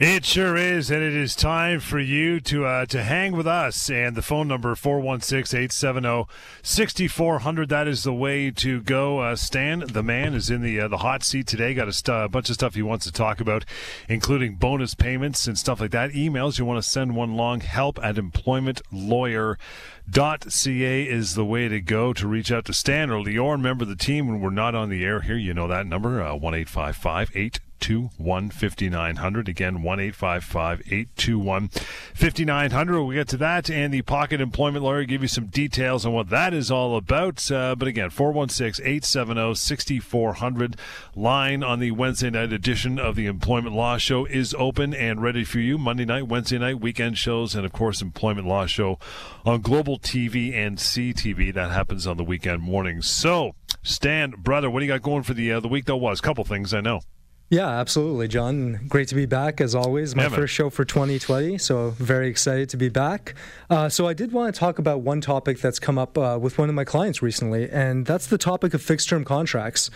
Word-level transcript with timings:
It 0.00 0.24
sure 0.24 0.56
is, 0.56 0.90
and 0.90 1.04
it 1.04 1.14
is 1.14 1.36
time 1.36 1.78
for 1.78 2.00
you 2.00 2.40
to 2.40 2.64
uh, 2.64 2.84
to 2.86 3.04
hang 3.04 3.30
with 3.30 3.46
us. 3.46 3.88
And 3.88 4.16
the 4.16 4.22
phone 4.22 4.48
number 4.48 4.74
416-870-6400. 4.74 7.68
That 7.68 7.86
is 7.86 8.02
the 8.02 8.12
way 8.12 8.50
to 8.50 8.80
go. 8.80 9.20
Uh, 9.20 9.36
Stan, 9.36 9.84
the 9.86 10.02
man, 10.02 10.34
is 10.34 10.50
in 10.50 10.62
the 10.62 10.80
uh, 10.80 10.88
the 10.88 10.96
hot 10.96 11.22
seat 11.22 11.46
today. 11.46 11.74
Got 11.74 11.86
a 11.86 11.92
st- 11.92 12.32
bunch 12.32 12.48
of 12.48 12.54
stuff 12.54 12.74
he 12.74 12.82
wants 12.82 13.06
to 13.06 13.12
talk 13.12 13.40
about, 13.40 13.64
including 14.08 14.56
bonus 14.56 14.96
payments 14.96 15.46
and 15.46 15.56
stuff 15.56 15.80
like 15.80 15.92
that. 15.92 16.10
Emails 16.10 16.58
you 16.58 16.64
want 16.64 16.82
to 16.82 16.90
send 16.90 17.14
one 17.14 17.36
long. 17.36 17.60
Help 17.60 18.00
at 18.02 18.18
employmentlawyer.ca 20.10 21.08
is 21.08 21.34
the 21.34 21.44
way 21.44 21.68
to 21.68 21.80
go 21.80 22.12
to 22.12 22.28
reach 22.28 22.52
out 22.52 22.64
to 22.66 22.74
Stan 22.74 23.10
or 23.10 23.24
Lior. 23.24 23.52
Remember 23.52 23.84
the 23.84 23.96
team 23.96 24.28
when 24.28 24.40
we're 24.40 24.50
not 24.50 24.74
on 24.74 24.90
the 24.90 25.04
air 25.04 25.20
here. 25.20 25.36
You 25.36 25.54
know 25.54 25.68
that 25.68 25.86
number 25.86 26.22
uh, 26.22 26.34
one 26.34 26.54
eight 26.54 26.68
five 26.68 26.96
five 26.96 27.30
eight. 27.34 27.60
821 27.84 28.50
5900. 28.50 29.48
Again, 29.48 29.82
1 29.82 30.00
821 30.00 31.68
5900. 32.14 33.02
We'll 33.02 33.14
get 33.14 33.28
to 33.28 33.36
that 33.36 33.68
and 33.68 33.92
the 33.92 34.02
pocket 34.02 34.40
employment 34.40 34.84
lawyer, 34.84 35.04
give 35.04 35.22
you 35.22 35.28
some 35.28 35.46
details 35.46 36.06
on 36.06 36.12
what 36.12 36.30
that 36.30 36.54
is 36.54 36.70
all 36.70 36.96
about. 36.96 37.50
Uh, 37.50 37.74
but 37.74 37.86
again, 37.86 38.08
416 38.10 38.84
870 38.84 39.54
6400. 39.54 40.76
Line 41.14 41.62
on 41.62 41.80
the 41.80 41.90
Wednesday 41.90 42.30
night 42.30 42.52
edition 42.52 42.98
of 42.98 43.16
the 43.16 43.26
Employment 43.26 43.74
Law 43.74 43.98
Show 43.98 44.24
is 44.24 44.54
open 44.58 44.94
and 44.94 45.22
ready 45.22 45.44
for 45.44 45.58
you. 45.58 45.76
Monday 45.76 46.06
night, 46.06 46.26
Wednesday 46.26 46.58
night, 46.58 46.80
weekend 46.80 47.18
shows, 47.18 47.54
and 47.54 47.66
of 47.66 47.72
course, 47.72 48.00
Employment 48.00 48.46
Law 48.46 48.64
Show 48.66 48.98
on 49.44 49.60
Global 49.60 49.93
TV 49.98 50.54
and 50.54 50.78
CTV. 50.78 51.54
That 51.54 51.70
happens 51.70 52.06
on 52.06 52.16
the 52.16 52.24
weekend 52.24 52.62
mornings. 52.62 53.08
So, 53.08 53.54
Stan, 53.82 54.30
brother, 54.38 54.70
what 54.70 54.80
do 54.80 54.86
you 54.86 54.92
got 54.92 55.02
going 55.02 55.22
for 55.22 55.34
the 55.34 55.52
uh, 55.52 55.60
the 55.60 55.68
week 55.68 55.86
that 55.86 55.96
was? 55.96 56.20
A 56.20 56.22
couple 56.22 56.44
things 56.44 56.72
I 56.72 56.80
know. 56.80 57.00
Yeah, 57.50 57.68
absolutely, 57.68 58.26
John. 58.26 58.80
Great 58.88 59.08
to 59.08 59.14
be 59.14 59.26
back 59.26 59.60
as 59.60 59.74
always. 59.74 60.16
My 60.16 60.24
yeah, 60.24 60.28
first 60.30 60.54
show 60.54 60.70
for 60.70 60.84
2020, 60.84 61.58
so 61.58 61.90
very 61.90 62.28
excited 62.28 62.70
to 62.70 62.76
be 62.76 62.88
back. 62.88 63.34
Uh, 63.68 63.88
so, 63.88 64.08
I 64.08 64.14
did 64.14 64.32
want 64.32 64.54
to 64.54 64.58
talk 64.58 64.78
about 64.78 65.02
one 65.02 65.20
topic 65.20 65.60
that's 65.60 65.78
come 65.78 65.98
up 65.98 66.16
uh, 66.16 66.38
with 66.40 66.58
one 66.58 66.68
of 66.68 66.74
my 66.74 66.84
clients 66.84 67.22
recently, 67.22 67.70
and 67.70 68.06
that's 68.06 68.26
the 68.26 68.38
topic 68.38 68.74
of 68.74 68.82
fixed 68.82 69.08
term 69.08 69.24
contracts. 69.24 69.90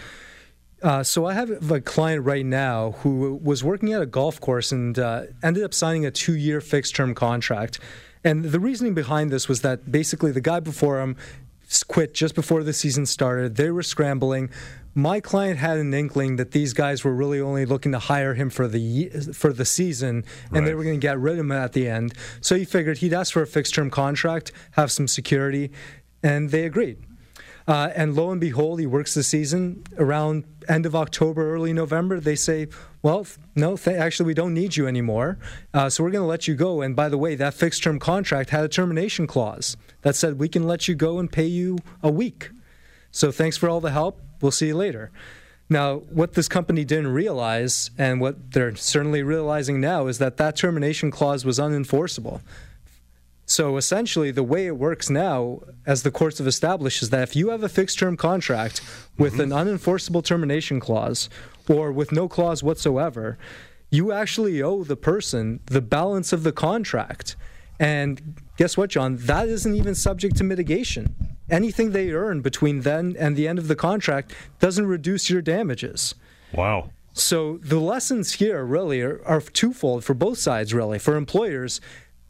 Uh, 0.83 1.03
so, 1.03 1.25
I 1.27 1.33
have 1.33 1.71
a 1.71 1.81
client 1.81 2.25
right 2.25 2.45
now 2.45 2.93
who 2.99 3.41
was 3.43 3.65
working 3.65 3.93
at 3.93 4.03
a 4.03 4.07
golf 4.07 4.41
course 4.41 4.71
and 4.71 4.99
uh, 4.99 5.23
ended 5.43 5.65
up 5.65 5.73
signing 5.73 6.05
a 6.05 6.11
two 6.11 6.37
year 6.37 6.61
fixed 6.61 6.95
term 6.95 7.15
contract. 7.15 7.81
And 8.25 8.47
the 8.47 8.61
reasoning 8.61 8.95
behind 8.95 9.31
this 9.31 9.49
was 9.49 9.63
that 9.63 9.91
basically 9.91 10.33
the 10.33 10.41
guy 10.41 10.61
before 10.61 11.01
him 11.01 11.17
quit 11.87 12.15
just 12.15 12.35
before 12.35 12.63
the 12.63 12.73
season 12.73 13.05
started. 13.05 13.57
They 13.57 13.71
were 13.71 13.83
scrambling 13.83 14.51
my 14.99 15.21
client 15.21 15.59
had 15.59 15.79
an 15.79 15.95
inkling 15.95 16.37
that 16.37 16.51
these 16.51 16.73
guys 16.73 17.05
were 17.05 17.15
really 17.15 17.41
only 17.41 17.65
looking 17.65 17.93
to 17.93 17.99
hire 18.01 18.35
him 18.35 18.51
for 18.51 18.67
the 18.67 19.09
for 19.33 19.53
the 19.53 19.65
season, 19.65 20.25
and 20.47 20.53
right. 20.53 20.65
they 20.65 20.75
were 20.75 20.83
going 20.83 21.01
to 21.01 21.07
get 21.07 21.19
rid 21.19 21.35
of 21.35 21.41
him 21.41 21.53
at 21.53 21.73
the 21.73 21.89
end. 21.89 22.13
So 22.41 22.57
he 22.57 22.65
figured 22.65 22.99
he'd 22.99 23.15
ask 23.15 23.33
for 23.33 23.43
a 23.43 23.47
fixed 23.47 23.75
term 23.75 23.91
contract, 23.91 24.51
have 24.73 24.91
some 24.91 25.07
security, 25.07 25.71
and 26.23 26.51
they 26.51 26.65
agreed. 26.65 26.99
Uh, 27.69 27.91
and 27.95 28.17
lo 28.17 28.31
and 28.31 28.41
behold, 28.41 28.81
he 28.81 28.87
works 28.87 29.15
the 29.15 29.23
season 29.23 29.85
around 29.99 30.45
end 30.69 30.85
of 30.85 30.97
October, 30.97 31.55
early 31.55 31.73
November. 31.73 32.19
They 32.19 32.35
say, 32.35 32.67
"Well, 33.03 33.27
no, 33.55 33.77
th- 33.77 33.97
actually, 33.97 34.27
we 34.27 34.35
don't 34.35 34.55
need 34.55 34.77
you 34.77 34.87
anymore, 34.87 35.39
uh, 35.75 35.89
so 35.89 36.03
we're 36.03 36.11
going 36.11 36.23
to 36.23 36.29
let 36.29 36.49
you 36.49 36.55
go." 36.55 36.83
And 36.83 36.95
by 36.97 37.09
the 37.09 37.19
way, 37.19 37.35
that 37.35 37.55
fixed 37.55 37.83
term 37.83 37.99
contract 37.99 38.51
had 38.51 38.65
a 38.65 38.69
termination 38.69 39.27
clause 39.27 39.77
that 40.03 40.17
said 40.17 40.39
we 40.39 40.49
can 40.49 40.65
let 40.65 40.89
you 40.89 40.95
go 40.95 41.19
and 41.19 41.31
pay 41.31 41.47
you 41.47 41.79
a 42.03 42.11
week. 42.11 42.51
So 43.11 43.31
thanks 43.31 43.57
for 43.57 43.69
all 43.69 43.81
the 43.81 43.91
help 43.91 44.21
we'll 44.41 44.53
see 44.53 44.69
you 44.69 44.77
later. 44.77 45.11
Now, 45.71 45.97
what 45.97 46.33
this 46.33 46.49
company 46.49 46.85
didn't 46.85 47.09
realize, 47.09 47.91
and 47.99 48.21
what 48.21 48.53
they're 48.53 48.75
certainly 48.75 49.23
realizing 49.23 49.81
now, 49.81 50.07
is 50.07 50.19
that 50.19 50.39
that 50.39 50.57
termination 50.57 51.11
clause 51.11 51.45
was 51.45 51.59
unenforceable. 51.59 52.41
So 53.45 53.77
essentially, 53.77 54.31
the 54.31 54.43
way 54.43 54.67
it 54.67 54.77
works 54.77 55.11
now, 55.11 55.61
as 55.87 56.03
the 56.03 56.11
courts 56.11 56.39
have 56.39 56.47
established, 56.47 57.03
is 57.03 57.11
that 57.11 57.23
if 57.23 57.37
you 57.37 57.49
have 57.49 57.63
a 57.63 57.69
fixed 57.69 57.99
term 57.99 58.17
contract 58.17 58.81
with 59.19 59.35
mm-hmm. 59.35 59.53
an 59.53 59.67
unenforceable 59.67 60.25
termination 60.25 60.81
clause 60.81 61.29
or 61.69 61.93
with 61.93 62.13
no 62.13 62.29
clause 62.29 62.63
whatsoever, 62.63 63.39
you 63.91 64.13
actually 64.13 64.63
owe 64.63 64.85
the 64.85 64.97
person 64.97 65.61
the 65.67 65.81
balance 65.81 66.33
of 66.33 66.43
the 66.43 66.53
contract. 66.53 67.37
And 67.81 68.37
guess 68.57 68.77
what, 68.77 68.91
John? 68.91 69.17
That 69.17 69.49
isn't 69.49 69.75
even 69.75 69.95
subject 69.95 70.37
to 70.37 70.45
mitigation 70.45 71.15
anything 71.51 71.93
they 71.93 72.11
earn 72.11 72.41
between 72.41 72.81
then 72.81 73.17
and 73.19 73.37
the 73.37 73.49
end 73.49 73.59
of 73.59 73.69
the 73.69 73.77
contract 73.77 74.35
doesn't 74.61 74.87
reduce 74.87 75.31
your 75.31 75.43
damages. 75.43 76.15
Wow. 76.53 76.91
So 77.13 77.59
the 77.59 77.81
lessons 77.81 78.35
here 78.35 78.65
really 78.65 79.01
are, 79.01 79.21
are 79.25 79.41
twofold 79.41 80.05
for 80.05 80.15
both 80.15 80.39
sides, 80.39 80.73
really. 80.73 80.99
For 80.99 81.17
employers, 81.17 81.81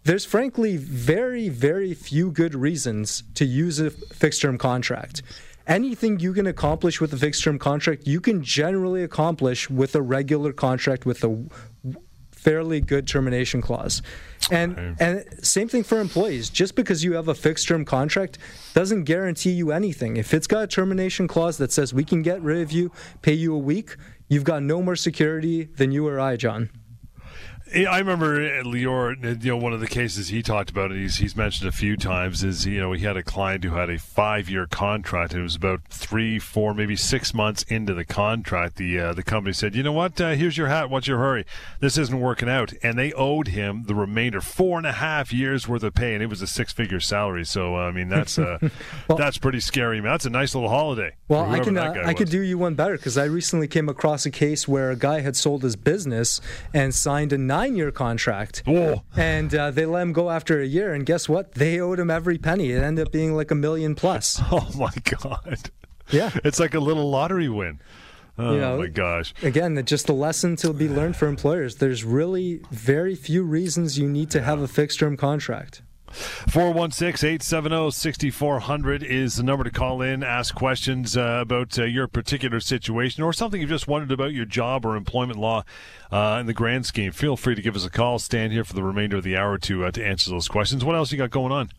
there's 0.04 0.24
frankly 0.24 0.76
very, 0.76 1.48
very 1.48 1.94
few 1.94 2.30
good 2.30 2.54
reasons 2.54 3.22
to 3.34 3.44
use 3.44 3.78
a 3.80 3.90
fixed 3.90 4.42
term 4.42 4.56
contract. 4.56 5.22
Anything 5.68 6.18
you 6.18 6.32
can 6.32 6.46
accomplish 6.46 7.00
with 7.00 7.12
a 7.12 7.18
fixed 7.18 7.44
term 7.44 7.58
contract, 7.58 8.06
you 8.06 8.20
can 8.20 8.42
generally 8.42 9.02
accomplish 9.02 9.68
with 9.68 9.94
a 9.94 10.02
regular 10.02 10.52
contract 10.52 11.04
with 11.04 11.22
a 11.22 11.44
fairly 12.32 12.80
good 12.80 13.06
termination 13.06 13.60
clause. 13.60 14.00
And 14.50 14.96
and 14.98 15.24
same 15.42 15.68
thing 15.68 15.82
for 15.82 16.00
employees. 16.00 16.48
Just 16.48 16.74
because 16.74 17.04
you 17.04 17.12
have 17.12 17.28
a 17.28 17.34
fixed 17.34 17.68
term 17.68 17.84
contract 17.84 18.38
doesn't 18.72 19.04
guarantee 19.04 19.50
you 19.50 19.72
anything. 19.72 20.16
If 20.16 20.32
it's 20.32 20.46
got 20.46 20.64
a 20.64 20.66
termination 20.66 21.28
clause 21.28 21.58
that 21.58 21.70
says 21.70 21.92
we 21.92 22.04
can 22.04 22.22
get 22.22 22.40
rid 22.40 22.62
of 22.62 22.72
you, 22.72 22.90
pay 23.20 23.34
you 23.34 23.54
a 23.54 23.58
week, 23.58 23.96
you've 24.28 24.44
got 24.44 24.62
no 24.62 24.80
more 24.80 24.96
security 24.96 25.64
than 25.64 25.92
you 25.92 26.08
or 26.08 26.18
I, 26.18 26.36
John. 26.36 26.70
I 27.74 27.98
remember 27.98 28.36
uh, 28.36 28.62
Lior, 28.64 29.24
uh, 29.24 29.38
you 29.40 29.50
know, 29.50 29.56
one 29.56 29.72
of 29.72 29.80
the 29.80 29.86
cases 29.86 30.28
he 30.28 30.42
talked 30.42 30.70
about, 30.70 30.90
and 30.90 31.00
he's, 31.00 31.16
he's 31.16 31.36
mentioned 31.36 31.68
a 31.68 31.72
few 31.72 31.96
times, 31.96 32.42
is, 32.42 32.66
you 32.66 32.80
know, 32.80 32.92
he 32.92 33.04
had 33.04 33.16
a 33.16 33.22
client 33.22 33.64
who 33.64 33.70
had 33.74 33.90
a 33.90 33.98
five 33.98 34.48
year 34.48 34.66
contract, 34.66 35.32
and 35.32 35.40
it 35.40 35.42
was 35.42 35.56
about 35.56 35.82
three, 35.88 36.38
four, 36.38 36.72
maybe 36.74 36.96
six 36.96 37.34
months 37.34 37.62
into 37.64 37.94
the 37.94 38.04
contract. 38.04 38.76
The 38.76 38.98
uh, 38.98 39.12
the 39.12 39.22
company 39.22 39.52
said, 39.52 39.74
you 39.74 39.82
know 39.82 39.92
what, 39.92 40.20
uh, 40.20 40.30
here's 40.30 40.56
your 40.56 40.68
hat, 40.68 40.88
what's 40.88 41.06
your 41.06 41.18
hurry? 41.18 41.44
This 41.80 41.98
isn't 41.98 42.20
working 42.20 42.48
out. 42.48 42.72
And 42.82 42.98
they 42.98 43.12
owed 43.12 43.48
him 43.48 43.84
the 43.84 43.94
remainder, 43.94 44.40
four 44.40 44.78
and 44.78 44.86
a 44.86 44.92
half 44.92 45.32
years 45.32 45.68
worth 45.68 45.82
of 45.82 45.94
pay, 45.94 46.14
and 46.14 46.22
it 46.22 46.26
was 46.26 46.40
a 46.40 46.46
six 46.46 46.72
figure 46.72 47.00
salary. 47.00 47.44
So, 47.44 47.76
I 47.76 47.90
mean, 47.90 48.08
that's 48.08 48.38
uh, 48.38 48.58
well, 49.08 49.18
that's 49.18 49.38
pretty 49.38 49.60
scary. 49.60 50.00
Man. 50.00 50.10
That's 50.10 50.26
a 50.26 50.30
nice 50.30 50.54
little 50.54 50.70
holiday. 50.70 51.14
Well, 51.28 51.44
I 51.50 51.60
can, 51.60 51.76
uh, 51.76 52.02
I 52.04 52.14
could 52.14 52.30
do 52.30 52.40
you 52.40 52.56
one 52.56 52.74
better 52.74 52.96
because 52.96 53.18
I 53.18 53.24
recently 53.24 53.68
came 53.68 53.88
across 53.88 54.24
a 54.24 54.30
case 54.30 54.66
where 54.66 54.90
a 54.90 54.96
guy 54.96 55.20
had 55.20 55.36
sold 55.36 55.62
his 55.62 55.76
business 55.76 56.40
and 56.72 56.94
signed 56.94 57.32
a 57.32 57.38
nine 57.58 57.76
year 57.76 57.90
contract. 57.90 58.62
Whoa. 58.66 59.02
And 59.16 59.54
uh, 59.54 59.70
they 59.70 59.86
let 59.86 60.02
him 60.02 60.12
go 60.12 60.30
after 60.30 60.60
a 60.60 60.66
year. 60.66 60.94
And 60.94 61.04
guess 61.04 61.28
what? 61.28 61.52
They 61.54 61.80
owed 61.80 61.98
him 61.98 62.10
every 62.10 62.38
penny. 62.38 62.70
It 62.70 62.82
ended 62.82 63.06
up 63.06 63.12
being 63.12 63.34
like 63.34 63.50
a 63.50 63.56
million 63.56 63.94
plus. 63.94 64.40
Oh, 64.50 64.70
my 64.76 64.92
God. 65.04 65.70
Yeah. 66.10 66.30
It's 66.42 66.58
like 66.58 66.74
a 66.74 66.80
little 66.80 67.10
lottery 67.10 67.48
win. 67.48 67.80
Oh 68.38 68.54
you 68.54 68.60
know, 68.60 68.78
my 68.78 68.86
gosh. 68.86 69.34
Again, 69.42 69.84
just 69.84 70.08
a 70.08 70.12
lesson 70.12 70.56
to 70.56 70.72
be 70.72 70.88
learned 70.88 71.16
for 71.16 71.26
employers. 71.26 71.76
There's 71.76 72.04
really 72.04 72.60
very 72.70 73.14
few 73.14 73.42
reasons 73.42 73.98
you 73.98 74.08
need 74.08 74.30
to 74.30 74.42
have 74.42 74.60
a 74.60 74.68
fixed 74.68 75.00
term 75.00 75.16
contract. 75.16 75.82
416 76.12 77.28
870 77.28 77.90
6400 77.90 79.02
is 79.02 79.36
the 79.36 79.42
number 79.42 79.64
to 79.64 79.70
call 79.70 80.02
in, 80.02 80.22
ask 80.22 80.54
questions 80.54 81.16
uh, 81.16 81.40
about 81.42 81.78
uh, 81.78 81.84
your 81.84 82.08
particular 82.08 82.60
situation 82.60 83.22
or 83.22 83.32
something 83.32 83.60
you've 83.60 83.70
just 83.70 83.88
wondered 83.88 84.12
about 84.12 84.32
your 84.32 84.44
job 84.44 84.84
or 84.84 84.96
employment 84.96 85.38
law 85.38 85.64
uh, 86.10 86.38
in 86.40 86.46
the 86.46 86.54
grand 86.54 86.86
scheme. 86.86 87.12
Feel 87.12 87.36
free 87.36 87.54
to 87.54 87.62
give 87.62 87.76
us 87.76 87.84
a 87.84 87.90
call. 87.90 88.18
Stan 88.18 88.50
here 88.50 88.64
for 88.64 88.74
the 88.74 88.82
remainder 88.82 89.16
of 89.16 89.24
the 89.24 89.36
hour 89.36 89.58
to, 89.58 89.84
uh, 89.84 89.90
to 89.90 90.04
answer 90.04 90.30
those 90.30 90.48
questions. 90.48 90.84
What 90.84 90.96
else 90.96 91.12
you 91.12 91.18
got 91.18 91.30
going 91.30 91.52
on? 91.52 91.70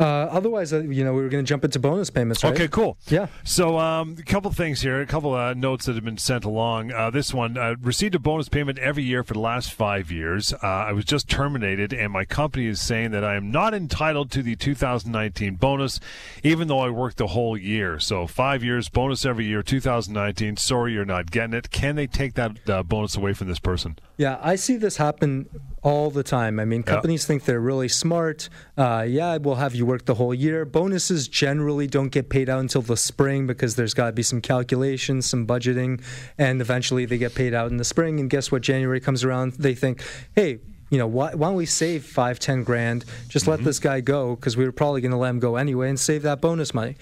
Uh, 0.00 0.04
otherwise, 0.04 0.72
uh, 0.72 0.80
you 0.80 1.04
know, 1.04 1.12
we 1.12 1.22
were 1.22 1.28
going 1.28 1.44
to 1.44 1.48
jump 1.48 1.64
into 1.64 1.78
bonus 1.78 2.10
payments, 2.10 2.42
right? 2.42 2.52
Okay, 2.52 2.66
cool. 2.66 2.96
Yeah. 3.06 3.28
So, 3.44 3.78
um, 3.78 4.16
a 4.18 4.22
couple 4.24 4.50
things 4.50 4.80
here, 4.80 5.00
a 5.00 5.06
couple 5.06 5.32
uh, 5.34 5.54
notes 5.54 5.86
that 5.86 5.94
have 5.94 6.04
been 6.04 6.18
sent 6.18 6.44
along. 6.44 6.90
Uh, 6.90 7.10
this 7.10 7.32
one 7.32 7.56
uh, 7.56 7.76
received 7.80 8.16
a 8.16 8.18
bonus 8.18 8.48
payment 8.48 8.78
every 8.80 9.04
year 9.04 9.22
for 9.22 9.34
the 9.34 9.40
last 9.40 9.72
five 9.72 10.10
years. 10.10 10.52
Uh, 10.52 10.66
I 10.66 10.92
was 10.92 11.04
just 11.04 11.28
terminated, 11.28 11.92
and 11.92 12.12
my 12.12 12.24
company 12.24 12.66
is 12.66 12.80
saying 12.80 13.12
that 13.12 13.22
I 13.22 13.36
am 13.36 13.52
not 13.52 13.72
entitled 13.72 14.32
to 14.32 14.42
the 14.42 14.56
2019 14.56 15.56
bonus, 15.56 16.00
even 16.42 16.66
though 16.66 16.80
I 16.80 16.90
worked 16.90 17.18
the 17.18 17.28
whole 17.28 17.56
year. 17.56 18.00
So, 18.00 18.26
five 18.26 18.64
years 18.64 18.88
bonus 18.88 19.24
every 19.24 19.46
year, 19.46 19.62
2019. 19.62 20.56
Sorry, 20.56 20.92
you're 20.92 21.04
not 21.04 21.30
getting 21.30 21.54
it. 21.54 21.70
Can 21.70 21.94
they 21.94 22.08
take 22.08 22.34
that 22.34 22.88
bonus 22.88 23.16
away 23.16 23.32
from 23.32 23.46
this 23.46 23.60
person? 23.60 23.96
Yeah, 24.16 24.38
I 24.40 24.54
see 24.54 24.76
this 24.76 24.96
happen 24.96 25.48
all 25.82 26.10
the 26.10 26.22
time. 26.22 26.60
I 26.60 26.64
mean, 26.64 26.82
companies 26.82 27.26
think 27.26 27.44
they're 27.44 27.60
really 27.60 27.88
smart. 27.88 28.48
Uh, 28.76 29.04
yeah, 29.06 29.36
we'll 29.38 29.56
have 29.56 29.74
you 29.74 29.84
work 29.84 30.04
the 30.04 30.14
whole 30.14 30.32
year. 30.32 30.64
Bonuses 30.64 31.26
generally 31.26 31.86
don't 31.88 32.10
get 32.10 32.30
paid 32.30 32.48
out 32.48 32.60
until 32.60 32.80
the 32.80 32.96
spring 32.96 33.46
because 33.46 33.74
there's 33.74 33.92
got 33.92 34.06
to 34.06 34.12
be 34.12 34.22
some 34.22 34.40
calculations, 34.40 35.26
some 35.26 35.46
budgeting, 35.46 36.02
and 36.38 36.60
eventually 36.60 37.06
they 37.06 37.18
get 37.18 37.34
paid 37.34 37.54
out 37.54 37.70
in 37.70 37.76
the 37.76 37.84
spring. 37.84 38.20
And 38.20 38.30
guess 38.30 38.52
what? 38.52 38.62
January 38.62 39.00
comes 39.00 39.24
around, 39.24 39.54
they 39.54 39.74
think, 39.74 40.02
hey, 40.34 40.60
you 40.90 40.98
know, 40.98 41.08
why, 41.08 41.34
why 41.34 41.48
don't 41.48 41.56
we 41.56 41.66
save 41.66 42.04
five, 42.04 42.38
ten 42.38 42.62
grand? 42.62 43.04
Just 43.28 43.44
mm-hmm. 43.44 43.50
let 43.52 43.64
this 43.64 43.80
guy 43.80 44.00
go 44.00 44.36
because 44.36 44.56
we 44.56 44.64
were 44.64 44.72
probably 44.72 45.00
going 45.00 45.10
to 45.10 45.18
let 45.18 45.30
him 45.30 45.40
go 45.40 45.56
anyway 45.56 45.88
and 45.88 45.98
save 45.98 46.22
that 46.22 46.40
bonus 46.40 46.72
money. 46.72 46.96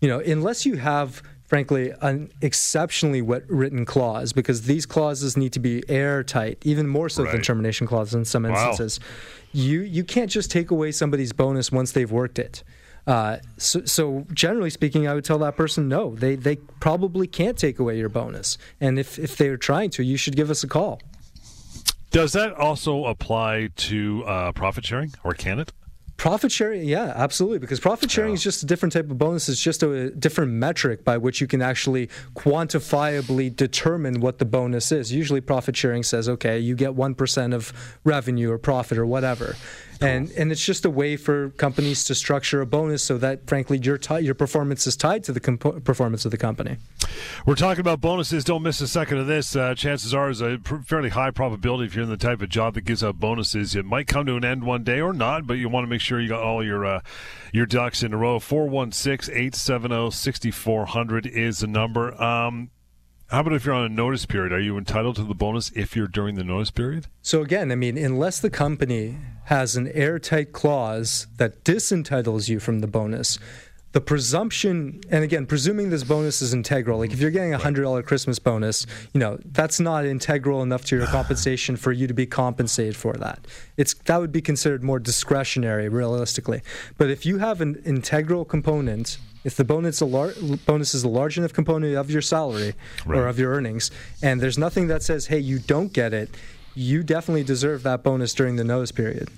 You 0.00 0.08
know, 0.08 0.20
unless 0.20 0.64
you 0.64 0.76
have 0.76 1.22
frankly, 1.52 1.92
an 2.00 2.32
exceptionally 2.40 3.20
wet 3.20 3.42
written 3.46 3.84
clause 3.84 4.32
because 4.32 4.62
these 4.62 4.86
clauses 4.86 5.36
need 5.36 5.52
to 5.52 5.60
be 5.60 5.82
airtight, 5.86 6.56
even 6.64 6.88
more 6.88 7.10
so 7.10 7.24
right. 7.24 7.32
than 7.32 7.42
termination 7.42 7.86
clauses 7.86 8.14
in 8.14 8.24
some 8.24 8.46
instances. 8.46 8.98
Wow. 8.98 9.06
You 9.52 9.80
you 9.82 10.02
can't 10.02 10.30
just 10.30 10.50
take 10.50 10.70
away 10.70 10.92
somebody's 10.92 11.34
bonus 11.34 11.70
once 11.70 11.92
they've 11.92 12.10
worked 12.10 12.38
it. 12.38 12.64
Uh, 13.06 13.36
so, 13.58 13.84
so, 13.84 14.24
generally 14.32 14.70
speaking, 14.70 15.06
I 15.06 15.12
would 15.12 15.26
tell 15.26 15.38
that 15.40 15.54
person 15.54 15.88
no. 15.88 16.14
They 16.14 16.36
they 16.36 16.56
probably 16.80 17.26
can't 17.26 17.58
take 17.58 17.78
away 17.78 17.98
your 17.98 18.08
bonus, 18.08 18.56
and 18.80 18.98
if 18.98 19.18
if 19.18 19.36
they're 19.36 19.58
trying 19.58 19.90
to, 19.90 20.02
you 20.02 20.16
should 20.16 20.36
give 20.36 20.48
us 20.48 20.64
a 20.64 20.68
call. 20.68 21.02
Does 22.12 22.32
that 22.32 22.54
also 22.54 23.04
apply 23.04 23.68
to 23.76 24.24
uh, 24.24 24.52
profit 24.52 24.86
sharing, 24.86 25.12
or 25.22 25.34
can 25.34 25.58
it? 25.58 25.70
Profit 26.16 26.52
sharing, 26.52 26.84
yeah, 26.84 27.12
absolutely. 27.16 27.58
Because 27.58 27.80
profit 27.80 28.10
sharing 28.10 28.30
yeah. 28.30 28.34
is 28.34 28.42
just 28.42 28.62
a 28.62 28.66
different 28.66 28.92
type 28.92 29.10
of 29.10 29.18
bonus. 29.18 29.48
It's 29.48 29.60
just 29.60 29.82
a 29.82 30.10
different 30.10 30.52
metric 30.52 31.04
by 31.04 31.16
which 31.16 31.40
you 31.40 31.46
can 31.46 31.60
actually 31.60 32.08
quantifiably 32.34 33.54
determine 33.54 34.20
what 34.20 34.38
the 34.38 34.44
bonus 34.44 34.92
is. 34.92 35.12
Usually, 35.12 35.40
profit 35.40 35.76
sharing 35.76 36.02
says, 36.02 36.28
okay, 36.28 36.58
you 36.58 36.76
get 36.76 36.90
1% 36.90 37.54
of 37.54 37.72
revenue 38.04 38.52
or 38.52 38.58
profit 38.58 38.98
or 38.98 39.06
whatever. 39.06 39.56
And 40.02 40.30
and 40.32 40.50
it's 40.50 40.64
just 40.64 40.84
a 40.84 40.90
way 40.90 41.16
for 41.16 41.50
companies 41.50 42.04
to 42.04 42.14
structure 42.14 42.60
a 42.60 42.66
bonus 42.66 43.02
so 43.02 43.18
that, 43.18 43.46
frankly, 43.46 43.78
your 43.78 43.98
t- 43.98 44.20
your 44.20 44.34
performance 44.34 44.86
is 44.86 44.96
tied 44.96 45.24
to 45.24 45.32
the 45.32 45.40
comp- 45.40 45.84
performance 45.84 46.24
of 46.24 46.30
the 46.30 46.38
company. 46.38 46.76
We're 47.46 47.54
talking 47.54 47.80
about 47.80 48.00
bonuses. 48.00 48.44
Don't 48.44 48.62
miss 48.62 48.80
a 48.80 48.88
second 48.88 49.18
of 49.18 49.26
this. 49.26 49.54
Uh, 49.54 49.74
chances 49.74 50.14
are, 50.14 50.30
is 50.30 50.40
a 50.40 50.58
pr- 50.58 50.78
fairly 50.78 51.10
high 51.10 51.30
probability 51.30 51.86
if 51.86 51.94
you're 51.94 52.04
in 52.04 52.10
the 52.10 52.16
type 52.16 52.42
of 52.42 52.48
job 52.48 52.74
that 52.74 52.82
gives 52.82 53.04
out 53.04 53.20
bonuses, 53.20 53.74
it 53.74 53.84
might 53.84 54.06
come 54.06 54.26
to 54.26 54.36
an 54.36 54.44
end 54.44 54.64
one 54.64 54.84
day 54.84 55.00
or 55.00 55.12
not. 55.12 55.46
But 55.46 55.54
you 55.54 55.68
want 55.68 55.84
to 55.84 55.88
make 55.88 56.00
sure 56.00 56.20
you 56.20 56.28
got 56.28 56.42
all 56.42 56.64
your 56.64 56.84
uh, 56.84 57.00
your 57.52 57.66
ducks 57.66 58.02
in 58.02 58.12
a 58.12 58.16
row. 58.16 58.38
416-870-6400 58.38 61.26
is 61.26 61.60
the 61.60 61.66
number. 61.66 62.20
Um, 62.22 62.70
how 63.32 63.40
about 63.40 63.54
if 63.54 63.64
you're 63.64 63.74
on 63.74 63.86
a 63.86 63.88
notice 63.88 64.26
period? 64.26 64.52
Are 64.52 64.60
you 64.60 64.76
entitled 64.76 65.16
to 65.16 65.24
the 65.24 65.34
bonus 65.34 65.70
if 65.70 65.96
you're 65.96 66.06
during 66.06 66.34
the 66.34 66.44
notice 66.44 66.70
period? 66.70 67.06
So 67.22 67.40
again, 67.40 67.72
I 67.72 67.76
mean, 67.76 67.96
unless 67.96 68.40
the 68.40 68.50
company 68.50 69.16
has 69.44 69.74
an 69.74 69.88
airtight 69.88 70.52
clause 70.52 71.26
that 71.38 71.64
disentitles 71.64 72.50
you 72.50 72.60
from 72.60 72.80
the 72.80 72.86
bonus, 72.86 73.38
the 73.92 74.02
presumption, 74.02 75.00
and 75.08 75.24
again, 75.24 75.46
presuming 75.46 75.88
this 75.88 76.04
bonus 76.04 76.42
is 76.42 76.52
integral, 76.52 76.98
like 76.98 77.12
if 77.12 77.20
you're 77.20 77.30
getting 77.30 77.54
a 77.54 77.58
hundred 77.58 77.84
dollar 77.84 78.02
Christmas 78.02 78.38
bonus, 78.38 78.86
you 79.14 79.20
know 79.20 79.38
that's 79.46 79.80
not 79.80 80.04
integral 80.04 80.62
enough 80.62 80.84
to 80.86 80.96
your 80.96 81.06
compensation 81.18 81.76
for 81.76 81.90
you 81.90 82.06
to 82.06 82.14
be 82.14 82.26
compensated 82.26 82.96
for 82.96 83.14
that. 83.14 83.46
It's 83.78 83.94
that 83.94 84.18
would 84.18 84.32
be 84.32 84.42
considered 84.42 84.84
more 84.84 84.98
discretionary, 84.98 85.88
realistically. 85.88 86.60
But 86.98 87.08
if 87.08 87.24
you 87.24 87.38
have 87.38 87.62
an 87.62 87.82
integral 87.86 88.44
component, 88.44 89.16
if 89.44 89.56
the 89.56 89.64
bonus, 89.64 90.00
a 90.00 90.06
lar- 90.06 90.34
bonus 90.66 90.94
is 90.94 91.04
a 91.04 91.08
large 91.08 91.38
enough 91.38 91.52
component 91.52 91.96
of 91.96 92.10
your 92.10 92.22
salary 92.22 92.74
right. 93.04 93.18
or 93.18 93.28
of 93.28 93.38
your 93.38 93.52
earnings, 93.52 93.90
and 94.22 94.40
there's 94.40 94.58
nothing 94.58 94.86
that 94.88 95.02
says, 95.02 95.26
hey, 95.26 95.38
you 95.38 95.58
don't 95.58 95.92
get 95.92 96.12
it, 96.12 96.30
you 96.74 97.02
definitely 97.02 97.44
deserve 97.44 97.82
that 97.82 98.02
bonus 98.02 98.32
during 98.34 98.56
the 98.56 98.64
notice 98.64 98.92
period. 98.92 99.28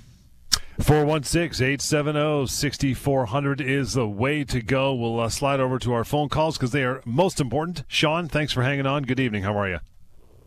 416 0.81 1.65
870 1.65 2.47
6400 2.49 3.61
is 3.61 3.93
the 3.93 4.09
way 4.09 4.43
to 4.43 4.61
go. 4.61 4.93
We'll 4.93 5.21
uh, 5.21 5.29
slide 5.29 5.61
over 5.61 5.79
to 5.79 5.93
our 5.93 6.05
phone 6.05 6.29
calls 6.29 6.59
because 6.59 6.73
they 6.73 6.83
are 6.83 7.01
most 7.05 7.41
important. 7.41 7.85
Sean, 7.87 8.29
thanks 8.29 8.53
for 8.53 8.63
hanging 8.63 8.87
on. 8.87 9.05
Good 9.05 9.21
evening. 9.21 9.45
How 9.45 9.57
are 9.57 9.69
you? 9.69 9.79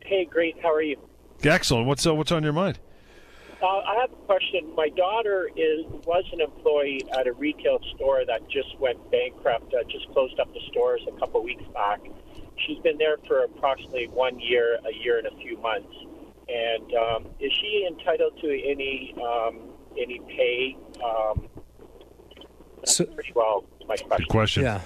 Hey, 0.01 0.25
great. 0.25 0.57
How 0.61 0.73
are 0.73 0.81
you? 0.81 0.97
Excellent. 1.43 1.87
What's 1.87 2.05
uh, 2.05 2.13
what's 2.13 2.31
on 2.31 2.43
your 2.43 2.53
mind? 2.53 2.79
Uh, 3.61 3.65
I 3.65 3.97
have 4.01 4.11
a 4.11 4.25
question. 4.27 4.73
My 4.75 4.89
daughter 4.89 5.49
is 5.55 5.85
was 6.05 6.23
an 6.31 6.41
employee 6.41 7.01
at 7.17 7.25
a 7.25 7.33
retail 7.33 7.79
store 7.95 8.23
that 8.25 8.47
just 8.49 8.77
went 8.79 8.99
bankrupt. 9.09 9.73
Uh, 9.73 9.83
just 9.89 10.07
closed 10.13 10.39
up 10.39 10.53
the 10.53 10.59
stores 10.69 11.01
a 11.07 11.19
couple 11.19 11.43
weeks 11.43 11.63
back. 11.73 11.99
She's 12.65 12.77
been 12.79 12.97
there 12.97 13.17
for 13.27 13.43
approximately 13.43 14.07
one 14.07 14.39
year, 14.39 14.77
a 14.85 14.93
year 15.03 15.17
and 15.17 15.27
a 15.27 15.35
few 15.41 15.57
months. 15.57 15.93
And 16.47 16.93
um, 16.93 17.25
is 17.39 17.51
she 17.51 17.87
entitled 17.89 18.39
to 18.41 18.47
any 18.47 19.15
um, 19.21 19.59
any 19.99 20.19
pay? 20.27 20.77
Um, 21.03 21.49
so, 22.85 23.05
well. 23.33 23.65
My 23.87 23.95
question. 23.95 24.17
Good 24.17 24.29
question. 24.29 24.63
Yeah. 24.63 24.81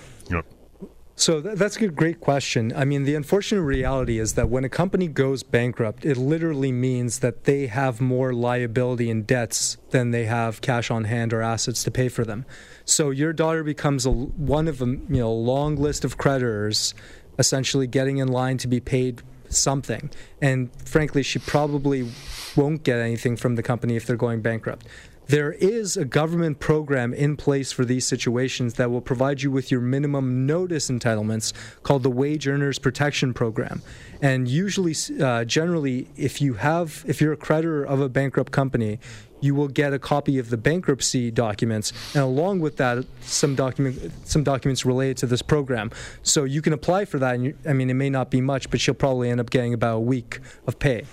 So 1.22 1.40
that's 1.40 1.78
a 1.78 1.88
great 1.88 2.20
question. 2.20 2.74
I 2.76 2.84
mean, 2.84 3.04
the 3.04 3.14
unfortunate 3.14 3.62
reality 3.62 4.18
is 4.18 4.34
that 4.34 4.50
when 4.50 4.64
a 4.64 4.70
company 4.70 5.08
goes 5.08 5.44
bankrupt, 5.44 6.04
it 6.04 6.18
literally 6.18 6.72
means 6.72 7.20
that 7.20 7.44
they 7.44 7.68
have 7.68 8.02
more 8.02 8.34
liability 8.34 9.08
and 9.12 9.28
debts 9.28 9.78
than 9.92 10.10
they 10.10 10.26
have 10.26 10.62
cash 10.62 10.90
on 10.90 11.04
hand 11.04 11.32
or 11.32 11.44
assets 11.44 11.84
to 11.84 11.92
pay 11.92 12.10
for 12.10 12.26
them. 12.26 12.44
So 12.86 13.12
your 13.12 13.34
daughter 13.34 13.64
becomes 13.64 14.08
a, 14.08 14.10
one 14.10 14.68
of 14.68 14.82
a 14.82 14.88
you 14.88 15.06
know 15.10 15.32
long 15.32 15.76
list 15.76 16.04
of 16.04 16.18
creditors, 16.18 16.96
essentially 17.38 17.86
getting 17.86 18.18
in 18.18 18.28
line 18.28 18.58
to 18.58 18.68
be 18.68 18.80
paid 18.80 19.22
something. 19.48 20.10
And 20.42 20.72
frankly, 20.86 21.22
she 21.22 21.38
probably 21.38 22.10
won't 22.56 22.82
get 22.84 22.98
anything 22.98 23.38
from 23.38 23.58
the 23.58 23.64
company 23.64 23.96
if 23.96 24.08
they're 24.08 24.16
going 24.16 24.42
bankrupt. 24.42 24.88
There 25.32 25.54
is 25.54 25.96
a 25.96 26.04
government 26.04 26.60
program 26.60 27.14
in 27.14 27.38
place 27.38 27.72
for 27.72 27.86
these 27.86 28.06
situations 28.06 28.74
that 28.74 28.92
will 28.92 29.00
provide 29.00 29.42
you 29.42 29.50
with 29.50 29.72
your 29.72 29.80
minimum 29.80 30.46
notice 30.46 30.90
entitlements 30.92 31.54
called 31.84 32.04
the 32.04 32.10
Wage 32.10 32.50
Earners 32.50 32.78
Protection 32.80 33.34
Program. 33.34 33.82
And 34.22 34.50
usually, 34.50 34.94
uh, 35.22 35.46
generally, 35.46 36.10
if 36.18 36.42
you 36.42 36.56
have, 36.56 37.06
if 37.08 37.22
you're 37.22 37.32
a 37.32 37.38
creditor 37.38 37.82
of 37.82 38.02
a 38.02 38.10
bankrupt 38.10 38.52
company, 38.52 39.00
you 39.40 39.56
will 39.56 39.70
get 39.70 39.94
a 39.94 40.00
copy 40.00 40.38
of 40.38 40.50
the 40.50 40.58
bankruptcy 40.58 41.32
documents, 41.32 41.94
and 42.14 42.24
along 42.24 42.60
with 42.60 42.76
that, 42.76 43.06
some 43.22 43.56
document, 43.56 44.12
some 44.26 44.44
documents 44.44 44.86
related 44.86 45.16
to 45.16 45.28
this 45.28 45.42
program. 45.42 45.92
So 46.24 46.44
you 46.44 46.62
can 46.62 46.74
apply 46.74 47.06
for 47.06 47.20
that. 47.20 47.36
And 47.36 47.46
you, 47.46 47.58
I 47.66 47.72
mean, 47.72 47.90
it 47.90 47.94
may 47.94 48.10
not 48.10 48.32
be 48.32 48.42
much, 48.42 48.70
but 48.70 48.86
you'll 48.86 48.98
probably 48.98 49.30
end 49.30 49.40
up 49.40 49.50
getting 49.50 49.74
about 49.74 49.96
a 49.96 50.02
week 50.02 50.42
of 50.68 50.78
pay. 50.78 51.06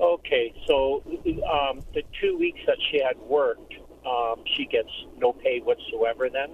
Okay, 0.00 0.54
so 0.66 1.02
um, 1.06 1.82
the 1.92 2.02
two 2.20 2.38
weeks 2.38 2.60
that 2.66 2.78
she 2.90 3.02
had 3.02 3.18
worked, 3.18 3.74
um, 4.06 4.42
she 4.56 4.64
gets 4.64 4.88
no 5.18 5.32
pay 5.32 5.60
whatsoever. 5.60 6.30
Then. 6.30 6.50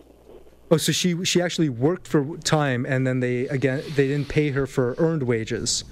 Oh, 0.69 0.77
so 0.79 0.91
she 0.91 1.25
she 1.25 1.41
actually 1.41 1.69
worked 1.69 2.09
for 2.09 2.37
time, 2.39 2.85
and 2.85 3.07
then 3.07 3.21
they 3.21 3.47
again 3.47 3.85
they 3.95 4.09
didn't 4.09 4.29
pay 4.29 4.51
her 4.51 4.67
for 4.67 4.97
earned 4.99 5.23
wages. 5.23 5.85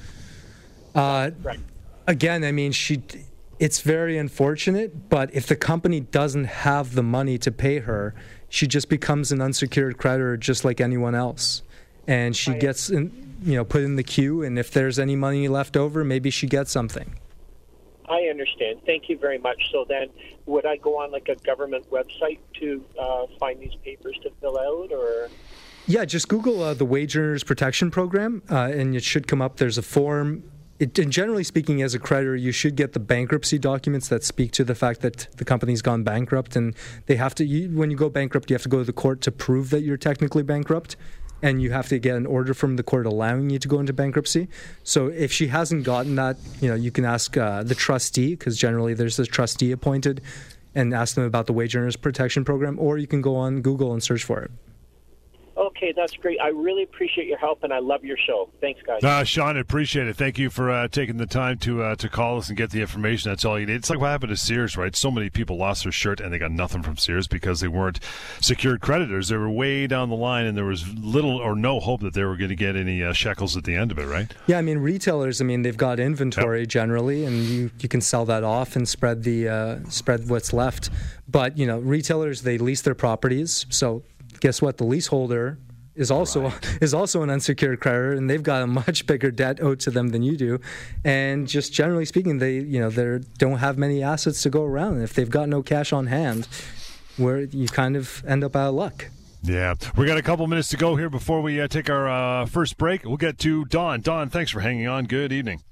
Uh, 0.96 1.30
right. 1.42 1.60
Again, 2.06 2.44
I 2.44 2.52
mean, 2.52 2.72
she. 2.72 3.02
It's 3.60 3.80
very 3.80 4.18
unfortunate, 4.18 5.08
but 5.08 5.32
if 5.32 5.46
the 5.46 5.54
company 5.54 6.00
doesn't 6.00 6.46
have 6.46 6.96
the 6.96 7.04
money 7.04 7.38
to 7.38 7.52
pay 7.52 7.78
her, 7.78 8.12
she 8.48 8.66
just 8.66 8.88
becomes 8.88 9.30
an 9.30 9.40
unsecured 9.40 9.96
creditor, 9.96 10.36
just 10.36 10.64
like 10.64 10.80
anyone 10.80 11.14
else, 11.14 11.62
and 12.08 12.34
she 12.34 12.54
gets 12.54 12.90
in, 12.90 13.36
you 13.44 13.54
know 13.54 13.64
put 13.64 13.82
in 13.82 13.94
the 13.94 14.02
queue. 14.02 14.42
And 14.42 14.58
if 14.58 14.72
there's 14.72 14.98
any 14.98 15.14
money 15.14 15.46
left 15.46 15.76
over, 15.76 16.02
maybe 16.02 16.30
she 16.30 16.48
gets 16.48 16.72
something. 16.72 17.14
I 18.08 18.22
understand. 18.30 18.80
Thank 18.84 19.08
you 19.08 19.18
very 19.18 19.38
much. 19.38 19.70
So 19.72 19.84
then, 19.88 20.08
would 20.46 20.66
I 20.66 20.76
go 20.76 20.98
on 21.00 21.10
like 21.10 21.28
a 21.28 21.36
government 21.36 21.90
website 21.90 22.38
to 22.60 22.84
uh, 22.98 23.26
find 23.38 23.60
these 23.60 23.74
papers 23.84 24.18
to 24.22 24.30
fill 24.40 24.58
out, 24.58 24.92
or? 24.92 25.28
Yeah, 25.86 26.04
just 26.04 26.28
Google 26.28 26.62
uh, 26.62 26.74
the 26.74 26.84
Wage 26.84 27.16
Earners 27.16 27.44
Protection 27.44 27.90
Program, 27.90 28.42
uh, 28.50 28.70
and 28.72 28.94
it 28.94 29.04
should 29.04 29.26
come 29.26 29.42
up. 29.42 29.56
There's 29.56 29.78
a 29.78 29.82
form. 29.82 30.44
It, 30.78 30.98
and 30.98 31.12
generally 31.12 31.44
speaking, 31.44 31.82
as 31.82 31.94
a 31.94 31.98
creditor, 31.98 32.34
you 32.34 32.52
should 32.52 32.74
get 32.74 32.94
the 32.94 33.00
bankruptcy 33.00 33.58
documents 33.58 34.08
that 34.08 34.24
speak 34.24 34.50
to 34.52 34.64
the 34.64 34.74
fact 34.74 35.00
that 35.02 35.28
the 35.36 35.44
company's 35.44 35.82
gone 35.82 36.02
bankrupt, 36.02 36.56
and 36.56 36.74
they 37.06 37.16
have 37.16 37.34
to. 37.36 37.44
You, 37.44 37.70
when 37.76 37.90
you 37.90 37.96
go 37.96 38.08
bankrupt, 38.08 38.50
you 38.50 38.54
have 38.54 38.62
to 38.62 38.68
go 38.68 38.78
to 38.78 38.84
the 38.84 38.92
court 38.92 39.20
to 39.22 39.32
prove 39.32 39.70
that 39.70 39.82
you're 39.82 39.96
technically 39.96 40.42
bankrupt 40.42 40.96
and 41.42 41.60
you 41.60 41.70
have 41.72 41.88
to 41.88 41.98
get 41.98 42.16
an 42.16 42.26
order 42.26 42.54
from 42.54 42.76
the 42.76 42.82
court 42.82 43.06
allowing 43.06 43.50
you 43.50 43.58
to 43.58 43.68
go 43.68 43.78
into 43.80 43.92
bankruptcy. 43.92 44.48
So 44.82 45.08
if 45.08 45.32
she 45.32 45.48
hasn't 45.48 45.84
gotten 45.84 46.14
that, 46.16 46.36
you 46.60 46.68
know, 46.68 46.74
you 46.74 46.90
can 46.90 47.04
ask 47.04 47.36
uh, 47.36 47.62
the 47.62 47.74
trustee 47.74 48.34
because 48.34 48.56
generally 48.58 48.94
there's 48.94 49.18
a 49.18 49.26
trustee 49.26 49.72
appointed, 49.72 50.20
and 50.74 50.92
ask 50.92 51.14
them 51.14 51.24
about 51.24 51.46
the 51.46 51.52
wage 51.52 51.76
earners 51.76 51.96
protection 51.96 52.44
program, 52.44 52.78
or 52.78 52.98
you 52.98 53.06
can 53.06 53.22
go 53.22 53.36
on 53.36 53.62
Google 53.62 53.92
and 53.92 54.02
search 54.02 54.24
for 54.24 54.40
it. 54.40 54.50
Okay, 55.84 55.92
that's 55.94 56.16
great. 56.16 56.40
I 56.40 56.48
really 56.48 56.82
appreciate 56.82 57.26
your 57.26 57.36
help, 57.36 57.62
and 57.62 57.70
I 57.70 57.78
love 57.78 58.04
your 58.04 58.16
show. 58.16 58.48
Thanks, 58.58 58.80
guys. 58.86 59.04
Uh, 59.04 59.22
Sean, 59.22 59.58
appreciate 59.58 60.08
it. 60.08 60.16
Thank 60.16 60.38
you 60.38 60.48
for 60.48 60.70
uh, 60.70 60.88
taking 60.88 61.18
the 61.18 61.26
time 61.26 61.58
to 61.58 61.82
uh, 61.82 61.94
to 61.96 62.08
call 62.08 62.38
us 62.38 62.48
and 62.48 62.56
get 62.56 62.70
the 62.70 62.80
information. 62.80 63.30
That's 63.30 63.44
all 63.44 63.60
you 63.60 63.66
need. 63.66 63.74
It's 63.74 63.90
like 63.90 64.00
what 64.00 64.08
happened 64.08 64.30
to 64.30 64.36
Sears, 64.38 64.78
right? 64.78 64.96
So 64.96 65.10
many 65.10 65.28
people 65.28 65.58
lost 65.58 65.82
their 65.82 65.92
shirt 65.92 66.20
and 66.20 66.32
they 66.32 66.38
got 66.38 66.52
nothing 66.52 66.82
from 66.82 66.96
Sears 66.96 67.28
because 67.28 67.60
they 67.60 67.68
weren't 67.68 68.00
secured 68.40 68.80
creditors. 68.80 69.28
They 69.28 69.36
were 69.36 69.50
way 69.50 69.86
down 69.86 70.08
the 70.08 70.16
line, 70.16 70.46
and 70.46 70.56
there 70.56 70.64
was 70.64 70.88
little 70.94 71.36
or 71.36 71.54
no 71.54 71.80
hope 71.80 72.00
that 72.00 72.14
they 72.14 72.24
were 72.24 72.38
going 72.38 72.48
to 72.48 72.56
get 72.56 72.76
any 72.76 73.02
uh, 73.02 73.12
shekels 73.12 73.54
at 73.54 73.64
the 73.64 73.74
end 73.74 73.92
of 73.92 73.98
it, 73.98 74.06
right? 74.06 74.32
Yeah, 74.46 74.56
I 74.56 74.62
mean, 74.62 74.78
retailers. 74.78 75.42
I 75.42 75.44
mean, 75.44 75.60
they've 75.60 75.76
got 75.76 76.00
inventory 76.00 76.60
yep. 76.60 76.68
generally, 76.68 77.26
and 77.26 77.36
you 77.36 77.70
you 77.80 77.90
can 77.90 78.00
sell 78.00 78.24
that 78.24 78.42
off 78.42 78.74
and 78.74 78.88
spread 78.88 79.22
the 79.22 79.48
uh, 79.48 79.78
spread 79.90 80.30
what's 80.30 80.54
left. 80.54 80.88
But 81.28 81.58
you 81.58 81.66
know, 81.66 81.78
retailers 81.78 82.40
they 82.40 82.56
lease 82.56 82.80
their 82.80 82.94
properties, 82.94 83.66
so 83.68 84.02
guess 84.40 84.62
what? 84.62 84.78
The 84.78 84.84
leaseholder 84.84 85.58
is 85.96 86.10
also 86.10 86.42
right. 86.42 86.78
is 86.80 86.94
also 86.94 87.22
an 87.22 87.30
unsecured 87.30 87.80
creditor, 87.80 88.12
and 88.12 88.28
they've 88.28 88.42
got 88.42 88.62
a 88.62 88.66
much 88.66 89.06
bigger 89.06 89.30
debt 89.30 89.62
owed 89.62 89.80
to 89.80 89.90
them 89.90 90.08
than 90.08 90.22
you 90.22 90.36
do. 90.36 90.60
And 91.04 91.46
just 91.46 91.72
generally 91.72 92.04
speaking, 92.04 92.38
they 92.38 92.54
you 92.54 92.80
know 92.80 92.90
they 92.90 93.24
don't 93.38 93.58
have 93.58 93.78
many 93.78 94.02
assets 94.02 94.42
to 94.42 94.50
go 94.50 94.64
around. 94.64 94.94
And 94.94 95.02
if 95.02 95.14
they've 95.14 95.30
got 95.30 95.48
no 95.48 95.62
cash 95.62 95.92
on 95.92 96.06
hand, 96.06 96.48
where 97.16 97.40
you 97.40 97.68
kind 97.68 97.96
of 97.96 98.24
end 98.26 98.44
up 98.44 98.56
out 98.56 98.68
of 98.68 98.74
luck. 98.74 99.06
Yeah, 99.42 99.74
we 99.96 100.06
got 100.06 100.16
a 100.16 100.22
couple 100.22 100.46
minutes 100.46 100.70
to 100.70 100.78
go 100.78 100.96
here 100.96 101.10
before 101.10 101.42
we 101.42 101.60
uh, 101.60 101.68
take 101.68 101.90
our 101.90 102.08
uh, 102.08 102.46
first 102.46 102.78
break. 102.78 103.04
We'll 103.04 103.18
get 103.18 103.38
to 103.40 103.66
Don. 103.66 104.00
Don, 104.00 104.30
thanks 104.30 104.50
for 104.50 104.60
hanging 104.60 104.88
on. 104.88 105.04
Good 105.04 105.32
evening. 105.32 105.62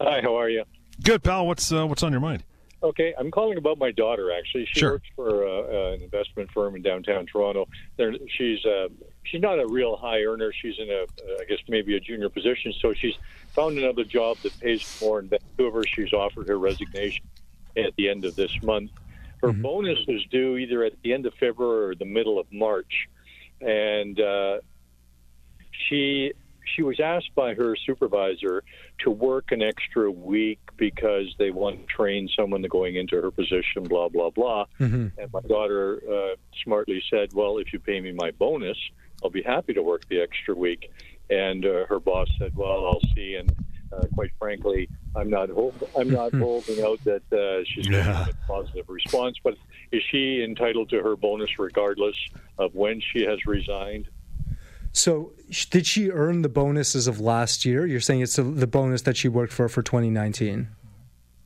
Hi, 0.00 0.20
how 0.20 0.38
are 0.38 0.50
you? 0.50 0.64
Good, 1.02 1.22
pal. 1.22 1.46
What's 1.46 1.72
uh, 1.72 1.86
what's 1.86 2.02
on 2.02 2.12
your 2.12 2.20
mind? 2.20 2.44
Okay, 2.82 3.12
I'm 3.18 3.30
calling 3.30 3.58
about 3.58 3.78
my 3.78 3.90
daughter. 3.90 4.30
Actually, 4.30 4.66
she 4.66 4.80
sure. 4.80 4.92
works 4.92 5.08
for 5.16 5.46
uh, 5.46 5.94
an 5.94 6.02
investment 6.02 6.50
firm 6.52 6.76
in 6.76 6.82
downtown 6.82 7.26
Toronto. 7.26 7.66
There, 7.96 8.12
she's 8.36 8.64
uh, 8.64 8.88
she's 9.30 9.40
not 9.40 9.58
a 9.58 9.66
real 9.66 9.96
high 9.96 10.22
earner. 10.22 10.52
She's 10.52 10.78
in 10.78 10.90
a, 10.90 11.04
I 11.40 11.44
guess 11.44 11.58
maybe 11.68 11.96
a 11.96 12.00
junior 12.00 12.28
position. 12.28 12.72
So 12.80 12.92
she's 12.94 13.14
found 13.50 13.78
another 13.78 14.04
job 14.04 14.38
that 14.42 14.58
pays 14.60 14.98
more 15.00 15.20
in 15.20 15.28
Vancouver. 15.28 15.84
She's 15.84 16.12
offered 16.12 16.48
her 16.48 16.58
resignation 16.58 17.24
at 17.76 17.94
the 17.96 18.08
end 18.08 18.24
of 18.24 18.36
this 18.36 18.52
month. 18.62 18.90
Her 19.42 19.48
mm-hmm. 19.48 19.62
bonus 19.62 19.98
is 20.08 20.24
due 20.30 20.56
either 20.56 20.84
at 20.84 20.94
the 21.02 21.12
end 21.12 21.26
of 21.26 21.34
February 21.34 21.92
or 21.92 21.94
the 21.94 22.04
middle 22.04 22.38
of 22.38 22.46
March, 22.52 23.08
and 23.60 24.20
uh, 24.20 24.58
she 25.70 26.32
she 26.74 26.82
was 26.82 27.00
asked 27.00 27.34
by 27.34 27.54
her 27.54 27.76
supervisor 27.86 28.62
to 28.98 29.10
work 29.10 29.52
an 29.52 29.62
extra 29.62 30.10
week 30.10 30.58
because 30.76 31.34
they 31.38 31.50
want 31.50 31.80
to 31.80 31.86
train 31.86 32.28
someone 32.36 32.62
to 32.62 32.68
going 32.68 32.96
into 32.96 33.20
her 33.20 33.30
position, 33.30 33.84
blah 33.84 34.08
blah 34.08 34.30
blah. 34.30 34.66
Mm-hmm. 34.80 35.20
And 35.20 35.32
my 35.32 35.40
daughter 35.42 36.02
uh, 36.10 36.34
smartly 36.64 37.00
said, 37.08 37.32
"Well, 37.32 37.58
if 37.58 37.72
you 37.72 37.78
pay 37.78 38.00
me 38.00 38.10
my 38.12 38.32
bonus, 38.32 38.76
I'll 39.22 39.30
be 39.30 39.42
happy 39.42 39.74
to 39.74 39.82
work 39.82 40.06
the 40.08 40.20
extra 40.20 40.54
week." 40.54 40.90
And 41.30 41.64
uh, 41.64 41.86
her 41.86 42.00
boss 42.00 42.28
said, 42.38 42.56
"Well, 42.56 42.86
I'll 42.86 43.14
see." 43.14 43.34
And 43.34 43.52
uh, 43.92 44.06
quite 44.14 44.30
frankly, 44.38 44.88
I'm 45.16 45.30
not 45.30 45.48
hold, 45.50 45.74
I'm 45.96 46.10
not 46.10 46.34
holding 46.34 46.82
out 46.84 47.02
that 47.04 47.22
uh, 47.32 47.64
she's 47.64 47.86
going 47.86 48.04
to 48.04 48.12
get 48.12 48.34
a 48.34 48.46
positive 48.46 48.88
response. 48.88 49.36
But 49.42 49.54
is 49.92 50.02
she 50.10 50.42
entitled 50.42 50.90
to 50.90 51.02
her 51.02 51.16
bonus 51.16 51.58
regardless 51.58 52.16
of 52.58 52.74
when 52.74 53.00
she 53.12 53.24
has 53.24 53.44
resigned? 53.46 54.08
So, 54.92 55.32
did 55.70 55.86
she 55.86 56.10
earn 56.10 56.42
the 56.42 56.48
bonuses 56.48 57.06
of 57.06 57.20
last 57.20 57.64
year? 57.64 57.86
You're 57.86 58.00
saying 58.00 58.22
it's 58.22 58.36
the 58.36 58.66
bonus 58.66 59.02
that 59.02 59.16
she 59.16 59.28
worked 59.28 59.52
for 59.52 59.68
for 59.68 59.82
2019. 59.82 60.68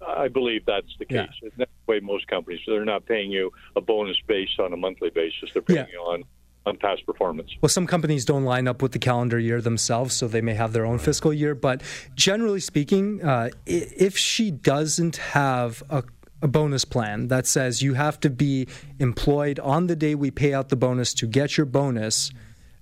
I 0.06 0.28
believe 0.28 0.64
that's 0.66 0.94
the 0.98 1.04
case. 1.04 1.28
Yeah. 1.42 1.48
That's 1.56 1.70
the 1.86 1.92
way 1.92 2.00
most 2.00 2.26
companies. 2.28 2.60
They're 2.66 2.84
not 2.84 3.06
paying 3.06 3.30
you 3.30 3.52
a 3.76 3.80
bonus 3.80 4.16
based 4.26 4.58
on 4.60 4.72
a 4.72 4.76
monthly 4.76 5.10
basis. 5.10 5.50
They're 5.52 5.62
paying 5.62 5.86
yeah. 5.88 5.92
you 5.92 5.98
on 6.00 6.24
on 6.64 6.76
past 6.76 7.04
performance. 7.06 7.50
Well, 7.60 7.68
some 7.68 7.86
companies 7.86 8.24
don't 8.24 8.44
line 8.44 8.68
up 8.68 8.82
with 8.82 8.92
the 8.92 8.98
calendar 8.98 9.38
year 9.38 9.60
themselves, 9.60 10.14
so 10.14 10.28
they 10.28 10.40
may 10.40 10.54
have 10.54 10.72
their 10.72 10.86
own 10.86 10.98
fiscal 10.98 11.32
year. 11.32 11.54
But 11.54 11.82
generally 12.14 12.60
speaking, 12.60 13.22
uh, 13.24 13.50
if 13.66 14.16
she 14.16 14.50
doesn't 14.50 15.16
have 15.16 15.82
a 15.90 16.04
a 16.42 16.48
bonus 16.48 16.84
plan 16.84 17.28
that 17.28 17.46
says 17.46 17.82
you 17.82 17.94
have 17.94 18.18
to 18.18 18.28
be 18.28 18.66
employed 18.98 19.60
on 19.60 19.86
the 19.86 19.94
day 19.94 20.14
we 20.14 20.30
pay 20.30 20.52
out 20.52 20.68
the 20.68 20.76
bonus 20.76 21.14
to 21.14 21.26
get 21.26 21.56
your 21.56 21.64
bonus 21.64 22.32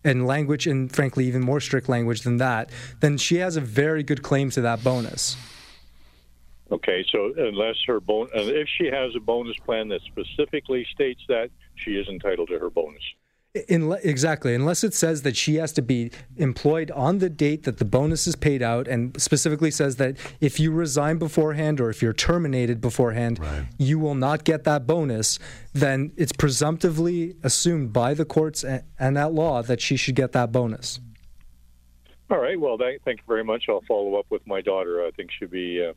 and 0.02 0.26
language 0.26 0.66
and 0.66 0.90
frankly 0.90 1.26
even 1.26 1.42
more 1.42 1.60
strict 1.60 1.86
language 1.86 2.22
than 2.22 2.38
that 2.38 2.70
then 3.00 3.18
she 3.18 3.36
has 3.36 3.56
a 3.56 3.60
very 3.60 4.02
good 4.02 4.22
claim 4.22 4.48
to 4.48 4.62
that 4.62 4.82
bonus 4.82 5.36
okay 6.72 7.04
so 7.12 7.34
unless 7.36 7.76
her 7.86 8.00
bon- 8.00 8.30
if 8.32 8.66
she 8.78 8.86
has 8.86 9.14
a 9.14 9.20
bonus 9.20 9.56
plan 9.58 9.88
that 9.88 10.00
specifically 10.06 10.86
states 10.90 11.20
that 11.28 11.50
she 11.74 11.96
is 11.96 12.08
entitled 12.08 12.48
to 12.48 12.58
her 12.58 12.70
bonus 12.70 13.02
in, 13.54 13.92
exactly, 14.04 14.54
unless 14.54 14.84
it 14.84 14.94
says 14.94 15.22
that 15.22 15.36
she 15.36 15.56
has 15.56 15.72
to 15.72 15.82
be 15.82 16.12
employed 16.36 16.90
on 16.92 17.18
the 17.18 17.28
date 17.28 17.64
that 17.64 17.78
the 17.78 17.84
bonus 17.84 18.26
is 18.26 18.36
paid 18.36 18.62
out, 18.62 18.86
and 18.86 19.20
specifically 19.20 19.70
says 19.70 19.96
that 19.96 20.16
if 20.40 20.60
you 20.60 20.70
resign 20.70 21.18
beforehand 21.18 21.80
or 21.80 21.90
if 21.90 22.00
you're 22.00 22.12
terminated 22.12 22.80
beforehand, 22.80 23.40
right. 23.40 23.66
you 23.76 23.98
will 23.98 24.14
not 24.14 24.44
get 24.44 24.64
that 24.64 24.86
bonus, 24.86 25.38
then 25.72 26.12
it's 26.16 26.32
presumptively 26.32 27.34
assumed 27.42 27.92
by 27.92 28.14
the 28.14 28.24
courts 28.24 28.64
and 28.64 29.16
that 29.16 29.32
law 29.32 29.62
that 29.62 29.80
she 29.80 29.96
should 29.96 30.14
get 30.14 30.32
that 30.32 30.52
bonus. 30.52 31.00
All 32.30 32.38
right. 32.38 32.58
Well, 32.58 32.78
thank 32.78 33.18
you 33.18 33.24
very 33.26 33.42
much. 33.42 33.64
I'll 33.68 33.82
follow 33.88 34.14
up 34.14 34.26
with 34.30 34.46
my 34.46 34.60
daughter. 34.60 35.04
I 35.04 35.10
think 35.10 35.30
she'll 35.36 35.48
be. 35.48 35.84
Uh, 35.84 35.94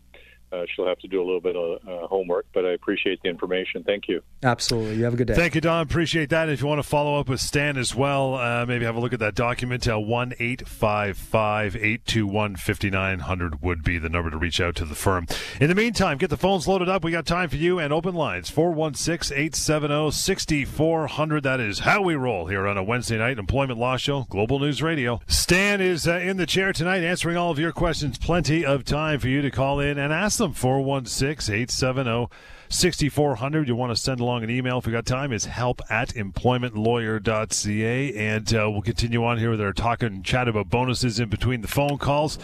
uh, 0.53 0.65
she'll 0.73 0.87
have 0.87 0.99
to 0.99 1.07
do 1.07 1.21
a 1.21 1.25
little 1.25 1.41
bit 1.41 1.55
of 1.55 1.79
uh, 1.87 2.07
homework, 2.07 2.45
but 2.53 2.65
I 2.65 2.73
appreciate 2.73 3.21
the 3.23 3.29
information. 3.29 3.83
Thank 3.83 4.07
you. 4.07 4.21
Absolutely. 4.43 4.95
You 4.95 5.05
have 5.05 5.15
a 5.15 5.17
good 5.17 5.27
day. 5.27 5.35
Thank 5.35 5.55
you, 5.55 5.61
Don. 5.61 5.81
Appreciate 5.81 6.29
that. 6.29 6.49
If 6.49 6.61
you 6.61 6.67
want 6.67 6.79
to 6.79 6.87
follow 6.87 7.19
up 7.19 7.27
with 7.27 7.39
Stan 7.39 7.77
as 7.77 7.95
well, 7.95 8.35
uh, 8.35 8.65
maybe 8.65 8.85
have 8.85 8.95
a 8.95 8.99
look 8.99 9.13
at 9.13 9.19
that 9.19 9.35
document. 9.35 9.87
Uh, 9.87 9.99
1 9.99 10.33
855 10.39 11.75
821 11.75 12.55
5900 12.55 13.61
would 13.61 13.83
be 13.83 13.97
the 13.97 14.09
number 14.09 14.29
to 14.29 14.37
reach 14.37 14.61
out 14.61 14.75
to 14.75 14.85
the 14.85 14.95
firm. 14.95 15.25
In 15.59 15.69
the 15.69 15.75
meantime, 15.75 16.17
get 16.17 16.29
the 16.29 16.37
phones 16.37 16.67
loaded 16.67 16.87
up. 16.89 17.03
We 17.03 17.11
got 17.11 17.25
time 17.25 17.49
for 17.49 17.55
you 17.55 17.79
and 17.79 17.91
open 17.91 18.13
lines 18.13 18.49
416 18.49 19.35
870 19.35 20.11
6400. 20.11 21.43
That 21.43 21.59
is 21.59 21.79
how 21.79 22.01
we 22.01 22.15
roll 22.15 22.47
here 22.47 22.67
on 22.67 22.77
a 22.77 22.83
Wednesday 22.83 23.17
night 23.17 23.39
employment 23.39 23.79
law 23.79 23.97
show, 23.97 24.27
Global 24.29 24.59
News 24.59 24.83
Radio. 24.83 25.19
Stan 25.27 25.81
is 25.81 26.07
uh, 26.07 26.17
in 26.17 26.37
the 26.37 26.45
chair 26.45 26.73
tonight 26.73 27.03
answering 27.03 27.37
all 27.37 27.49
of 27.49 27.57
your 27.57 27.71
questions. 27.71 28.17
Plenty 28.17 28.63
of 28.63 28.85
time 28.85 29.19
for 29.19 29.27
you 29.27 29.41
to 29.41 29.49
call 29.49 29.79
in 29.79 29.97
and 29.97 30.13
ask 30.13 30.42
them 30.43 30.53
416 30.53 31.53
870 31.53 32.27
6400. 32.69 33.67
You 33.67 33.75
want 33.75 33.91
to 33.91 33.95
send 33.95 34.19
along 34.19 34.43
an 34.43 34.49
email 34.49 34.79
if 34.79 34.85
we 34.85 34.91
got 34.91 35.05
time, 35.05 35.31
is 35.31 35.45
help 35.45 35.81
at 35.89 36.09
employmentlawyer.ca. 36.09 38.13
And 38.15 38.53
uh, 38.53 38.69
we'll 38.71 38.81
continue 38.81 39.23
on 39.23 39.37
here 39.37 39.51
with 39.51 39.61
our 39.61 39.73
talk 39.73 40.03
and 40.03 40.23
chat 40.23 40.47
about 40.47 40.69
bonuses 40.69 41.19
in 41.19 41.29
between 41.29 41.61
the 41.61 41.67
phone 41.67 41.97
calls. 41.97 42.39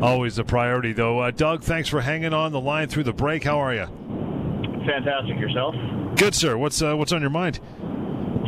Always 0.00 0.38
a 0.38 0.44
priority, 0.44 0.92
though. 0.92 1.20
Uh, 1.20 1.30
Doug, 1.30 1.62
thanks 1.62 1.88
for 1.88 2.00
hanging 2.00 2.32
on 2.32 2.52
the 2.52 2.60
line 2.60 2.88
through 2.88 3.04
the 3.04 3.12
break. 3.12 3.44
How 3.44 3.58
are 3.58 3.74
you? 3.74 3.86
Fantastic. 4.86 5.38
Yourself? 5.38 5.74
Good, 6.16 6.34
sir. 6.34 6.56
What's, 6.56 6.80
uh, 6.82 6.96
what's 6.96 7.12
on 7.12 7.20
your 7.20 7.30
mind? 7.30 7.60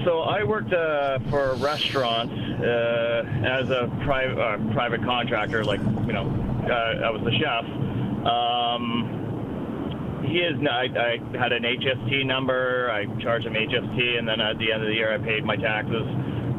So 0.05 0.21
I 0.21 0.45
worked 0.45 0.73
uh, 0.73 1.19
for 1.31 1.51
a 1.51 1.57
restaurant 1.57 2.31
uh, 2.31 3.25
as 3.45 3.71
a 3.71 3.91
private 4.05 4.39
uh, 4.39 4.73
private 4.73 5.03
contractor. 5.03 5.65
Like 5.65 5.81
you 5.81 6.13
know, 6.13 6.27
uh, 6.71 7.05
I 7.05 7.11
was 7.11 7.23
the 7.25 7.33
chef, 7.33 7.65
um, 8.27 10.23
he 10.27 10.39
is. 10.39 10.57
I, 10.69 10.89
I 10.99 11.39
had 11.39 11.53
an 11.53 11.63
HST 11.63 12.27
number. 12.27 12.91
I 12.91 13.07
charged 13.23 13.47
him 13.47 13.55
HST, 13.55 14.19
and 14.19 14.27
then 14.27 14.41
at 14.41 14.59
the 14.59 14.73
end 14.73 14.83
of 14.83 14.89
the 14.89 14.95
year, 14.95 15.15
I 15.15 15.19
paid 15.19 15.45
my 15.45 15.57
taxes. 15.57 16.07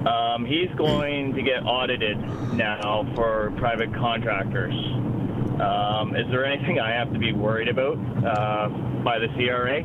Um, 0.08 0.46
he's 0.46 0.70
going 0.78 1.34
to 1.34 1.42
get 1.42 1.66
audited 1.66 2.18
now 2.54 3.06
for 3.16 3.52
private 3.58 3.94
contractors. 3.94 4.76
Um, 5.60 6.16
is 6.16 6.30
there 6.30 6.46
anything 6.46 6.80
I 6.80 6.92
have 6.92 7.12
to 7.14 7.20
be 7.20 7.34
worried 7.34 7.68
about 7.68 7.98
uh, 8.24 8.70
by 9.04 9.20
the 9.20 9.28
CRA? 9.36 9.84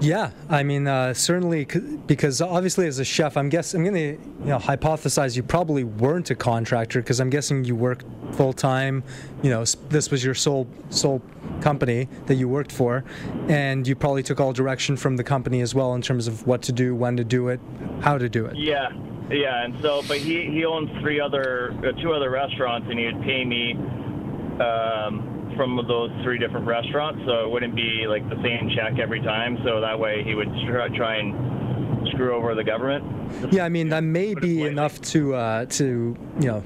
Yeah, 0.00 0.32
I 0.48 0.62
mean, 0.62 0.88
uh, 0.88 1.14
certainly 1.14 1.64
because 2.06 2.42
obviously 2.42 2.86
as 2.86 2.98
a 2.98 3.04
chef, 3.04 3.36
I'm 3.36 3.48
guess 3.48 3.72
I'm 3.74 3.84
going 3.84 3.94
to 3.94 4.00
you 4.00 4.46
know 4.46 4.58
hypothesize 4.58 5.36
you 5.36 5.42
probably 5.42 5.84
weren't 5.84 6.30
a 6.30 6.34
contractor 6.34 7.00
because 7.00 7.20
I'm 7.20 7.30
guessing 7.30 7.64
you 7.64 7.76
worked 7.76 8.04
full 8.32 8.52
time. 8.52 9.04
You 9.42 9.50
know, 9.50 9.64
this 9.90 10.10
was 10.10 10.24
your 10.24 10.34
sole 10.34 10.66
sole 10.90 11.22
company 11.60 12.08
that 12.26 12.34
you 12.34 12.48
worked 12.48 12.72
for, 12.72 13.04
and 13.48 13.86
you 13.86 13.94
probably 13.94 14.22
took 14.22 14.40
all 14.40 14.52
direction 14.52 14.96
from 14.96 15.16
the 15.16 15.24
company 15.24 15.60
as 15.60 15.74
well 15.74 15.94
in 15.94 16.02
terms 16.02 16.26
of 16.26 16.46
what 16.46 16.62
to 16.62 16.72
do, 16.72 16.94
when 16.94 17.16
to 17.16 17.24
do 17.24 17.48
it, 17.48 17.60
how 18.00 18.18
to 18.18 18.28
do 18.28 18.46
it. 18.46 18.56
Yeah, 18.56 18.90
yeah, 19.30 19.64
and 19.64 19.80
so 19.82 20.02
but 20.08 20.18
he 20.18 20.50
he 20.50 20.64
owns 20.64 20.90
three 21.00 21.20
other 21.20 21.74
uh, 21.78 21.92
two 22.02 22.12
other 22.12 22.30
restaurants, 22.30 22.88
and 22.90 22.98
he 22.98 23.06
would 23.06 23.22
pay 23.22 23.44
me. 23.44 23.74
Um, 24.60 25.41
from 25.56 25.76
those 25.88 26.10
three 26.22 26.38
different 26.38 26.66
restaurants, 26.66 27.20
so 27.26 27.44
it 27.44 27.50
wouldn't 27.50 27.74
be 27.74 28.06
like 28.08 28.28
the 28.28 28.40
same 28.42 28.70
check 28.74 28.98
every 28.98 29.20
time. 29.20 29.58
So 29.64 29.80
that 29.80 29.98
way 29.98 30.22
he 30.24 30.34
would 30.34 30.50
try 30.96 31.16
and 31.16 32.08
screw 32.08 32.34
over 32.34 32.54
the 32.54 32.64
government. 32.64 33.04
Yeah, 33.52 33.64
I 33.64 33.68
mean 33.68 33.88
that 33.90 34.04
may 34.04 34.34
be 34.34 34.62
enough 34.62 35.00
to 35.12 35.34
uh, 35.34 35.66
to 35.66 36.16
you 36.40 36.46
know 36.46 36.62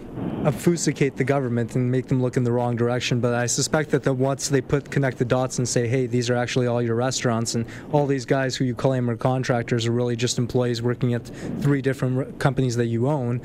obfuscate 0.47 1.17
the 1.17 1.25
government 1.25 1.75
and 1.75 1.91
make 1.91 2.07
them 2.07 2.23
look 2.23 2.37
in 2.37 2.45
the 2.45 2.53
wrong 2.53 2.77
direction. 2.77 3.21
But 3.21 3.35
I 3.35 3.47
suspect 3.47 3.91
that 3.91 4.05
the, 4.05 4.15
once 4.15 4.49
they 4.49 4.61
put 4.61 4.91
connect 4.91 5.19
the 5.19 5.25
dots 5.25 5.59
and 5.59 5.69
say, 5.69 5.89
hey, 5.89 6.07
these 6.07 6.31
are 6.31 6.37
actually 6.37 6.69
all 6.69 6.81
your 6.81 6.95
restaurants, 6.95 7.55
and 7.57 7.67
all 7.93 8.07
these 8.07 8.25
guys 8.25 8.57
who 8.57 8.65
you 8.65 8.75
claim 8.75 9.11
are 9.11 9.17
contractors 9.17 9.87
are 9.87 9.93
really 9.93 10.17
just 10.17 10.39
employees 10.39 10.81
working 10.81 11.15
at 11.15 11.27
three 11.61 11.83
different 11.83 12.39
companies 12.39 12.77
that 12.77 12.87
you 12.87 13.09
own. 13.09 13.41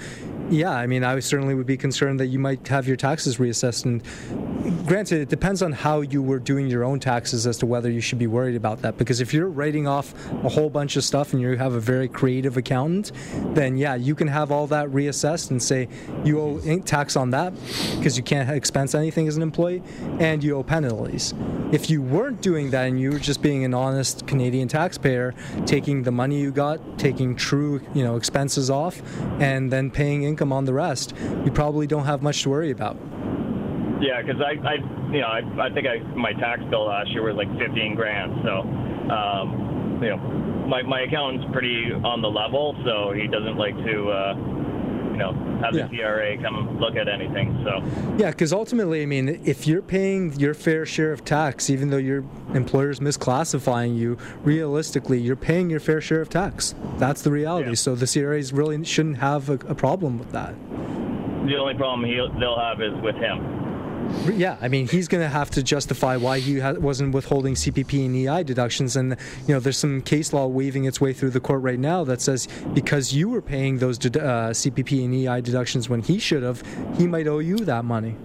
Yeah, 0.50 0.72
I 0.72 0.86
mean, 0.86 1.04
I 1.04 1.18
certainly 1.22 1.56
would 1.56 1.66
be 1.66 1.78
concerned 1.78 2.20
that 2.20 2.28
you 2.28 2.38
might 2.38 2.68
have 2.68 2.88
your 2.88 2.98
taxes 2.98 3.38
reassessed. 3.38 3.86
And 3.86 4.86
granted, 4.86 5.22
it 5.22 5.30
depends 5.30 5.62
on 5.62 5.72
how 5.72 6.02
you 6.02 6.22
were 6.22 6.40
doing 6.40 6.68
your 6.68 6.84
own 6.84 7.00
taxes 7.00 7.48
as 7.48 7.58
to 7.60 7.66
whether 7.66 7.90
you 7.90 8.02
should 8.02 8.20
be 8.20 8.28
worried 8.28 8.56
about 8.56 8.82
that. 8.82 8.98
Because 8.98 9.22
if 9.22 9.34
you're 9.34 9.48
writing 9.48 9.88
off 9.88 10.14
a 10.44 10.50
whole 10.50 10.70
bunch 10.70 10.98
of 10.98 11.04
stuff 11.04 11.34
and 11.34 11.42
you 11.42 11.56
have 11.56 11.74
a 11.74 11.80
very 11.80 12.08
creative 12.08 12.58
accountant, 12.58 13.14
then 13.56 13.78
yeah, 13.78 13.96
you 13.96 14.14
can 14.14 14.28
have 14.28 14.52
all 14.52 14.68
that 14.68 14.90
reassessed 14.90 15.52
and 15.52 15.64
say 15.64 15.88
you 16.26 16.40
owe 16.40 16.60
tax 16.92 17.16
on 17.16 17.30
that 17.30 17.54
because 17.96 18.18
you 18.18 18.24
can't 18.24 18.50
expense 18.50 18.94
anything 18.94 19.26
as 19.28 19.38
an 19.38 19.44
employee, 19.44 19.82
and 20.20 20.44
you 20.44 20.58
owe 20.58 20.64
penalties. 20.64 21.34
If 21.72 21.90
you 21.90 22.02
weren't 22.02 22.42
doing 22.42 22.72
that 22.72 22.90
and 22.90 23.00
you 23.00 23.12
were 23.12 23.20
just 23.20 23.42
being 23.42 23.64
an 23.64 23.74
honest 23.74 24.28
Canadian 24.28 24.68
taxpayer, 24.68 25.34
taking 25.66 26.04
the 26.04 26.12
money 26.12 26.42
you 26.42 26.52
got, 26.52 27.00
taking 27.00 27.36
true 27.36 27.82
you 27.94 28.04
know 28.04 28.18
expenses 28.18 28.70
off, 28.70 29.02
and 29.40 29.72
then 29.72 29.90
paying 29.90 30.24
income 30.24 30.52
on 30.52 30.66
the 30.66 30.74
rest, 30.74 31.16
you 31.46 31.52
probably 31.52 31.88
don't 31.88 32.06
have 32.06 32.22
much 32.22 32.44
to 32.44 32.50
worry 32.50 32.72
about. 32.72 32.98
Yeah, 34.02 34.22
because 34.22 34.42
I, 34.42 34.54
I, 34.68 34.74
you 35.14 35.22
know, 35.22 35.28
I, 35.28 35.68
I 35.68 35.70
think 35.74 35.88
I 35.88 36.00
my 36.16 36.34
tax 36.34 36.62
bill 36.70 36.88
last 36.88 37.12
year 37.12 37.24
was 37.24 37.36
like 37.36 37.48
15 37.58 37.96
grand. 37.96 38.34
So, 38.44 38.62
um, 39.14 40.00
you 40.04 40.10
know, 40.10 40.18
my 40.68 40.82
my 40.82 41.02
accountant's 41.02 41.48
pretty 41.54 41.94
on 41.94 42.22
the 42.22 42.28
level, 42.28 42.76
so 42.84 43.14
he 43.14 43.28
doesn't 43.28 43.58
like 43.58 43.78
to. 43.86 44.10
Uh, 44.10 44.62
you 45.12 45.18
know, 45.18 45.34
have 45.62 45.76
yeah. 45.76 45.88
the 45.88 45.98
CRA 45.98 46.38
come 46.42 46.80
look 46.80 46.96
at 46.96 47.08
anything. 47.08 47.62
So 47.64 47.84
yeah, 48.18 48.32
because 48.32 48.54
ultimately, 48.54 49.04
I 49.04 49.06
mean, 49.06 49.42
if 49.46 49.68
you're 49.68 49.82
paying 49.82 50.34
your 50.40 50.54
fair 50.54 50.86
share 50.86 51.12
of 51.12 51.24
tax, 51.26 51.70
even 51.70 51.90
though 51.90 51.98
your 51.98 52.24
employer's 52.54 53.00
misclassifying 53.00 53.98
you, 53.98 54.18
realistically, 54.44 55.20
you're 55.20 55.36
paying 55.36 55.70
your 55.70 55.80
fair 55.80 56.02
share 56.02 56.22
of 56.22 56.30
tax. 56.30 56.76
That's 56.98 57.22
the 57.22 57.32
reality. 57.32 57.70
Yeah. 57.70 57.76
So 57.76 57.96
the 57.96 58.08
CRAs 58.08 58.54
really 58.54 58.84
shouldn't 58.86 59.18
have 59.18 59.50
a, 59.50 59.54
a 59.54 59.76
problem 59.76 60.18
with 60.18 60.32
that. 60.32 60.56
The 61.48 61.58
only 61.58 61.74
problem 61.74 62.10
they'll 62.40 62.60
have 62.60 62.82
is 62.82 62.94
with 63.02 63.16
him. 63.16 63.61
Yeah, 64.34 64.58
I 64.62 64.68
mean, 64.68 64.88
he's 64.88 65.08
going 65.08 65.24
to 65.24 65.30
have 65.30 65.50
to 65.52 65.64
justify 65.64 66.16
why 66.16 66.40
he 66.40 66.60
ha- 66.60 66.74
wasn't 66.74 67.14
withholding 67.14 67.56
CPP 67.56 68.06
and 68.06 68.16
EI 68.16 68.44
deductions. 68.44 68.96
And, 68.96 69.18
you 69.48 69.54
know, 69.54 69.60
there's 69.60 69.78
some 69.78 70.02
case 70.02 70.32
law 70.32 70.48
weaving 70.48 70.86
its 70.86 71.02
way 71.02 71.12
through 71.12 71.32
the 71.32 71.40
court 71.40 71.62
right 71.62 71.80
now 71.80 72.04
that 72.04 72.22
says 72.22 72.48
because 72.74 73.14
you 73.14 73.30
were 73.30 73.42
paying 73.42 73.80
those 73.80 73.98
de- 73.98 74.22
uh, 74.22 74.52
CPP 74.52 75.04
and 75.04 75.14
EI 75.14 75.42
deductions 75.42 75.90
when 75.90 76.02
he 76.02 76.20
should 76.20 76.44
have, 76.44 76.62
he 76.98 77.08
might 77.08 77.28
owe 77.28 77.40
you 77.40 77.58
that 77.58 77.84
money. 77.84 78.16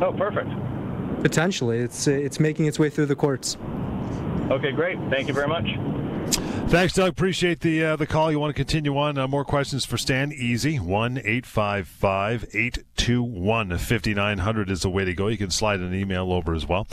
Oh, 0.00 0.12
perfect. 0.12 0.50
Potentially. 1.22 1.78
It's, 1.78 2.06
it's 2.06 2.40
making 2.40 2.66
its 2.66 2.78
way 2.78 2.90
through 2.90 3.06
the 3.06 3.16
courts. 3.16 3.56
Okay, 4.50 4.72
great. 4.72 4.98
Thank 5.10 5.28
you 5.28 5.34
very 5.34 5.48
much. 5.48 5.66
Thanks, 6.68 6.94
Doug. 6.94 7.10
Appreciate 7.10 7.60
the 7.60 7.84
uh, 7.84 7.96
the 7.96 8.08
call. 8.08 8.32
You 8.32 8.40
want 8.40 8.50
to 8.50 8.60
continue 8.60 8.98
on? 8.98 9.16
Uh, 9.16 9.28
more 9.28 9.44
questions 9.44 9.84
for 9.84 9.96
Stan? 9.96 10.32
Easy. 10.32 10.80
1 10.80 11.18
855 11.18 12.44
821 12.52 13.78
5900 13.78 14.70
is 14.70 14.82
the 14.82 14.90
way 14.90 15.04
to 15.04 15.14
go. 15.14 15.28
You 15.28 15.38
can 15.38 15.50
slide 15.50 15.78
an 15.78 15.94
email 15.94 16.32
over 16.32 16.54
as 16.54 16.66
well. 16.66 16.88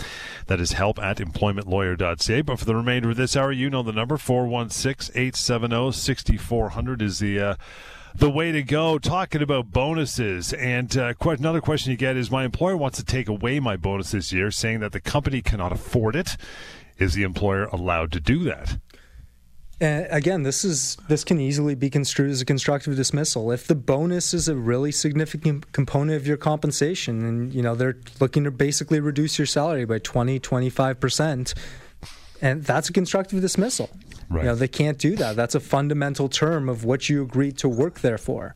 That 0.45 0.59
is 0.61 0.73
help 0.73 0.99
at 0.99 1.17
employmentlawyer.ca. 1.17 2.41
But 2.43 2.59
for 2.59 2.65
the 2.65 2.75
remainder 2.75 3.09
of 3.09 3.17
this 3.17 3.35
hour, 3.35 3.51
you 3.51 3.71
know 3.71 3.81
the 3.81 3.91
number 3.91 4.15
416 4.15 5.11
870 5.15 5.91
6400 5.91 7.01
is 7.01 7.19
the. 7.19 7.39
Uh, 7.39 7.55
the 8.15 8.29
way 8.29 8.51
to 8.51 8.61
go. 8.61 8.99
Talking 8.99 9.41
about 9.41 9.71
bonuses, 9.71 10.53
and 10.53 10.95
uh, 10.95 11.15
another 11.19 11.61
question 11.61 11.89
you 11.89 11.97
get 11.97 12.15
is: 12.15 12.29
My 12.29 12.45
employer 12.45 12.77
wants 12.77 12.99
to 12.99 13.03
take 13.03 13.27
away 13.27 13.59
my 13.59 13.75
bonus 13.75 14.11
this 14.11 14.31
year, 14.31 14.51
saying 14.51 14.81
that 14.81 14.91
the 14.91 15.01
company 15.01 15.41
cannot 15.41 15.71
afford 15.71 16.15
it. 16.15 16.37
Is 16.99 17.15
the 17.15 17.23
employer 17.23 17.65
allowed 17.65 18.11
to 18.11 18.19
do 18.19 18.43
that? 18.43 18.77
And 19.83 20.07
again, 20.11 20.43
this 20.43 20.63
is 20.63 20.95
this 21.09 21.25
can 21.25 21.41
easily 21.41 21.75
be 21.75 21.89
construed 21.89 22.31
as 22.31 22.39
a 22.39 22.45
constructive 22.45 22.95
dismissal. 22.95 23.51
If 23.51 23.67
the 23.67 23.75
bonus 23.75 24.33
is 24.33 24.47
a 24.47 24.55
really 24.55 24.93
significant 24.93 25.73
component 25.73 26.15
of 26.15 26.25
your 26.25 26.37
compensation 26.37 27.25
and 27.25 27.53
you 27.53 27.61
know 27.61 27.75
they're 27.75 27.97
looking 28.21 28.45
to 28.45 28.51
basically 28.51 29.01
reduce 29.01 29.37
your 29.37 29.45
salary 29.45 29.83
by 29.83 29.99
20, 29.99 30.39
25%, 30.39 31.53
and 32.41 32.63
that's 32.63 32.87
a 32.87 32.93
constructive 32.93 33.41
dismissal. 33.41 33.89
Right. 34.29 34.43
You 34.43 34.51
know, 34.51 34.55
they 34.55 34.69
can't 34.69 34.97
do 34.97 35.17
that. 35.17 35.35
That's 35.35 35.53
a 35.53 35.59
fundamental 35.59 36.29
term 36.29 36.69
of 36.69 36.85
what 36.85 37.09
you 37.09 37.21
agreed 37.21 37.57
to 37.57 37.67
work 37.67 37.99
there 37.99 38.17
for. 38.17 38.55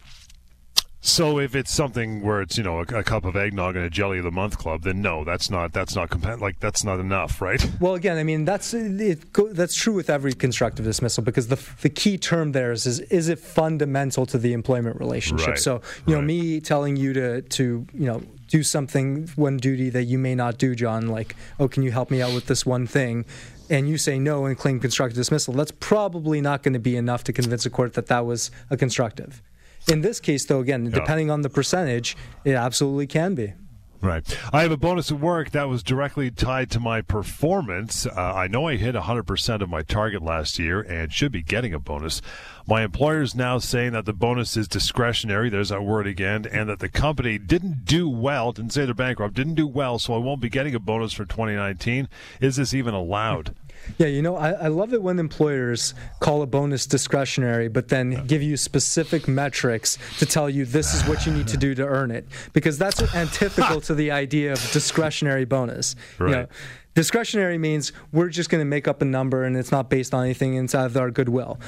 So 0.99 1.39
if 1.39 1.55
it's 1.55 1.73
something 1.73 2.21
where 2.21 2.41
it's 2.41 2.57
you 2.57 2.63
know 2.63 2.79
a, 2.79 2.81
a, 2.81 3.03
cup 3.03 3.23
of 3.23 3.35
eggnog 3.35 3.75
and 3.75 3.85
a 3.85 3.89
jelly 3.89 4.17
of 4.17 4.23
the 4.23 4.31
month 4.31 4.57
club, 4.57 4.83
then 4.83 5.01
no, 5.01 5.23
that's 5.23 5.49
not 5.49 5.71
that's 5.71 5.95
not 5.95 6.09
compa- 6.09 6.39
like 6.39 6.59
that's 6.59 6.83
not 6.83 6.99
enough, 6.99 7.41
right? 7.41 7.63
Well, 7.79 7.93
again, 7.93 8.17
I 8.17 8.23
mean 8.23 8.43
that's 8.43 8.73
it, 8.73 9.19
that's 9.53 9.75
true 9.75 9.93
with 9.93 10.09
every 10.09 10.33
constructive 10.33 10.85
dismissal 10.85 11.23
because 11.23 11.47
the 11.47 11.63
the 11.81 11.89
key 11.89 12.17
term 12.17 12.51
there 12.51 12.71
is 12.71 12.85
is, 12.85 12.99
is 13.01 13.29
it 13.29 13.39
fundamental 13.39 14.25
to 14.25 14.37
the 14.37 14.53
employment 14.53 14.99
relationship? 14.99 15.47
Right. 15.47 15.59
So 15.59 15.81
you 16.05 16.15
know, 16.15 16.21
me 16.21 16.59
telling 16.59 16.95
you 16.95 17.13
to 17.13 17.41
to 17.41 17.87
you 17.93 18.05
know 18.05 18.23
do 18.47 18.63
something 18.63 19.27
one 19.35 19.57
duty 19.57 19.89
that 19.91 20.03
you 20.05 20.17
may 20.17 20.33
not 20.33 20.57
do, 20.57 20.75
John, 20.75 21.07
like 21.07 21.35
oh, 21.59 21.67
can 21.67 21.83
you 21.83 21.91
help 21.91 22.09
me 22.09 22.21
out 22.21 22.33
with 22.33 22.47
this 22.47 22.65
one 22.65 22.87
thing? 22.87 23.25
and 23.69 23.89
you 23.89 23.97
say 23.97 24.17
no 24.17 24.45
and 24.45 24.57
claim 24.57 24.79
constructive 24.79 25.17
dismissal, 25.17 25.53
that's 25.53 25.73
probably 25.81 26.39
not 26.39 26.63
going 26.63 26.73
to 26.73 26.79
be 26.79 26.95
enough 26.95 27.25
to 27.25 27.33
convince 27.33 27.65
a 27.65 27.69
court 27.69 27.95
that 27.95 28.07
that 28.07 28.25
was 28.25 28.49
a 28.69 28.77
constructive. 28.77 29.41
In 29.87 30.01
this 30.01 30.19
case, 30.19 30.45
though, 30.45 30.59
again, 30.59 30.85
yeah. 30.85 30.91
depending 30.91 31.31
on 31.31 31.41
the 31.41 31.49
percentage, 31.49 32.17
it 32.43 32.53
absolutely 32.53 33.07
can 33.07 33.35
be. 33.35 33.53
Right. 33.99 34.37
I 34.53 34.61
have 34.61 34.71
a 34.71 34.77
bonus 34.77 35.11
at 35.11 35.19
work 35.19 35.51
that 35.51 35.69
was 35.69 35.81
directly 35.81 36.29
tied 36.29 36.69
to 36.71 36.79
my 36.79 37.01
performance. 37.01 38.05
Uh, 38.05 38.11
I 38.13 38.47
know 38.47 38.67
I 38.67 38.75
hit 38.75 38.93
100% 38.93 39.61
of 39.61 39.69
my 39.69 39.81
target 39.81 40.21
last 40.21 40.59
year 40.59 40.81
and 40.81 41.11
should 41.11 41.31
be 41.31 41.41
getting 41.41 41.73
a 41.73 41.79
bonus. 41.79 42.21
My 42.67 42.83
employer 42.83 43.21
is 43.21 43.33
now 43.33 43.57
saying 43.57 43.93
that 43.93 44.05
the 44.05 44.13
bonus 44.13 44.55
is 44.55 44.67
discretionary. 44.67 45.49
There's 45.49 45.69
that 45.69 45.83
word 45.83 46.05
again. 46.05 46.45
And 46.45 46.69
that 46.69 46.79
the 46.79 46.89
company 46.89 47.39
didn't 47.39 47.85
do 47.85 48.07
well, 48.07 48.51
didn't 48.51 48.73
say 48.73 48.85
they're 48.85 48.93
bankrupt, 48.93 49.33
didn't 49.33 49.55
do 49.55 49.67
well, 49.67 49.97
so 49.97 50.13
I 50.13 50.19
won't 50.19 50.41
be 50.41 50.49
getting 50.49 50.75
a 50.75 50.79
bonus 50.79 51.13
for 51.13 51.25
2019. 51.25 52.07
Is 52.39 52.57
this 52.57 52.75
even 52.75 52.93
allowed? 52.93 53.55
Yeah, 53.97 54.07
you 54.07 54.21
know, 54.21 54.35
I, 54.35 54.51
I 54.51 54.67
love 54.67 54.93
it 54.93 55.01
when 55.01 55.19
employers 55.19 55.93
call 56.19 56.41
a 56.41 56.47
bonus 56.47 56.85
discretionary, 56.85 57.67
but 57.67 57.87
then 57.87 58.25
give 58.27 58.43
you 58.43 58.57
specific 58.57 59.27
metrics 59.27 59.97
to 60.19 60.25
tell 60.25 60.49
you 60.49 60.65
this 60.65 60.93
is 60.93 61.07
what 61.07 61.25
you 61.25 61.31
need 61.31 61.47
to 61.47 61.57
do 61.57 61.73
to 61.75 61.85
earn 61.85 62.11
it, 62.11 62.27
because 62.53 62.77
that's 62.77 63.01
antithetical 63.15 63.81
to 63.81 63.95
the 63.95 64.11
idea 64.11 64.53
of 64.53 64.71
discretionary 64.71 65.45
bonus. 65.45 65.95
Right. 66.19 66.29
You 66.29 66.35
know, 66.35 66.47
discretionary 66.93 67.57
means 67.57 67.93
we're 68.11 68.29
just 68.29 68.49
going 68.49 68.61
to 68.61 68.65
make 68.65 68.87
up 68.87 69.01
a 69.01 69.05
number 69.05 69.43
and 69.43 69.55
it's 69.55 69.71
not 69.71 69.89
based 69.89 70.13
on 70.13 70.25
anything 70.25 70.55
inside 70.55 70.85
of 70.85 70.97
our 70.97 71.11
goodwill 71.11 71.59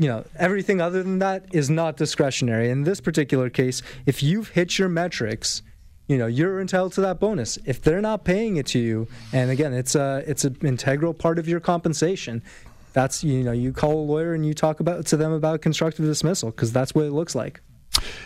you 0.00 0.08
know 0.08 0.24
everything 0.36 0.80
other 0.80 1.02
than 1.02 1.18
that 1.18 1.46
is 1.52 1.70
not 1.70 1.96
discretionary 1.96 2.70
in 2.70 2.84
this 2.84 3.00
particular 3.00 3.48
case 3.48 3.82
if 4.06 4.22
you've 4.22 4.48
hit 4.50 4.78
your 4.78 4.88
metrics 4.88 5.62
you 6.10 6.18
know 6.18 6.26
you're 6.26 6.60
entitled 6.60 6.92
to 6.94 7.00
that 7.02 7.20
bonus. 7.20 7.56
If 7.64 7.80
they're 7.82 8.00
not 8.00 8.24
paying 8.24 8.56
it 8.56 8.66
to 8.68 8.80
you 8.80 9.06
and 9.32 9.48
again 9.48 9.72
it's 9.72 9.94
a 9.94 10.24
it's 10.26 10.44
an 10.44 10.56
integral 10.62 11.14
part 11.14 11.38
of 11.38 11.46
your 11.46 11.60
compensation 11.60 12.42
that's 12.92 13.22
you 13.22 13.44
know 13.44 13.52
you 13.52 13.72
call 13.72 13.92
a 13.92 14.06
lawyer 14.12 14.34
and 14.34 14.44
you 14.44 14.52
talk 14.52 14.80
about 14.80 15.06
to 15.06 15.16
them 15.16 15.30
about 15.30 15.62
constructive 15.62 16.04
dismissal 16.04 16.50
because 16.50 16.72
that's 16.72 16.96
what 16.96 17.04
it 17.04 17.12
looks 17.12 17.36
like 17.36 17.60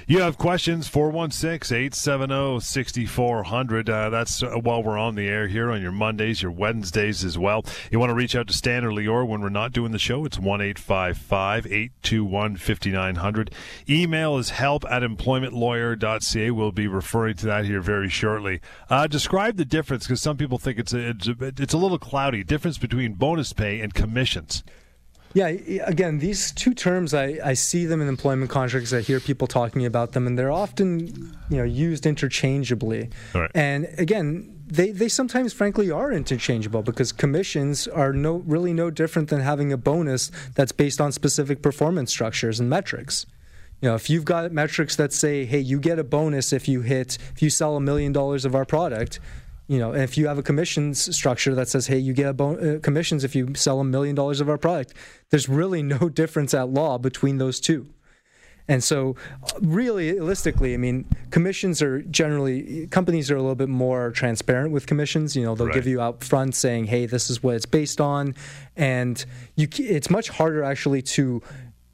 you 0.06 0.20
have 0.20 0.38
questions, 0.38 0.88
416 0.88 1.76
870 1.76 2.60
6400. 2.60 3.90
Uh, 3.90 4.10
that's 4.10 4.42
uh, 4.42 4.50
while 4.50 4.82
we're 4.82 4.98
on 4.98 5.14
the 5.14 5.26
air 5.26 5.48
here 5.48 5.70
on 5.70 5.82
your 5.82 5.92
Mondays, 5.92 6.42
your 6.42 6.50
Wednesdays 6.50 7.24
as 7.24 7.38
well. 7.38 7.64
You 7.90 7.98
want 7.98 8.10
to 8.10 8.14
reach 8.14 8.36
out 8.36 8.48
to 8.48 8.54
Stan 8.54 8.84
or 8.84 8.90
Lior 8.90 9.26
when 9.26 9.40
we're 9.40 9.48
not 9.48 9.72
doing 9.72 9.92
the 9.92 9.98
show, 9.98 10.24
it's 10.24 10.38
1 10.38 10.60
855 10.60 11.66
821 11.66 12.56
5900. 12.56 13.50
Email 13.88 14.38
is 14.38 14.50
help 14.50 14.84
at 14.90 15.02
employmentlawyer.ca. 15.02 16.50
We'll 16.50 16.72
be 16.72 16.88
referring 16.88 17.34
to 17.36 17.46
that 17.46 17.64
here 17.64 17.80
very 17.80 18.08
shortly. 18.08 18.60
Uh, 18.88 19.06
describe 19.06 19.56
the 19.56 19.64
difference 19.64 20.06
because 20.06 20.22
some 20.22 20.36
people 20.36 20.58
think 20.58 20.78
it's 20.78 20.92
a, 20.92 21.14
it's 21.18 21.74
a 21.74 21.78
little 21.78 21.98
cloudy 21.98 22.44
difference 22.44 22.78
between 22.78 23.14
bonus 23.14 23.52
pay 23.52 23.80
and 23.80 23.94
commissions. 23.94 24.62
Yeah, 25.34 25.48
again, 25.84 26.18
these 26.20 26.52
two 26.52 26.74
terms, 26.74 27.12
I, 27.12 27.38
I 27.44 27.54
see 27.54 27.86
them 27.86 28.00
in 28.00 28.08
employment 28.08 28.50
contracts. 28.52 28.92
I 28.92 29.00
hear 29.00 29.18
people 29.18 29.48
talking 29.48 29.84
about 29.84 30.12
them, 30.12 30.28
and 30.28 30.38
they're 30.38 30.52
often, 30.52 31.36
you 31.50 31.56
know, 31.56 31.64
used 31.64 32.06
interchangeably. 32.06 33.10
Right. 33.34 33.50
And 33.52 33.88
again, 33.98 34.54
they, 34.66 34.92
they 34.92 35.08
sometimes, 35.08 35.52
frankly, 35.52 35.90
are 35.90 36.12
interchangeable 36.12 36.82
because 36.82 37.10
commissions 37.10 37.88
are 37.88 38.12
no 38.12 38.36
really 38.46 38.72
no 38.72 38.90
different 38.90 39.28
than 39.28 39.40
having 39.40 39.72
a 39.72 39.76
bonus 39.76 40.30
that's 40.54 40.72
based 40.72 41.00
on 41.00 41.10
specific 41.10 41.62
performance 41.62 42.10
structures 42.10 42.60
and 42.60 42.70
metrics. 42.70 43.26
You 43.80 43.90
know, 43.90 43.96
if 43.96 44.08
you've 44.08 44.24
got 44.24 44.50
metrics 44.52 44.94
that 44.96 45.12
say, 45.12 45.44
hey, 45.44 45.58
you 45.58 45.80
get 45.80 45.98
a 45.98 46.04
bonus 46.04 46.52
if 46.52 46.68
you 46.68 46.80
hit, 46.82 47.18
if 47.34 47.42
you 47.42 47.50
sell 47.50 47.76
a 47.76 47.80
million 47.80 48.12
dollars 48.12 48.44
of 48.44 48.54
our 48.54 48.64
product, 48.64 49.18
you 49.66 49.78
know, 49.78 49.94
if 49.94 50.18
you 50.18 50.26
have 50.26 50.38
a 50.38 50.42
commissions 50.42 51.14
structure 51.16 51.54
that 51.54 51.68
says, 51.68 51.86
hey, 51.86 51.98
you 51.98 52.12
get 52.12 52.36
bon- 52.36 52.76
uh, 52.76 52.78
commissions 52.80 53.24
if 53.24 53.34
you 53.34 53.54
sell 53.54 53.80
a 53.80 53.84
million 53.84 54.14
dollars 54.14 54.40
of 54.40 54.48
our 54.48 54.58
product, 54.58 54.92
there's 55.30 55.48
really 55.48 55.82
no 55.82 56.08
difference 56.20 56.52
at 56.54 56.68
law 56.68 56.98
between 56.98 57.38
those 57.38 57.60
two. 57.60 57.88
And 58.66 58.82
so, 58.82 59.14
really, 59.60 60.12
realistically, 60.12 60.72
I 60.72 60.78
mean, 60.78 61.04
commissions 61.30 61.82
are 61.82 62.00
generally 62.00 62.86
companies 62.86 63.30
are 63.30 63.36
a 63.36 63.40
little 63.40 63.54
bit 63.54 63.68
more 63.68 64.10
transparent 64.10 64.72
with 64.72 64.86
commissions. 64.86 65.36
You 65.36 65.44
know, 65.44 65.54
they'll 65.54 65.66
right. 65.66 65.74
give 65.74 65.86
you 65.86 66.00
out 66.00 66.24
front 66.24 66.54
saying, 66.54 66.86
"Hey, 66.86 67.04
this 67.04 67.28
is 67.28 67.42
what 67.42 67.56
it's 67.56 67.66
based 67.66 68.00
on," 68.00 68.34
and 68.74 69.22
you, 69.54 69.68
it's 69.78 70.08
much 70.08 70.30
harder 70.30 70.62
actually 70.62 71.02
to 71.02 71.42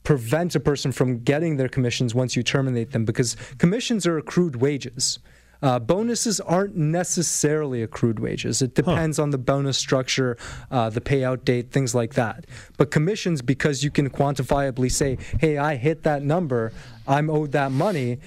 prevent 0.03 0.55
a 0.55 0.61
person 0.61 0.93
from 0.93 1.19
getting 1.19 1.57
their 1.57 1.67
commissions 1.67 2.15
once 2.15 2.37
you 2.37 2.43
terminate 2.43 2.91
them 2.91 3.03
because 3.03 3.35
commissions 3.57 4.07
are 4.07 4.17
accrued 4.17 4.55
wages. 4.55 5.19
Uh, 5.61 5.79
bonuses 5.79 6.39
aren't 6.39 6.75
necessarily 6.75 7.83
accrued 7.83 8.19
wages. 8.19 8.61
It 8.61 8.73
depends 8.73 9.17
huh. 9.17 9.23
on 9.23 9.29
the 9.29 9.37
bonus 9.37 9.77
structure, 9.77 10.37
uh, 10.71 10.89
the 10.89 11.01
payout 11.01 11.45
date, 11.45 11.71
things 11.71 11.93
like 11.93 12.15
that. 12.15 12.45
But 12.77 12.91
commissions, 12.91 13.41
because 13.41 13.83
you 13.83 13.91
can 13.91 14.09
quantifiably 14.09 14.91
say, 14.91 15.17
hey, 15.39 15.57
I 15.57 15.75
hit 15.75 16.03
that 16.03 16.23
number, 16.23 16.71
I'm 17.07 17.29
owed 17.29 17.51
that 17.51 17.71
money, 17.71 18.19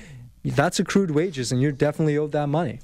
that's 0.45 0.79
accrued 0.79 1.11
wages, 1.11 1.51
and 1.51 1.61
you're 1.61 1.73
definitely 1.73 2.17
owed 2.19 2.33
that 2.33 2.49
money. 2.49 2.81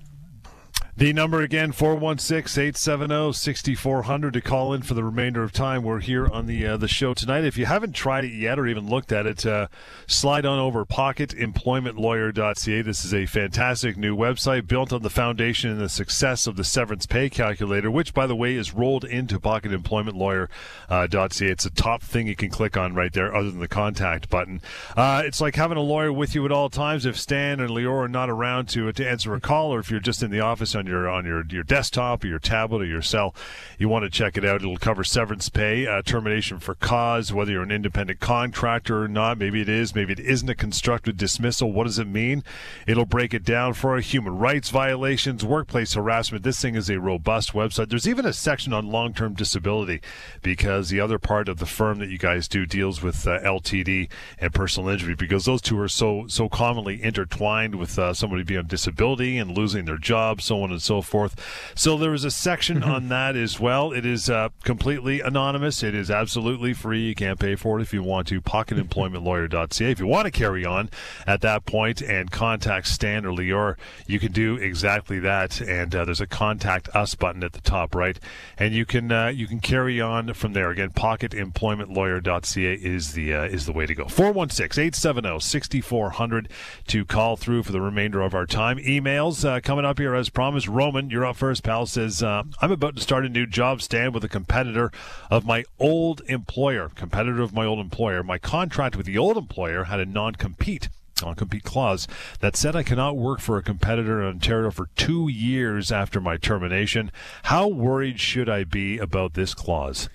The 1.00 1.12
number 1.14 1.40
again, 1.40 1.72
416-870-6400 1.72 4.32
to 4.34 4.40
call 4.42 4.74
in 4.74 4.82
for 4.82 4.92
the 4.92 5.02
remainder 5.02 5.42
of 5.42 5.50
time. 5.50 5.82
We're 5.82 6.00
here 6.00 6.26
on 6.26 6.44
the 6.44 6.66
uh, 6.66 6.76
the 6.76 6.88
show 6.88 7.14
tonight. 7.14 7.44
If 7.44 7.56
you 7.56 7.64
haven't 7.64 7.94
tried 7.94 8.26
it 8.26 8.34
yet 8.34 8.58
or 8.58 8.66
even 8.66 8.86
looked 8.86 9.10
at 9.10 9.24
it, 9.24 9.46
uh, 9.46 9.68
slide 10.06 10.44
on 10.44 10.58
over 10.58 10.84
pocketemploymentlawyer.ca. 10.84 12.82
This 12.82 13.06
is 13.06 13.14
a 13.14 13.24
fantastic 13.24 13.96
new 13.96 14.14
website 14.14 14.66
built 14.66 14.92
on 14.92 15.00
the 15.00 15.08
foundation 15.08 15.70
and 15.70 15.80
the 15.80 15.88
success 15.88 16.46
of 16.46 16.56
the 16.56 16.64
severance 16.64 17.06
pay 17.06 17.30
calculator, 17.30 17.90
which, 17.90 18.12
by 18.12 18.26
the 18.26 18.36
way, 18.36 18.54
is 18.54 18.74
rolled 18.74 19.06
into 19.06 19.40
pocketemploymentlawyer.ca. 19.40 21.46
It's 21.46 21.64
a 21.64 21.70
top 21.70 22.02
thing 22.02 22.26
you 22.26 22.36
can 22.36 22.50
click 22.50 22.76
on 22.76 22.92
right 22.92 23.14
there 23.14 23.34
other 23.34 23.50
than 23.50 23.60
the 23.60 23.68
contact 23.68 24.28
button. 24.28 24.60
Uh, 24.94 25.22
it's 25.24 25.40
like 25.40 25.56
having 25.56 25.78
a 25.78 25.80
lawyer 25.80 26.12
with 26.12 26.34
you 26.34 26.44
at 26.44 26.52
all 26.52 26.68
times. 26.68 27.06
If 27.06 27.18
Stan 27.18 27.58
and 27.58 27.70
Lior 27.70 28.04
are 28.04 28.08
not 28.08 28.28
around 28.28 28.68
to, 28.68 28.92
to 28.92 29.08
answer 29.08 29.34
a 29.34 29.40
call 29.40 29.72
or 29.72 29.78
if 29.78 29.90
you're 29.90 29.98
just 29.98 30.22
in 30.22 30.30
the 30.30 30.40
office 30.40 30.74
on 30.74 30.89
your 30.89 30.89
on 30.98 31.24
your 31.24 31.44
your 31.50 31.62
desktop 31.62 32.24
or 32.24 32.26
your 32.26 32.38
tablet 32.38 32.82
or 32.82 32.86
your 32.86 33.02
cell, 33.02 33.34
you 33.78 33.88
want 33.88 34.04
to 34.04 34.10
check 34.10 34.36
it 34.36 34.44
out. 34.44 34.62
It'll 34.62 34.76
cover 34.76 35.04
severance 35.04 35.48
pay, 35.48 35.86
uh, 35.86 36.02
termination 36.02 36.58
for 36.58 36.74
cause, 36.74 37.32
whether 37.32 37.52
you're 37.52 37.62
an 37.62 37.70
independent 37.70 38.20
contractor 38.20 39.02
or 39.02 39.08
not. 39.08 39.38
Maybe 39.38 39.60
it 39.60 39.68
is, 39.68 39.94
maybe 39.94 40.12
it 40.12 40.20
isn't 40.20 40.48
a 40.48 40.54
constructive 40.54 41.16
dismissal. 41.16 41.72
What 41.72 41.84
does 41.84 41.98
it 41.98 42.06
mean? 42.06 42.42
It'll 42.86 43.06
break 43.06 43.34
it 43.34 43.44
down 43.44 43.74
for 43.74 43.98
human 44.00 44.38
rights 44.38 44.70
violations, 44.70 45.44
workplace 45.44 45.94
harassment. 45.94 46.44
This 46.44 46.60
thing 46.60 46.74
is 46.74 46.90
a 46.90 47.00
robust 47.00 47.52
website. 47.52 47.88
There's 47.88 48.08
even 48.08 48.26
a 48.26 48.32
section 48.32 48.72
on 48.72 48.90
long-term 48.90 49.34
disability 49.34 50.00
because 50.42 50.88
the 50.88 51.00
other 51.00 51.18
part 51.18 51.48
of 51.48 51.58
the 51.58 51.66
firm 51.66 51.98
that 51.98 52.08
you 52.08 52.18
guys 52.18 52.48
do 52.48 52.66
deals 52.66 53.02
with 53.02 53.26
uh, 53.26 53.40
LTD 53.40 54.08
and 54.38 54.54
personal 54.54 54.88
injury 54.88 55.14
because 55.14 55.44
those 55.44 55.62
two 55.62 55.78
are 55.78 55.88
so 55.88 56.26
so 56.28 56.48
commonly 56.48 57.02
intertwined 57.02 57.74
with 57.74 57.98
uh, 57.98 58.14
somebody 58.14 58.42
being 58.42 58.60
on 58.60 58.66
disability 58.66 59.38
and 59.38 59.56
losing 59.56 59.84
their 59.84 59.98
job, 59.98 60.40
so 60.40 60.62
on 60.62 60.69
and 60.72 60.82
so 60.82 61.02
forth. 61.02 61.36
So 61.74 61.96
there 61.96 62.14
is 62.14 62.24
a 62.24 62.30
section 62.30 62.80
mm-hmm. 62.80 62.90
on 62.90 63.08
that 63.08 63.36
as 63.36 63.60
well. 63.60 63.92
It 63.92 64.06
is 64.06 64.30
uh, 64.30 64.48
completely 64.64 65.20
anonymous. 65.20 65.82
It 65.82 65.94
is 65.94 66.10
absolutely 66.10 66.74
free. 66.74 67.08
You 67.08 67.14
can't 67.14 67.38
pay 67.38 67.56
for 67.56 67.78
it 67.78 67.82
if 67.82 67.92
you 67.92 68.02
want 68.02 68.28
to. 68.28 68.40
Pocketemploymentlawyer.ca. 68.40 69.90
If 69.90 70.00
you 70.00 70.06
want 70.06 70.26
to 70.26 70.30
carry 70.30 70.64
on 70.64 70.90
at 71.26 71.40
that 71.42 71.66
point 71.66 72.02
and 72.02 72.30
contact 72.30 72.88
Stan 72.88 73.24
or 73.24 73.32
Lior, 73.32 73.76
you 74.06 74.18
can 74.18 74.32
do 74.32 74.56
exactly 74.56 75.18
that. 75.20 75.60
And 75.60 75.94
uh, 75.94 76.04
there's 76.04 76.20
a 76.20 76.26
contact 76.26 76.88
us 76.94 77.14
button 77.14 77.44
at 77.44 77.52
the 77.52 77.60
top 77.60 77.94
right, 77.94 78.18
and 78.58 78.74
you 78.74 78.84
can 78.86 79.12
uh, 79.12 79.28
you 79.28 79.46
can 79.46 79.60
carry 79.60 80.00
on 80.00 80.34
from 80.34 80.52
there. 80.52 80.70
Again, 80.70 80.90
pocketemploymentlawyer.ca 80.90 82.74
is 82.74 83.12
the 83.12 83.34
uh, 83.34 83.44
is 83.44 83.66
the 83.66 83.72
way 83.72 83.86
to 83.86 83.94
go. 83.94 84.04
416-870-6400 84.04 86.46
to 86.86 87.04
call 87.04 87.36
through 87.36 87.62
for 87.62 87.72
the 87.72 87.80
remainder 87.80 88.22
of 88.22 88.34
our 88.34 88.46
time. 88.46 88.78
Emails 88.78 89.44
uh, 89.44 89.60
coming 89.60 89.84
up 89.84 89.98
here 89.98 90.14
as 90.14 90.30
promised. 90.30 90.59
Roman, 90.68 91.10
you're 91.10 91.26
up 91.26 91.36
first, 91.36 91.62
pal. 91.62 91.86
Says 91.86 92.22
uh, 92.22 92.44
I'm 92.60 92.72
about 92.72 92.96
to 92.96 93.02
start 93.02 93.24
a 93.24 93.28
new 93.28 93.46
job 93.46 93.82
Stan 93.82 94.12
with 94.12 94.24
a 94.24 94.28
competitor 94.28 94.90
of 95.30 95.44
my 95.44 95.64
old 95.78 96.22
employer. 96.26 96.90
Competitor 96.94 97.42
of 97.42 97.52
my 97.52 97.64
old 97.64 97.78
employer. 97.78 98.22
My 98.22 98.38
contract 98.38 98.96
with 98.96 99.06
the 99.06 99.18
old 99.18 99.36
employer 99.36 99.84
had 99.84 100.00
a 100.00 100.06
non-compete 100.06 100.88
non-compete 101.22 101.64
clause 101.64 102.08
that 102.40 102.56
said 102.56 102.74
I 102.74 102.82
cannot 102.82 103.16
work 103.16 103.40
for 103.40 103.58
a 103.58 103.62
competitor 103.62 104.22
in 104.22 104.28
Ontario 104.28 104.70
for 104.70 104.88
two 104.96 105.28
years 105.28 105.92
after 105.92 106.20
my 106.20 106.36
termination. 106.36 107.12
How 107.44 107.68
worried 107.68 108.20
should 108.20 108.48
I 108.48 108.64
be 108.64 108.98
about 108.98 109.34
this 109.34 109.52
clause? 109.54 110.08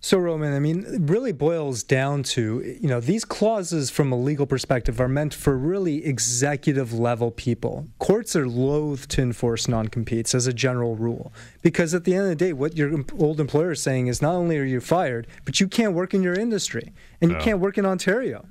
So, 0.00 0.18
Roman, 0.18 0.54
I 0.54 0.58
mean, 0.58 0.84
it 0.86 1.10
really 1.10 1.32
boils 1.32 1.84
down 1.84 2.24
to, 2.24 2.76
you 2.80 2.88
know, 2.88 3.00
these 3.00 3.24
clauses 3.24 3.90
from 3.90 4.10
a 4.10 4.16
legal 4.16 4.46
perspective 4.46 5.00
are 5.00 5.08
meant 5.08 5.32
for 5.32 5.56
really 5.56 6.04
executive 6.04 6.92
level 6.92 7.30
people. 7.30 7.86
Courts 7.98 8.34
are 8.34 8.48
loath 8.48 9.06
to 9.08 9.22
enforce 9.22 9.68
non 9.68 9.88
competes 9.88 10.34
as 10.34 10.46
a 10.48 10.52
general 10.52 10.96
rule 10.96 11.32
because 11.62 11.94
at 11.94 12.04
the 12.04 12.14
end 12.14 12.24
of 12.24 12.28
the 12.30 12.36
day, 12.36 12.52
what 12.52 12.76
your 12.76 13.04
old 13.18 13.38
employer 13.38 13.72
is 13.72 13.82
saying 13.82 14.08
is 14.08 14.20
not 14.20 14.34
only 14.34 14.58
are 14.58 14.64
you 14.64 14.80
fired, 14.80 15.28
but 15.44 15.60
you 15.60 15.68
can't 15.68 15.94
work 15.94 16.12
in 16.12 16.22
your 16.22 16.34
industry 16.34 16.92
and 17.20 17.30
you 17.30 17.36
no. 17.36 17.42
can't 17.42 17.60
work 17.60 17.78
in 17.78 17.86
Ontario. 17.86 18.46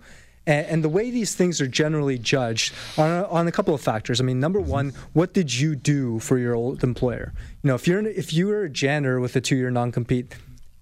And, 0.45 0.81
the 0.81 0.87
way 0.87 1.11
these 1.11 1.35
things 1.35 1.59
are 1.59 1.67
generally 1.67 2.17
judged 2.17 2.73
on 2.97 3.11
a, 3.11 3.27
on 3.27 3.49
a 3.49 3.51
couple 3.51 3.73
of 3.75 3.81
factors. 3.81 4.21
I 4.21 4.23
mean, 4.23 4.39
number 4.39 4.61
mm-hmm. 4.61 4.71
one, 4.71 4.93
what 5.11 5.33
did 5.33 5.53
you 5.53 5.75
do 5.75 6.19
for 6.19 6.37
your 6.37 6.55
old 6.55 6.85
employer? 6.85 7.33
You 7.63 7.67
know, 7.67 7.75
if 7.75 7.85
you're 7.85 7.99
if 8.07 8.31
you 8.31 8.47
were 8.47 8.63
a 8.63 8.69
janitor 8.69 9.19
with 9.19 9.35
a 9.35 9.41
two-year 9.41 9.69
non-compete, 9.71 10.33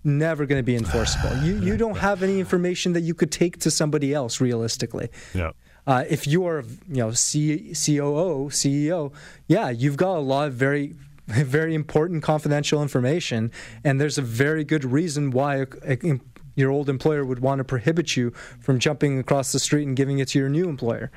never 0.06 0.46
going 0.46 0.60
to 0.60 0.64
be 0.64 0.76
enforceable. 0.76 1.36
You 1.44 1.60
you 1.60 1.78
don't 1.78 1.98
have 1.98 2.24
any 2.24 2.40
information 2.40 2.94
that 2.94 3.02
you 3.02 3.14
could 3.14 3.32
take 3.32 3.60
to 3.60 3.72
somebody 3.72 4.14
else 4.14 4.40
realistically. 4.40 5.10
Yeah. 5.34 5.52
Uh, 5.88 6.04
if 6.10 6.26
you 6.26 6.46
are, 6.48 6.64
you 6.88 6.96
know, 6.98 7.12
C- 7.12 7.74
COO, 7.74 8.50
CEO, 8.50 9.14
yeah, 9.48 9.70
you've 9.70 9.98
got 9.98 10.18
a 10.18 10.20
lot 10.20 10.48
of 10.48 10.54
very, 10.54 10.96
very 11.28 11.76
important 11.76 12.24
confidential 12.24 12.82
information, 12.82 13.52
and 13.84 14.02
there's 14.02 14.18
a 14.18 14.24
very 14.24 14.64
good 14.64 14.84
reason 14.84 15.32
why 15.32 15.58
a, 15.58 15.68
a, 15.84 16.20
your 16.56 16.72
old 16.72 16.90
employer 16.90 17.26
would 17.26 17.40
want 17.40 17.60
to 17.60 17.64
prohibit 17.64 18.16
you 18.16 18.32
from 18.60 18.80
jumping 18.80 19.20
across 19.20 19.52
the 19.52 19.60
street 19.60 19.88
and 19.88 19.96
giving 19.96 20.20
it 20.20 20.30
to 20.30 20.40
your 20.40 20.50
new 20.50 20.68
employer. 20.68 21.12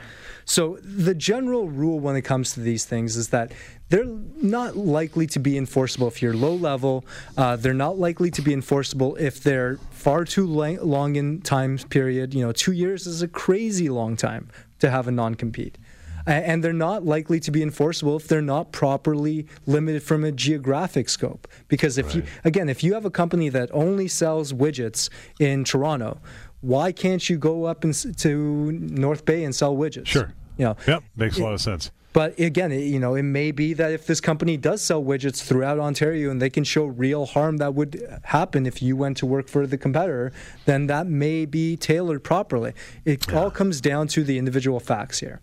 So 0.44 0.78
the 0.82 1.14
general 1.14 1.68
rule 1.68 2.00
when 2.00 2.16
it 2.16 2.22
comes 2.22 2.52
to 2.54 2.60
these 2.60 2.84
things 2.84 3.16
is 3.16 3.28
that 3.28 3.52
they're 3.88 4.04
not 4.04 4.76
likely 4.76 5.26
to 5.28 5.38
be 5.38 5.56
enforceable 5.56 6.08
if 6.08 6.20
you're 6.20 6.34
low 6.34 6.54
level. 6.54 7.04
Uh, 7.36 7.56
they're 7.56 7.72
not 7.72 7.98
likely 7.98 8.30
to 8.32 8.42
be 8.42 8.52
enforceable 8.52 9.16
if 9.16 9.42
they're 9.42 9.78
far 9.90 10.24
too 10.24 10.46
long 10.46 11.16
in 11.16 11.40
time 11.40 11.78
period. 11.78 12.34
You 12.34 12.44
know, 12.44 12.52
two 12.52 12.72
years 12.72 13.06
is 13.06 13.22
a 13.22 13.28
crazy 13.28 13.88
long 13.88 14.16
time 14.16 14.48
to 14.80 14.90
have 14.90 15.08
a 15.08 15.10
non 15.10 15.34
compete 15.34 15.78
and 16.28 16.62
they're 16.62 16.72
not 16.72 17.04
likely 17.04 17.40
to 17.40 17.50
be 17.50 17.62
enforceable 17.62 18.16
if 18.16 18.28
they're 18.28 18.42
not 18.42 18.72
properly 18.72 19.46
limited 19.66 20.02
from 20.02 20.24
a 20.24 20.32
geographic 20.32 21.08
scope. 21.08 21.48
Because 21.68 21.98
if 21.98 22.06
right. 22.06 22.16
you, 22.16 22.22
again, 22.44 22.68
if 22.68 22.84
you 22.84 22.94
have 22.94 23.04
a 23.04 23.10
company 23.10 23.48
that 23.48 23.70
only 23.72 24.08
sells 24.08 24.52
widgets 24.52 25.08
in 25.40 25.64
Toronto, 25.64 26.20
why 26.60 26.92
can't 26.92 27.28
you 27.28 27.38
go 27.38 27.64
up 27.64 27.82
to 27.82 28.72
North 28.72 29.24
Bay 29.24 29.44
and 29.44 29.54
sell 29.54 29.76
widgets? 29.76 30.06
Sure. 30.06 30.34
You 30.56 30.66
know, 30.66 30.76
yep, 30.86 31.04
makes 31.16 31.38
a 31.38 31.42
lot 31.42 31.54
of 31.54 31.60
sense. 31.60 31.90
But 32.12 32.38
again, 32.40 32.72
it, 32.72 32.80
you 32.80 32.98
know, 32.98 33.14
it 33.14 33.22
may 33.22 33.52
be 33.52 33.74
that 33.74 33.92
if 33.92 34.06
this 34.06 34.20
company 34.20 34.56
does 34.56 34.82
sell 34.82 35.02
widgets 35.02 35.42
throughout 35.42 35.78
Ontario 35.78 36.30
and 36.30 36.42
they 36.42 36.50
can 36.50 36.64
show 36.64 36.86
real 36.86 37.26
harm 37.26 37.58
that 37.58 37.74
would 37.74 38.20
happen 38.24 38.66
if 38.66 38.82
you 38.82 38.96
went 38.96 39.18
to 39.18 39.26
work 39.26 39.48
for 39.48 39.66
the 39.66 39.78
competitor, 39.78 40.32
then 40.64 40.88
that 40.88 41.06
may 41.06 41.46
be 41.46 41.76
tailored 41.76 42.24
properly. 42.24 42.72
It 43.04 43.30
yeah. 43.30 43.38
all 43.38 43.50
comes 43.50 43.80
down 43.80 44.08
to 44.08 44.24
the 44.24 44.36
individual 44.36 44.80
facts 44.80 45.20
here. 45.20 45.40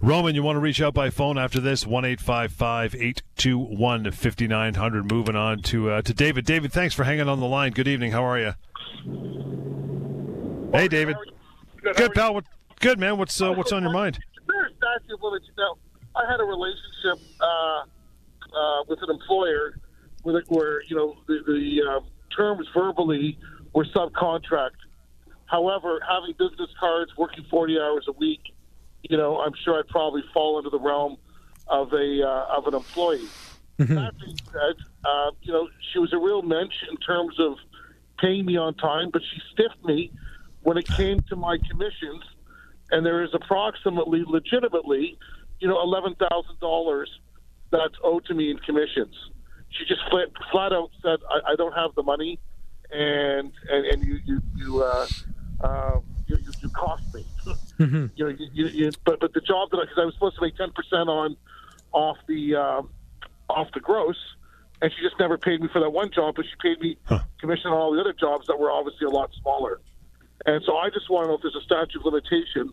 Roman, 0.00 0.34
you 0.34 0.42
want 0.42 0.56
to 0.56 0.60
reach 0.60 0.82
out 0.82 0.94
by 0.94 1.10
phone 1.10 1.38
after 1.38 1.60
this? 1.60 1.86
1 1.86 2.04
821 2.04 4.10
5900. 4.10 5.10
Moving 5.10 5.36
on 5.36 5.62
to, 5.62 5.90
uh, 5.90 6.02
to 6.02 6.14
David. 6.14 6.44
David, 6.44 6.72
thanks 6.72 6.94
for 6.94 7.04
hanging 7.04 7.28
on 7.28 7.40
the 7.40 7.46
line. 7.46 7.72
Good 7.72 7.88
evening. 7.88 8.12
How 8.12 8.24
are 8.24 8.38
you? 8.38 8.52
Hey, 10.72 10.88
David. 10.88 11.16
Good, 11.82 11.96
good 11.96 12.14
pal. 12.14 12.34
What, 12.34 12.44
good, 12.80 12.98
man. 12.98 13.18
What's, 13.18 13.40
uh, 13.40 13.52
what's 13.52 13.72
on 13.72 13.82
your 13.82 13.92
mind? 13.92 14.18
There's 14.46 14.72
statute 14.76 15.14
of 15.14 15.22
limitations. 15.22 15.56
Now, 15.56 15.76
I 16.16 16.30
had 16.30 16.40
a 16.40 16.44
relationship 16.44 17.18
uh, 17.40 17.46
uh, 17.46 17.84
with 18.88 19.00
an 19.02 19.10
employer 19.10 19.78
where, 20.22 20.42
where 20.48 20.82
you 20.84 20.96
know, 20.96 21.16
the, 21.26 21.40
the 21.46 21.80
uh, 21.90 22.00
terms 22.36 22.66
verbally 22.74 23.38
were 23.74 23.84
subcontract. 23.86 24.70
However, 25.46 26.00
having 26.08 26.34
business 26.38 26.70
cards, 26.80 27.12
working 27.16 27.44
40 27.50 27.78
hours 27.78 28.06
a 28.08 28.12
week, 28.12 28.40
you 29.08 29.16
know, 29.16 29.40
I'm 29.40 29.52
sure 29.64 29.78
I'd 29.78 29.88
probably 29.88 30.22
fall 30.32 30.58
into 30.58 30.70
the 30.70 30.78
realm 30.78 31.16
of 31.68 31.92
a 31.92 32.22
uh, 32.26 32.56
of 32.56 32.66
an 32.66 32.74
employee. 32.74 33.28
Mm-hmm. 33.78 33.94
That 33.94 34.18
being 34.18 34.38
said, 34.52 34.76
uh, 35.04 35.30
you 35.42 35.52
know, 35.52 35.68
she 35.92 35.98
was 35.98 36.12
a 36.12 36.18
real 36.18 36.42
mensch 36.42 36.74
in 36.90 36.96
terms 36.98 37.38
of 37.38 37.56
paying 38.18 38.46
me 38.46 38.56
on 38.56 38.74
time, 38.74 39.10
but 39.12 39.22
she 39.22 39.40
stiffed 39.52 39.84
me 39.84 40.12
when 40.62 40.78
it 40.78 40.86
came 40.86 41.20
to 41.28 41.36
my 41.36 41.58
commissions, 41.70 42.22
and 42.90 43.04
there 43.04 43.22
is 43.22 43.30
approximately, 43.34 44.22
legitimately, 44.26 45.18
you 45.60 45.68
know, 45.68 45.80
eleven 45.82 46.14
thousand 46.14 46.58
dollars 46.60 47.10
that's 47.70 47.94
owed 48.02 48.24
to 48.26 48.34
me 48.34 48.50
in 48.50 48.58
commissions. 48.58 49.14
She 49.70 49.84
just 49.86 50.02
flat, 50.08 50.28
flat 50.52 50.72
out 50.72 50.90
said, 51.02 51.18
I, 51.28 51.52
"I 51.52 51.56
don't 51.56 51.74
have 51.74 51.94
the 51.96 52.02
money, 52.02 52.38
and 52.92 53.52
and, 53.68 53.86
and 53.86 54.04
you 54.04 54.18
you 54.24 54.40
you, 54.54 54.82
uh, 54.82 55.06
uh, 55.60 56.00
you, 56.26 56.36
you, 56.36 56.52
you 56.62 56.68
cost 56.70 57.12
me." 57.12 57.24
Mm-hmm. 57.78 58.06
You 58.16 58.24
know, 58.24 58.36
you, 58.52 58.66
you, 58.66 58.90
but 59.04 59.20
but 59.20 59.32
the 59.32 59.40
job 59.40 59.70
that 59.70 59.80
because 59.80 59.98
I, 59.98 60.02
I, 60.02 60.04
was 60.04 60.14
supposed 60.14 60.36
to 60.36 60.42
make 60.42 60.56
ten 60.56 60.70
percent 60.70 61.08
on 61.08 61.36
off 61.92 62.18
the 62.28 62.54
uh, 62.54 62.82
off 63.48 63.68
the 63.74 63.80
gross, 63.80 64.16
and 64.80 64.92
she 64.92 65.02
just 65.02 65.18
never 65.18 65.36
paid 65.38 65.60
me 65.60 65.68
for 65.72 65.80
that 65.80 65.90
one 65.90 66.10
job, 66.12 66.34
but 66.36 66.44
she 66.44 66.52
paid 66.62 66.80
me 66.80 66.96
huh. 67.04 67.20
commission 67.40 67.68
on 67.70 67.76
all 67.76 67.92
the 67.92 68.00
other 68.00 68.12
jobs 68.12 68.46
that 68.46 68.58
were 68.58 68.70
obviously 68.70 69.06
a 69.06 69.10
lot 69.10 69.30
smaller. 69.40 69.80
And 70.46 70.62
so 70.64 70.76
I 70.76 70.90
just 70.90 71.08
want 71.10 71.24
to 71.24 71.28
know 71.28 71.34
if 71.36 71.42
there's 71.42 71.56
a 71.56 71.64
statute 71.64 71.98
of 71.98 72.04
limitation 72.04 72.72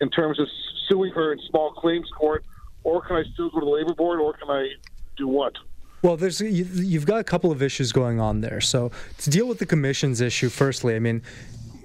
in 0.00 0.10
terms 0.10 0.40
of 0.40 0.48
suing 0.88 1.12
her 1.12 1.32
in 1.32 1.38
small 1.48 1.72
claims 1.72 2.08
court, 2.18 2.44
or 2.82 3.00
can 3.02 3.16
I 3.16 3.22
still 3.32 3.50
go 3.50 3.60
to 3.60 3.64
the 3.64 3.70
labor 3.70 3.94
board, 3.94 4.20
or 4.20 4.32
can 4.32 4.50
I 4.50 4.68
do 5.16 5.28
what? 5.28 5.54
Well, 6.02 6.16
there's 6.16 6.40
you've 6.40 7.06
got 7.06 7.20
a 7.20 7.24
couple 7.24 7.52
of 7.52 7.62
issues 7.62 7.92
going 7.92 8.18
on 8.18 8.40
there. 8.40 8.60
So 8.60 8.90
to 9.18 9.30
deal 9.30 9.46
with 9.46 9.60
the 9.60 9.66
commissions 9.66 10.20
issue, 10.20 10.48
firstly, 10.48 10.96
I 10.96 10.98
mean, 10.98 11.22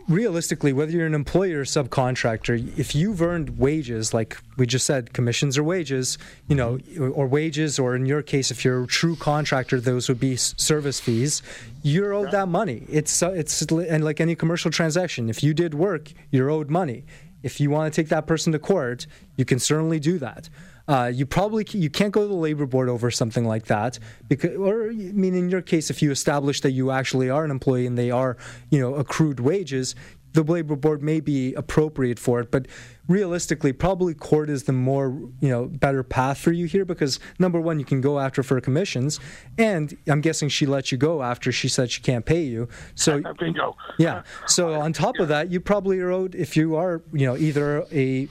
realistically, 0.08 0.74
whether 0.74 0.92
you're 0.92 1.06
an 1.06 1.14
employer 1.14 1.60
or 1.60 1.64
subcontractor, 1.64 2.78
if 2.78 2.96
you've 2.96 3.22
earned 3.22 3.58
wages, 3.58 4.14
like 4.14 4.38
we 4.58 4.66
just 4.66 4.86
said, 4.86 5.14
commissions 5.14 5.58
or 5.58 5.64
wages, 5.64 6.18
you 6.48 6.56
know, 6.56 6.80
or 7.14 7.28
wages, 7.28 7.78
or 7.78 7.96
in 7.96 8.06
your 8.06 8.22
case, 8.22 8.52
if 8.52 8.64
you're 8.64 8.84
a 8.84 8.88
true 8.88 9.16
contractor, 9.16 9.80
those 9.80 10.08
would 10.08 10.20
be 10.20 10.36
service 10.36 11.00
fees. 11.00 11.42
You're 11.84 12.14
owed 12.14 12.32
that 12.32 12.48
money. 12.48 12.86
It's 12.90 13.22
uh, 13.22 13.32
it's 13.32 13.62
and 13.62 14.04
like 14.04 14.22
any 14.22 14.36
commercial 14.36 14.72
transaction, 14.72 15.30
if 15.30 15.44
you 15.44 15.54
did 15.54 15.74
work, 15.74 16.12
you're 16.32 16.50
owed 16.50 16.70
money. 16.70 17.06
If 17.44 17.60
you 17.60 17.70
want 17.70 17.94
to 17.94 18.02
take 18.02 18.10
that 18.10 18.26
person 18.26 18.52
to 18.54 18.60
court, 18.60 19.08
you 19.36 19.46
can 19.46 19.60
certainly 19.60 20.00
do 20.00 20.18
that. 20.20 20.50
Uh, 20.88 21.12
you 21.14 21.26
probably 21.26 21.66
you 21.72 21.90
can't 21.90 22.14
go 22.14 22.22
to 22.22 22.28
the 22.28 22.34
labor 22.34 22.66
board 22.66 22.88
over 22.88 23.12
something 23.12 23.46
like 23.46 23.66
that 23.66 24.00
because, 24.28 24.56
or 24.56 24.90
I 24.90 24.94
mean, 24.94 25.36
in 25.36 25.50
your 25.50 25.62
case, 25.62 25.90
if 25.90 26.02
you 26.02 26.12
establish 26.12 26.62
that 26.62 26.72
you 26.72 26.92
actually 26.92 27.30
are 27.30 27.44
an 27.44 27.52
employee 27.52 27.86
and 27.86 27.98
they 27.98 28.10
are, 28.10 28.38
you 28.70 28.80
know, 28.80 28.96
accrued 28.96 29.42
wages, 29.42 29.96
the 30.34 30.44
labor 30.44 30.76
board 30.76 31.02
may 31.02 31.20
be 31.20 31.54
appropriate 31.56 32.20
for 32.20 32.40
it, 32.40 32.52
but 32.52 32.68
realistically, 33.08 33.74
probably 33.74 34.14
court 34.14 34.50
is 34.50 34.64
the 34.64 34.74
more 34.74 35.10
you 35.40 35.50
know 35.50 35.66
better 35.66 36.04
path 36.04 36.38
for 36.38 36.52
you 36.52 36.68
here 36.68 36.86
because 36.86 37.20
number 37.40 37.60
one, 37.60 37.80
you 37.80 37.86
can 37.86 38.02
go 38.02 38.20
after 38.20 38.44
for 38.44 38.60
commissions, 38.62 39.20
and 39.58 39.98
I'm 40.08 40.22
guessing 40.22 40.50
she 40.50 40.66
let 40.66 40.92
you 40.92 40.98
go 40.98 41.24
after 41.24 41.52
she 41.52 41.68
said 41.68 41.90
she 41.92 42.02
can't 42.02 42.26
pay 42.26 42.44
you. 42.44 42.68
So 42.96 43.22
bingo. 43.40 43.76
Yeah. 43.98 44.24
So 44.46 44.74
on 44.82 44.94
top 44.94 45.18
of 45.20 45.28
that, 45.30 45.52
you 45.52 45.60
probably 45.60 46.00
are 46.00 46.12
owed 46.12 46.36
if 46.36 46.56
you 46.56 46.76
are 46.76 47.02
you 47.12 47.26
know 47.26 47.36
either 47.36 47.86
a 47.92 48.28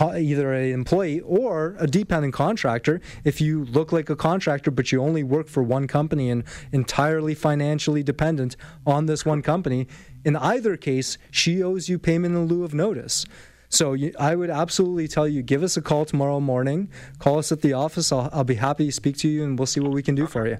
either 0.00 0.52
an 0.52 0.72
employee 0.72 1.20
or 1.20 1.76
a 1.78 1.86
dependent 1.86 2.34
contractor. 2.34 3.00
If 3.24 3.40
you 3.40 3.64
look 3.64 3.92
like 3.92 4.10
a 4.10 4.16
contractor, 4.16 4.70
but 4.70 4.92
you 4.92 5.02
only 5.02 5.22
work 5.22 5.48
for 5.48 5.62
one 5.62 5.86
company 5.86 6.30
and 6.30 6.44
entirely 6.72 7.34
financially 7.34 8.02
dependent 8.02 8.56
on 8.86 9.06
this 9.06 9.24
one 9.24 9.42
company, 9.42 9.86
in 10.24 10.36
either 10.36 10.76
case, 10.76 11.18
she 11.30 11.62
owes 11.62 11.88
you 11.88 11.98
payment 11.98 12.34
in 12.34 12.46
lieu 12.46 12.64
of 12.64 12.74
notice. 12.74 13.24
So 13.68 13.94
you, 13.94 14.12
I 14.18 14.36
would 14.36 14.50
absolutely 14.50 15.08
tell 15.08 15.26
you, 15.26 15.42
give 15.42 15.62
us 15.62 15.76
a 15.76 15.82
call 15.82 16.04
tomorrow 16.04 16.40
morning. 16.40 16.90
Call 17.18 17.38
us 17.38 17.50
at 17.50 17.62
the 17.62 17.72
office. 17.72 18.12
I'll, 18.12 18.30
I'll 18.32 18.44
be 18.44 18.54
happy 18.54 18.86
to 18.86 18.92
speak 18.92 19.16
to 19.18 19.28
you, 19.28 19.44
and 19.44 19.58
we'll 19.58 19.66
see 19.66 19.80
what 19.80 19.92
we 19.92 20.02
can 20.02 20.14
do 20.14 20.26
for 20.26 20.46
you. 20.46 20.58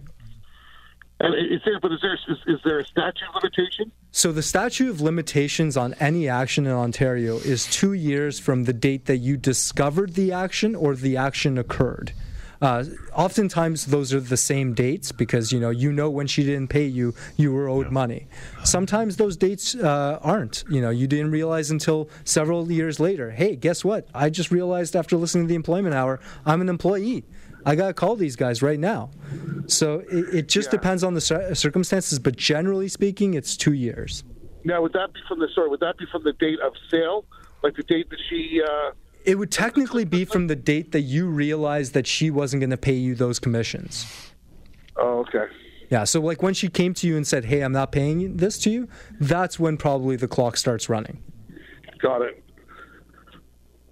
And 1.19 1.35
is 1.35 1.63
there, 1.65 1.81
but 1.81 1.93
is 1.93 2.01
there 2.03 2.15
is, 2.15 2.39
is 2.47 2.61
there 2.63 2.79
a 2.79 2.85
statute 2.85 3.29
of 3.29 3.43
limitation? 3.43 3.91
So 4.11 4.33
the 4.33 4.43
statute 4.43 4.91
of 4.91 5.01
limitations 5.01 5.77
on 5.77 5.95
any 5.95 6.29
action 6.29 6.67
in 6.67 6.73
Ontario 6.73 7.37
is 7.37 7.67
two 7.67 7.95
years 7.95 8.39
from 8.39 8.65
the 8.65 8.73
date 8.73 9.07
that 9.07 9.19
you 9.19 9.37
discovered 9.37 10.15
the 10.15 10.33
action 10.33 10.75
or 10.75 10.95
the 10.95 11.17
action 11.17 11.57
occurred. 11.57 12.13
Uh, 12.61 12.85
oftentimes 13.13 13.87
those 13.87 14.15
are 14.15 14.21
the 14.21 14.37
same 14.37 14.73
dates 14.73 15.13
because 15.13 15.53
you 15.53 15.61
know 15.61 15.69
you 15.69 15.93
know 15.93 16.09
when 16.09 16.27
she 16.27 16.43
didn't 16.43 16.69
pay 16.69 16.87
you 16.87 17.15
you 17.37 17.53
were 17.53 17.69
owed 17.69 17.87
yeah. 17.87 17.93
money 17.93 18.27
sometimes 18.65 19.19
those 19.19 19.37
dates 19.37 19.75
uh, 19.75 20.19
aren't 20.23 20.65
you 20.71 20.81
know 20.81 20.89
you 20.89 21.07
didn't 21.07 21.31
realize 21.31 21.71
until 21.71 22.09
several 22.25 22.73
years 22.73 22.99
later 22.99 23.31
hey 23.31 23.57
guess 23.57 23.85
what 23.85 24.09
i 24.15 24.31
just 24.31 24.51
realized 24.51 24.97
after 24.97 25.19
listening 25.19 25.45
to 25.45 25.49
the 25.49 25.55
employment 25.55 25.95
hour 25.95 26.19
i'm 26.47 26.63
an 26.63 26.71
employee 26.71 27.25
I 27.67 27.75
got 27.75 27.89
to 27.89 27.95
call 27.95 28.15
these 28.15 28.37
guys 28.37 28.63
right 28.63 28.79
now. 28.79 29.11
So 29.67 30.05
it, 30.09 30.35
it 30.35 30.49
just 30.49 30.69
yeah. 30.69 30.79
depends 30.79 31.03
on 31.03 31.15
the 31.15 31.21
circumstances, 31.21 32.21
but 32.21 32.37
generally 32.37 32.87
speaking, 32.87 33.35
it's 33.35 33.57
two 33.57 33.73
years. 33.73 34.23
Now, 34.65 34.81
would 34.83 34.93
that 34.93 35.13
be 35.13 35.21
from 35.29 35.41
the 35.41 35.49
sorry? 35.55 35.69
Would 35.69 35.81
that 35.81 35.99
be 35.99 36.07
from 36.11 36.23
the 36.23 36.33
date 36.33 36.61
of 36.61 36.73
sale, 36.91 37.25
like 37.63 37.75
the 37.75 37.83
date 37.83 38.09
that 38.11 38.19
she? 38.31 38.63
Uh, 38.65 38.93
it 39.25 39.37
would 39.37 39.51
technically 39.51 40.05
be 40.05 40.25
from 40.25 40.47
the 40.47 40.57
date 40.57 40.93
that 40.93 41.01
you 41.03 41.27
realized 41.27 41.93
that 41.95 42.07
she 42.07 42.31
wasn't 42.31 42.61
going 42.61 42.71
to 42.71 42.77
pay 42.77 42.95
you 42.95 43.17
those 43.17 43.41
commissions. 43.41 44.07
Oh, 44.97 45.19
okay. 45.21 45.47
Yeah, 45.91 46.05
so 46.05 46.21
like 46.21 46.43
when 46.43 46.55
she 46.55 46.69
came 46.69 46.95
to 46.95 47.07
you 47.07 47.17
and 47.17 47.27
said, 47.27 47.45
"Hey, 47.45 47.61
I'm 47.63 47.73
not 47.73 47.93
paying 47.93 48.37
this 48.37 48.59
to 48.61 48.71
you," 48.71 48.89
that's 49.21 49.59
when 49.59 49.77
probably 49.77 50.17
the 50.17 50.29
clock 50.29 50.57
starts 50.57 50.89
running. 50.89 51.23
Got 52.01 52.23
it. 52.23 52.43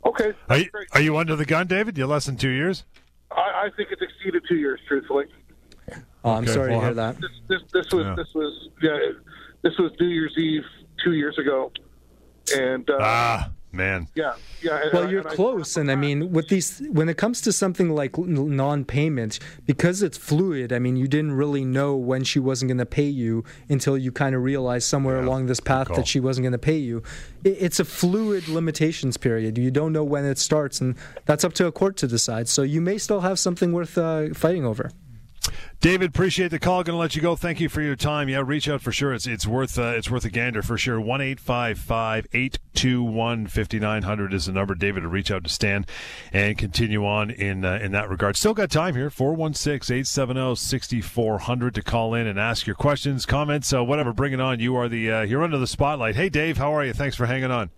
Okay. 0.04 0.32
Are 0.48 0.58
you, 0.58 0.70
are 0.92 1.00
you 1.00 1.16
under 1.16 1.34
the 1.34 1.44
gun, 1.44 1.66
David? 1.66 1.96
You're 1.96 2.06
less 2.06 2.26
than 2.26 2.37
two 2.37 2.50
years. 2.50 2.84
I, 3.54 3.66
I 3.66 3.70
think 3.70 3.90
it's 3.90 4.02
exceeded 4.02 4.42
two 4.48 4.56
years, 4.56 4.80
truthfully. 4.86 5.26
Oh, 6.24 6.32
I'm 6.32 6.44
okay, 6.44 6.52
sorry 6.52 6.70
well, 6.70 6.80
to 6.80 6.86
hear 6.86 6.94
that. 6.94 7.20
This, 7.20 7.30
this, 7.48 7.60
this 7.72 7.92
was 7.92 8.06
yeah. 8.06 8.14
this 8.16 8.34
was 8.34 8.68
yeah, 8.82 8.98
this 9.62 9.76
was 9.78 9.92
New 10.00 10.08
Year's 10.08 10.34
Eve 10.38 10.64
two 11.02 11.12
years 11.12 11.38
ago, 11.38 11.70
and 12.56 12.88
uh, 12.88 12.98
ah 13.00 13.50
man, 13.74 14.08
yeah, 14.14 14.34
yeah. 14.62 14.88
Well, 14.92 15.10
you're 15.10 15.26
and 15.26 15.30
close, 15.30 15.76
I, 15.76 15.82
and 15.82 15.90
I 15.90 15.96
mean, 15.96 16.32
with 16.32 16.48
these, 16.48 16.82
when 16.90 17.08
it 17.08 17.16
comes 17.16 17.40
to 17.42 17.52
something 17.52 17.90
like 17.90 18.16
non-payment, 18.16 19.38
because 19.66 20.02
it's 20.02 20.16
fluid. 20.16 20.72
I 20.72 20.78
mean, 20.78 20.96
you 20.96 21.08
didn't 21.08 21.32
really 21.32 21.64
know 21.64 21.96
when 21.96 22.24
she 22.24 22.38
wasn't 22.38 22.68
going 22.68 22.78
to 22.78 22.87
pay 22.87 23.06
you 23.06 23.44
until 23.68 23.98
you 23.98 24.12
kind 24.12 24.34
of 24.34 24.42
realized 24.42 24.88
somewhere 24.88 25.18
yeah, 25.18 25.26
along 25.26 25.46
this 25.46 25.60
path 25.60 25.88
that 25.94 26.06
she 26.06 26.20
wasn't 26.20 26.44
going 26.44 26.52
to 26.52 26.58
pay 26.58 26.78
you. 26.78 27.02
It, 27.42 27.56
it's 27.60 27.80
a 27.80 27.84
fluid 27.84 28.48
limitations 28.48 29.16
period. 29.16 29.58
You 29.58 29.70
don't 29.70 29.92
know 29.92 30.04
when 30.04 30.24
it 30.24 30.38
starts, 30.38 30.80
and 30.80 30.96
that's 31.26 31.44
up 31.44 31.52
to 31.54 31.66
a 31.66 31.72
court 31.72 31.96
to 31.98 32.06
decide. 32.06 32.48
So 32.48 32.62
you 32.62 32.80
may 32.80 32.98
still 32.98 33.20
have 33.20 33.38
something 33.38 33.72
worth 33.72 33.98
uh, 33.98 34.32
fighting 34.34 34.64
over. 34.64 34.90
David, 35.80 36.11
appreciate 36.11 36.48
the 36.48 36.59
call. 36.59 36.83
Going 36.83 36.96
to 36.96 37.00
let 37.00 37.14
you 37.14 37.20
go. 37.20 37.37
Thank 37.37 37.61
you 37.61 37.68
for 37.68 37.83
your 37.83 37.94
time. 37.94 38.30
Yeah, 38.30 38.42
reach 38.44 38.70
out 38.70 38.80
for 38.80 38.90
sure. 38.90 39.12
It's 39.12 39.26
it's 39.26 39.46
worth 39.46 39.78
uh, 39.78 39.92
it's 39.94 40.11
worth 40.11 40.24
a 40.24 40.30
gander 40.30 40.62
for 40.62 40.78
sure. 40.78 40.98
One 40.98 41.20
eight 41.20 41.38
five 41.38 41.78
five 41.78 42.26
eight 42.33 42.59
two 42.72 43.02
one 43.02 43.46
fifty 43.46 43.78
nine 43.78 44.04
hundred 44.04 44.33
is 44.33 44.46
the 44.46 44.52
number. 44.52 44.74
David 44.74 45.02
to 45.02 45.09
reach 45.09 45.30
out 45.30 45.44
to 45.44 45.50
Stan 45.50 45.85
and 46.33 46.57
continue 46.57 47.04
on 47.04 47.30
in 47.30 47.66
uh, 47.66 47.78
in 47.83 47.92
that 47.92 48.09
regard. 48.09 48.37
Still 48.37 48.54
got 48.54 48.70
time 48.70 48.94
here. 48.94 49.11
416-870-6400 49.11 51.74
to 51.74 51.83
call 51.83 52.14
in 52.14 52.26
and 52.26 52.40
ask 52.40 52.66
your 52.66 52.76
questions, 52.76 53.26
comments, 53.26 53.74
uh, 53.74 53.85
whatever. 53.85 54.14
Bring 54.14 54.33
it 54.33 54.40
on. 54.40 54.61
You 54.61 54.76
are 54.76 54.88
the 54.88 55.11
uh, 55.11 55.20
you're 55.20 55.44
under 55.44 55.59
the 55.59 55.66
spotlight. 55.66 56.16
Hey, 56.16 56.30
Dave, 56.30 56.57
how 56.57 56.74
are 56.74 56.83
you? 56.85 56.94
Thanks 56.94 57.14
for 57.14 57.26
hanging 57.26 57.50
on. 57.50 57.68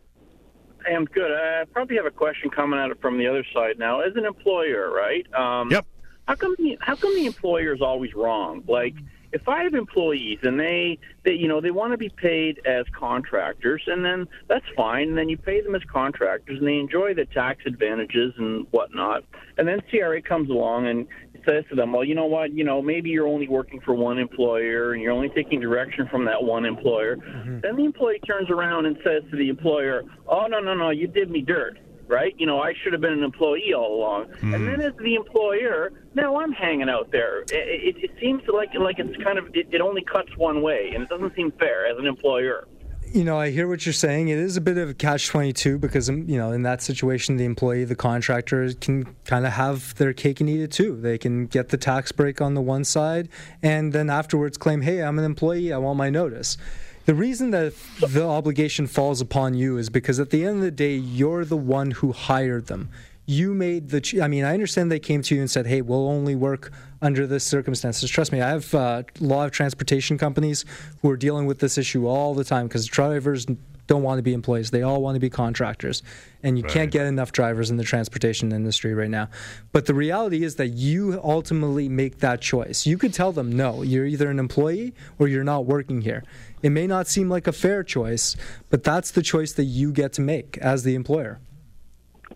I 0.87 0.91
am 0.93 1.07
good. 1.07 1.33
I 1.33 1.65
probably 1.73 1.97
have 1.97 2.07
a 2.07 2.13
question 2.13 2.51
coming 2.51 2.79
at 2.79 2.93
it 2.93 3.01
from 3.01 3.19
the 3.19 3.27
other 3.27 3.45
side 3.53 3.81
now. 3.81 3.99
As 4.01 4.15
an 4.15 4.25
employer, 4.25 4.93
right? 4.93 5.27
Um, 5.35 5.73
yep 5.73 5.85
how 6.27 6.35
come 6.35 6.55
the, 6.59 6.77
how 6.81 6.97
come 6.97 7.15
the 7.15 7.27
employer 7.27 7.75
is 7.75 7.81
always 7.81 8.15
wrong? 8.15 8.63
Like 8.67 8.95
if 9.33 9.49
I 9.49 9.65
have 9.65 9.75
employees 9.75 10.39
and 10.43 10.59
they, 10.59 10.99
they 11.25 11.33
you 11.33 11.49
know 11.49 11.61
they 11.61 11.71
want 11.71 11.93
to 11.93 11.99
be 11.99 12.09
paid 12.09 12.61
as 12.65 12.87
contractors, 12.99 13.83
and 13.87 14.05
then 14.05 14.29
that's 14.49 14.65
fine. 14.77 15.09
And 15.09 15.19
then 15.19 15.29
you 15.29 15.37
pay 15.37 15.61
them 15.61 15.75
as 15.75 15.83
contractors, 15.93 16.59
and 16.59 16.67
they 16.67 16.79
enjoy 16.79 17.15
the 17.15 17.27
tax 17.27 17.63
advantages 17.67 18.33
and 18.39 18.67
whatnot. 18.71 19.25
And 19.59 19.67
then 19.67 19.81
CRA 19.91 20.23
comes 20.23 20.51
along 20.51 20.87
and 20.87 21.07
says 21.47 21.65
to 21.69 21.77
them, 21.77 21.93
well, 21.93 22.05
you 22.05 22.15
know 22.15 22.27
what, 22.27 22.53
you 22.53 22.65
know 22.65 22.83
maybe 22.83 23.11
you're 23.11 23.29
only 23.29 23.49
working 23.49 23.81
for 23.81 23.95
one 23.95 24.19
employer 24.19 24.93
and 24.93 25.03
you're 25.03 25.13
only 25.13 25.29
taking 25.29 25.61
direction 25.61 26.09
from 26.09 26.25
that 26.25 26.43
one 26.43 26.65
employer. 26.65 27.17
Mm-hmm. 27.17 27.61
Then 27.61 27.77
the 27.77 27.85
employee 27.85 28.21
turns 28.27 28.51
around 28.51 28.87
and 28.87 28.97
says 29.05 29.23
to 29.31 29.37
the 29.37 29.49
employer, 29.49 30.03
oh 30.27 30.47
no 30.47 30.61
no 30.61 30.75
no, 30.75 30.91
you 30.91 31.07
did 31.07 31.31
me 31.31 31.43
dirt 31.43 31.79
right? 32.09 32.35
You 32.39 32.47
know, 32.47 32.61
I 32.61 32.75
should 32.83 32.93
have 32.93 33.01
been 33.01 33.13
an 33.13 33.23
employee 33.23 33.73
all 33.75 33.95
along. 33.95 34.27
Mm. 34.41 34.55
And 34.55 34.69
then 34.69 34.81
as 34.81 34.93
the 34.99 35.15
employer, 35.15 35.93
now 36.15 36.37
I'm 36.37 36.53
hanging 36.53 36.89
out 36.89 37.11
there. 37.11 37.43
It, 37.43 37.47
it, 37.53 37.97
it 38.05 38.11
seems 38.21 38.43
like 38.53 38.71
like 38.75 38.99
it's 38.99 39.23
kind 39.23 39.39
of 39.39 39.47
it, 39.55 39.69
it 39.71 39.81
only 39.81 40.03
cuts 40.03 40.37
one 40.37 40.63
way, 40.63 40.93
and 40.95 41.03
it 41.03 41.09
doesn't 41.09 41.35
seem 41.35 41.53
fair 41.53 41.87
as 41.87 41.99
an 41.99 42.07
employer. 42.07 42.67
You 43.13 43.25
know, 43.25 43.39
I 43.39 43.51
hear 43.51 43.69
what 43.69 43.87
you're 43.87 43.93
saying. 43.93 44.29
It 44.29 44.39
is 44.39 44.57
a 44.57 44.61
bit 44.61 44.77
of 44.79 44.91
a 44.91 44.95
catch 44.95 45.29
22 45.29 45.79
because, 45.79 46.09
um, 46.09 46.29
you 46.29 46.37
know, 46.37 46.51
in 46.51 46.63
that 46.63 46.83
situation, 46.83 47.37
the 47.37 47.45
employee, 47.45 47.85
the 47.85 47.95
contractor 47.95 48.73
can 48.75 49.15
kind 49.25 49.47
of 49.47 49.53
have 49.53 49.95
their 49.95 50.13
cake 50.13 50.41
and 50.41 50.51
eat 50.51 50.61
it 50.61 50.73
too. 50.73 51.01
They 51.01 51.17
can 51.17 51.47
get 51.47 51.69
the 51.69 51.77
tax 51.77 52.11
break 52.11 52.41
on 52.41 52.55
the 52.55 52.61
one 52.61 52.85
side 52.85 53.29
and 53.63 53.93
then 53.93 54.11
afterwards 54.11 54.59
claim, 54.59 54.83
hey, 54.83 55.03
I'm 55.03 55.19
an 55.19 55.25
employee, 55.25 55.73
I 55.73 55.79
want 55.79 55.97
my 55.97 56.11
notice. 56.11 56.59
The 57.07 57.15
reason 57.15 57.53
that 57.53 57.73
the 58.01 58.27
obligation 58.27 58.89
falls 58.89 59.21
upon 59.21 59.55
you 59.55 59.79
is 59.79 59.91
because 59.91 60.19
at 60.19 60.31
the 60.31 60.45
end 60.45 60.57
of 60.57 60.63
the 60.63 60.73
day, 60.73 60.97
you're 60.97 61.45
the 61.45 61.57
one 61.57 61.93
who 61.93 62.11
hired 62.11 62.67
them. 62.67 62.91
You 63.27 63.55
made 63.55 63.91
the. 63.91 64.21
I 64.21 64.27
mean, 64.27 64.45
I 64.45 64.55
understand 64.55 64.91
they 64.91 64.99
came 64.99 65.23
to 65.23 65.35
you 65.35 65.41
and 65.41 65.49
said, 65.49 65.69
"Hey, 65.69 65.83
we'll 65.83 66.09
only 66.09 66.35
work 66.35 66.73
under 67.01 67.25
this 67.27 67.45
circumstances." 67.45 68.11
Trust 68.11 68.33
me, 68.33 68.41
I 68.41 68.51
have 68.51 68.75
uh, 68.75 69.03
lot 69.21 69.47
of 69.47 69.53
transportation 69.53 70.19
companies 70.19 70.65
who 71.03 71.11
are 71.11 71.17
dealing 71.17 71.47
with 71.47 71.61
this 71.61 71.79
issue 71.79 72.07
all 72.07 72.35
the 72.35 72.45
time 72.45 72.67
because 72.67 72.87
drivers 72.87 73.47
don't 73.87 74.03
want 74.03 74.19
to 74.19 74.23
be 74.23 74.33
employees. 74.33 74.71
They 74.71 74.83
all 74.83 75.03
want 75.03 75.17
to 75.17 75.21
be 75.21 75.31
contractors. 75.31 76.03
And 76.43 76.59
you 76.59 76.65
right. 76.65 76.73
can't 76.73 76.91
get 76.91 77.07
enough 77.07 77.33
drivers 77.33 77.71
in 77.71 77.77
the 77.77 77.85
transportation 77.85 78.53
industry 78.53 78.95
right 78.95 79.11
now. 79.11 79.29
But 79.73 79.87
the 79.87 79.95
reality 79.95 80.45
is 80.45 80.57
that 80.57 80.69
you 80.69 81.21
ultimately 81.23 81.89
make 81.89 82.19
that 82.19 82.41
choice. 82.41 82.87
You 82.87 82.99
could 82.99 83.15
tell 83.15 83.33
them, 83.33 83.51
no, 83.53 83.83
you're 83.83 84.07
either 84.07 84.31
an 84.31 84.39
employee 84.39 84.95
or 85.19 85.29
you're 85.29 85.45
not 85.45 85.67
working 85.67 86.03
here. 86.03 86.23
It 86.63 86.71
may 86.71 86.87
not 86.87 87.07
seem 87.07 87.29
like 87.29 87.47
a 87.47 87.53
fair 87.53 87.83
choice, 87.83 88.37
but 88.71 88.83
that's 88.83 89.11
the 89.11 89.23
choice 89.23 89.53
that 89.53 89.65
you 89.65 89.93
get 89.93 90.13
to 90.15 90.21
make 90.21 90.59
as 90.59 90.83
the 90.83 90.95
employer. 90.95 91.41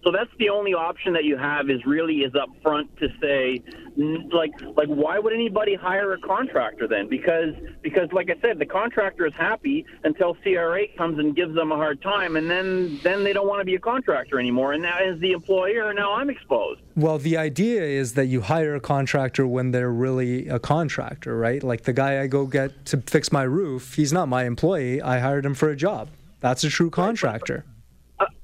So 0.05 0.11
that's 0.11 0.31
the 0.38 0.48
only 0.48 0.72
option 0.72 1.12
that 1.12 1.24
you 1.24 1.37
have 1.37 1.68
is 1.68 1.85
really 1.85 2.18
is 2.18 2.35
up 2.35 2.48
front 2.62 2.96
to 2.98 3.09
say 3.20 3.62
like 4.33 4.53
like 4.76 4.88
why 4.88 5.18
would 5.18 5.33
anybody 5.33 5.74
hire 5.74 6.12
a 6.12 6.18
contractor 6.20 6.88
then? 6.88 7.09
Because 7.09 7.55
because 7.83 8.11
like 8.12 8.31
I 8.31 8.40
said, 8.40 8.59
the 8.59 8.66
contractor 8.66 9.26
is 9.26 9.35
happy 9.35 9.85
until 10.05 10.35
CRA 10.42 10.87
comes 10.96 11.18
and 11.18 11.37
gives 11.37 11.55
them 11.55 11.72
a 11.72 11.76
hard 11.76 12.00
time, 12.03 12.37
and 12.37 12.48
then 12.50 12.98
then 13.03 13.24
they 13.24 13.33
don't 13.33 13.46
want 13.46 13.61
to 13.61 13.64
be 13.64 13.74
a 13.74 13.81
contractor 13.81 14.38
anymore. 14.38 14.72
And 14.72 14.83
now 14.83 14.98
as 14.98 15.18
the 15.20 15.33
employer, 15.33 15.92
now 15.92 16.14
I'm 16.14 16.31
exposed. 16.31 16.81
Well, 16.96 17.18
the 17.18 17.37
idea 17.37 17.83
is 17.83 18.14
that 18.14 18.26
you 18.26 18.42
hire 18.42 18.74
a 18.74 18.81
contractor 18.81 19.46
when 19.46 19.70
they're 19.70 19.92
really 19.92 20.48
a 20.48 20.59
contractor, 20.59 21.37
right? 21.37 21.62
Like 21.62 21.83
the 21.83 21.92
guy 21.92 22.20
I 22.20 22.26
go 22.26 22.46
get 22.46 22.87
to 22.87 22.98
fix 23.03 23.33
my 23.33 23.42
roof, 23.42 23.94
he's 23.94 24.12
not 24.12 24.29
my 24.29 24.44
employee. 24.44 25.03
I 25.03 25.18
hired 25.18 25.44
him 25.44 25.55
for 25.55 25.68
a 25.70 25.76
job 25.76 26.09
That's 26.40 26.64
a 26.64 26.70
true 26.70 26.90
contractor. 26.90 27.64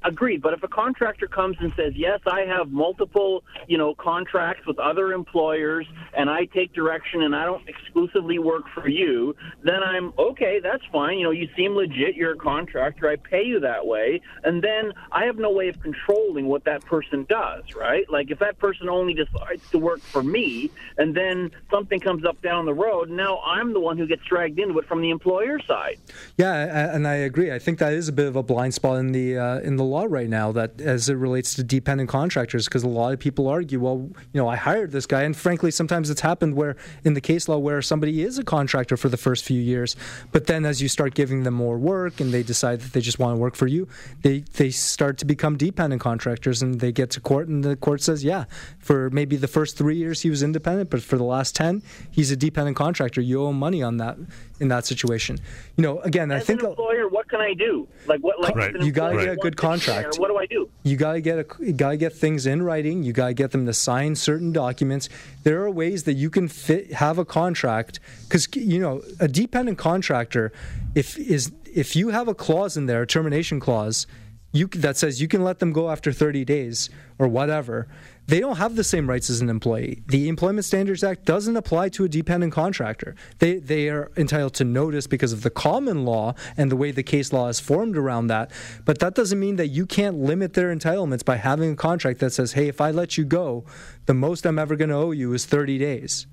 Agreed, 0.06 0.40
but 0.40 0.52
if 0.52 0.62
a 0.62 0.68
contractor 0.68 1.26
comes 1.26 1.56
and 1.58 1.72
says, 1.76 1.92
"Yes, 1.96 2.20
I 2.28 2.42
have 2.42 2.70
multiple, 2.70 3.42
you 3.66 3.76
know, 3.76 3.92
contracts 3.96 4.64
with 4.64 4.78
other 4.78 5.12
employers, 5.12 5.84
and 6.14 6.30
I 6.30 6.44
take 6.44 6.72
direction, 6.72 7.22
and 7.22 7.34
I 7.34 7.44
don't 7.44 7.68
exclusively 7.68 8.38
work 8.38 8.68
for 8.72 8.88
you," 8.88 9.34
then 9.64 9.82
I'm 9.82 10.12
okay. 10.16 10.60
That's 10.62 10.84
fine. 10.92 11.18
You 11.18 11.24
know, 11.24 11.30
you 11.32 11.48
seem 11.56 11.74
legit. 11.74 12.14
You're 12.14 12.34
a 12.34 12.36
contractor. 12.36 13.08
I 13.08 13.16
pay 13.16 13.42
you 13.42 13.58
that 13.60 13.84
way, 13.84 14.20
and 14.44 14.62
then 14.62 14.92
I 15.10 15.24
have 15.24 15.38
no 15.38 15.50
way 15.50 15.68
of 15.70 15.82
controlling 15.82 16.46
what 16.46 16.62
that 16.66 16.84
person 16.84 17.26
does. 17.28 17.64
Right? 17.74 18.08
Like 18.08 18.30
if 18.30 18.38
that 18.38 18.60
person 18.60 18.88
only 18.88 19.12
decides 19.12 19.68
to 19.72 19.78
work 19.78 19.98
for 19.98 20.22
me, 20.22 20.70
and 20.98 21.16
then 21.16 21.50
something 21.68 21.98
comes 21.98 22.24
up 22.24 22.40
down 22.42 22.64
the 22.64 22.74
road, 22.74 23.10
now 23.10 23.40
I'm 23.44 23.72
the 23.72 23.80
one 23.80 23.98
who 23.98 24.06
gets 24.06 24.22
dragged 24.22 24.60
into 24.60 24.78
it 24.78 24.86
from 24.86 25.02
the 25.02 25.10
employer 25.10 25.58
side. 25.66 25.98
Yeah, 26.36 26.94
and 26.94 27.08
I 27.08 27.14
agree. 27.14 27.50
I 27.50 27.58
think 27.58 27.80
that 27.80 27.92
is 27.92 28.08
a 28.08 28.12
bit 28.12 28.28
of 28.28 28.36
a 28.36 28.44
blind 28.44 28.72
spot 28.72 28.98
in 28.98 29.10
the 29.10 29.36
uh, 29.36 29.58
in 29.60 29.74
the 29.74 29.84
law 29.84 29.95
right 30.04 30.28
now 30.28 30.52
that 30.52 30.80
as 30.80 31.08
it 31.08 31.14
relates 31.14 31.54
to 31.54 31.62
dependent 31.62 32.08
contractors 32.08 32.66
because 32.66 32.82
a 32.82 32.88
lot 32.88 33.12
of 33.12 33.18
people 33.18 33.48
argue 33.48 33.80
well 33.80 34.08
you 34.32 34.40
know 34.40 34.48
i 34.48 34.56
hired 34.56 34.92
this 34.92 35.06
guy 35.06 35.22
and 35.22 35.36
frankly 35.36 35.70
sometimes 35.70 36.10
it's 36.10 36.20
happened 36.20 36.54
where 36.54 36.76
in 37.04 37.14
the 37.14 37.20
case 37.20 37.48
law 37.48 37.58
where 37.58 37.80
somebody 37.80 38.22
is 38.22 38.38
a 38.38 38.44
contractor 38.44 38.96
for 38.96 39.08
the 39.08 39.16
first 39.16 39.44
few 39.44 39.60
years 39.60 39.96
but 40.32 40.46
then 40.46 40.64
as 40.64 40.82
you 40.82 40.88
start 40.88 41.14
giving 41.14 41.42
them 41.44 41.54
more 41.54 41.78
work 41.78 42.20
and 42.20 42.32
they 42.32 42.42
decide 42.42 42.80
that 42.80 42.92
they 42.92 43.00
just 43.00 43.18
want 43.18 43.34
to 43.34 43.40
work 43.40 43.54
for 43.54 43.66
you 43.66 43.88
they 44.22 44.40
they 44.54 44.70
start 44.70 45.18
to 45.18 45.24
become 45.24 45.56
dependent 45.56 46.00
contractors 46.00 46.62
and 46.62 46.80
they 46.80 46.92
get 46.92 47.10
to 47.10 47.20
court 47.20 47.48
and 47.48 47.64
the 47.64 47.76
court 47.76 48.02
says 48.02 48.22
yeah 48.22 48.44
for 48.78 49.10
maybe 49.10 49.36
the 49.36 49.48
first 49.48 49.76
3 49.78 49.96
years 49.96 50.22
he 50.22 50.30
was 50.30 50.42
independent 50.42 50.90
but 50.90 51.02
for 51.02 51.16
the 51.16 51.24
last 51.24 51.54
10 51.54 51.82
he's 52.10 52.30
a 52.30 52.36
dependent 52.36 52.76
contractor 52.76 53.20
you 53.20 53.42
owe 53.42 53.52
money 53.52 53.82
on 53.82 53.96
that 53.96 54.16
in 54.60 54.68
that 54.68 54.86
situation. 54.86 55.38
You 55.76 55.82
know, 55.82 56.00
again, 56.00 56.30
As 56.30 56.42
I 56.42 56.44
think 56.44 56.62
an 56.62 56.70
employer, 56.70 57.08
what 57.08 57.25
can 57.28 57.40
I 57.40 57.54
do? 57.54 57.88
Like 58.06 58.20
what? 58.20 58.40
Like 58.40 58.54
Right. 58.56 58.80
You 58.80 58.92
gotta 58.92 59.16
get 59.16 59.32
a 59.32 59.36
good 59.36 59.60
wants 59.60 59.84
to 59.84 59.90
share, 59.90 60.02
contract. 60.02 60.20
What 60.20 60.28
do 60.28 60.36
I 60.36 60.46
do? 60.46 60.68
you 60.82 60.96
gotta 60.96 61.20
get 61.20 61.38
a, 61.38 61.46
you 61.60 61.72
gotta 61.72 61.96
get 61.96 62.12
things 62.12 62.46
in 62.46 62.62
writing. 62.62 63.02
You 63.02 63.12
gotta 63.12 63.34
get 63.34 63.50
them 63.50 63.66
to 63.66 63.72
sign 63.74 64.14
certain 64.14 64.52
documents. 64.52 65.08
There 65.42 65.62
are 65.62 65.70
ways 65.70 66.04
that 66.04 66.14
you 66.14 66.30
can 66.30 66.48
fit 66.48 66.92
have 66.92 67.18
a 67.18 67.24
contract 67.24 68.00
because 68.24 68.48
you 68.54 68.78
know 68.78 69.02
a 69.20 69.28
dependent 69.28 69.78
contractor, 69.78 70.52
if 70.94 71.18
is 71.18 71.52
if 71.64 71.96
you 71.96 72.08
have 72.08 72.28
a 72.28 72.34
clause 72.34 72.76
in 72.76 72.86
there, 72.86 73.02
a 73.02 73.06
termination 73.06 73.60
clause, 73.60 74.06
you 74.52 74.66
that 74.68 74.96
says 74.96 75.20
you 75.20 75.28
can 75.28 75.44
let 75.44 75.58
them 75.58 75.72
go 75.72 75.90
after 75.90 76.12
30 76.12 76.44
days 76.44 76.90
or 77.18 77.28
whatever. 77.28 77.88
They 78.28 78.40
don't 78.40 78.56
have 78.56 78.74
the 78.74 78.82
same 78.82 79.08
rights 79.08 79.30
as 79.30 79.40
an 79.40 79.48
employee. 79.48 80.02
The 80.06 80.28
Employment 80.28 80.64
Standards 80.64 81.04
Act 81.04 81.24
doesn't 81.24 81.56
apply 81.56 81.90
to 81.90 82.04
a 82.04 82.08
dependent 82.08 82.52
contractor. 82.52 83.14
They 83.38 83.56
they 83.58 83.88
are 83.88 84.10
entitled 84.16 84.54
to 84.54 84.64
notice 84.64 85.06
because 85.06 85.32
of 85.32 85.42
the 85.42 85.50
common 85.50 86.04
law 86.04 86.34
and 86.56 86.70
the 86.70 86.76
way 86.76 86.90
the 86.90 87.04
case 87.04 87.32
law 87.32 87.48
is 87.48 87.60
formed 87.60 87.96
around 87.96 88.26
that. 88.26 88.50
But 88.84 88.98
that 88.98 89.14
doesn't 89.14 89.38
mean 89.38 89.56
that 89.56 89.68
you 89.68 89.86
can't 89.86 90.18
limit 90.18 90.54
their 90.54 90.74
entitlements 90.74 91.24
by 91.24 91.36
having 91.36 91.72
a 91.72 91.76
contract 91.76 92.18
that 92.18 92.30
says, 92.30 92.52
"Hey, 92.54 92.66
if 92.66 92.80
I 92.80 92.90
let 92.90 93.16
you 93.16 93.24
go, 93.24 93.64
the 94.06 94.14
most 94.14 94.44
I'm 94.44 94.58
ever 94.58 94.74
going 94.74 94.90
to 94.90 94.96
owe 94.96 95.12
you 95.12 95.32
is 95.32 95.46
30 95.46 95.78
days." 95.78 96.26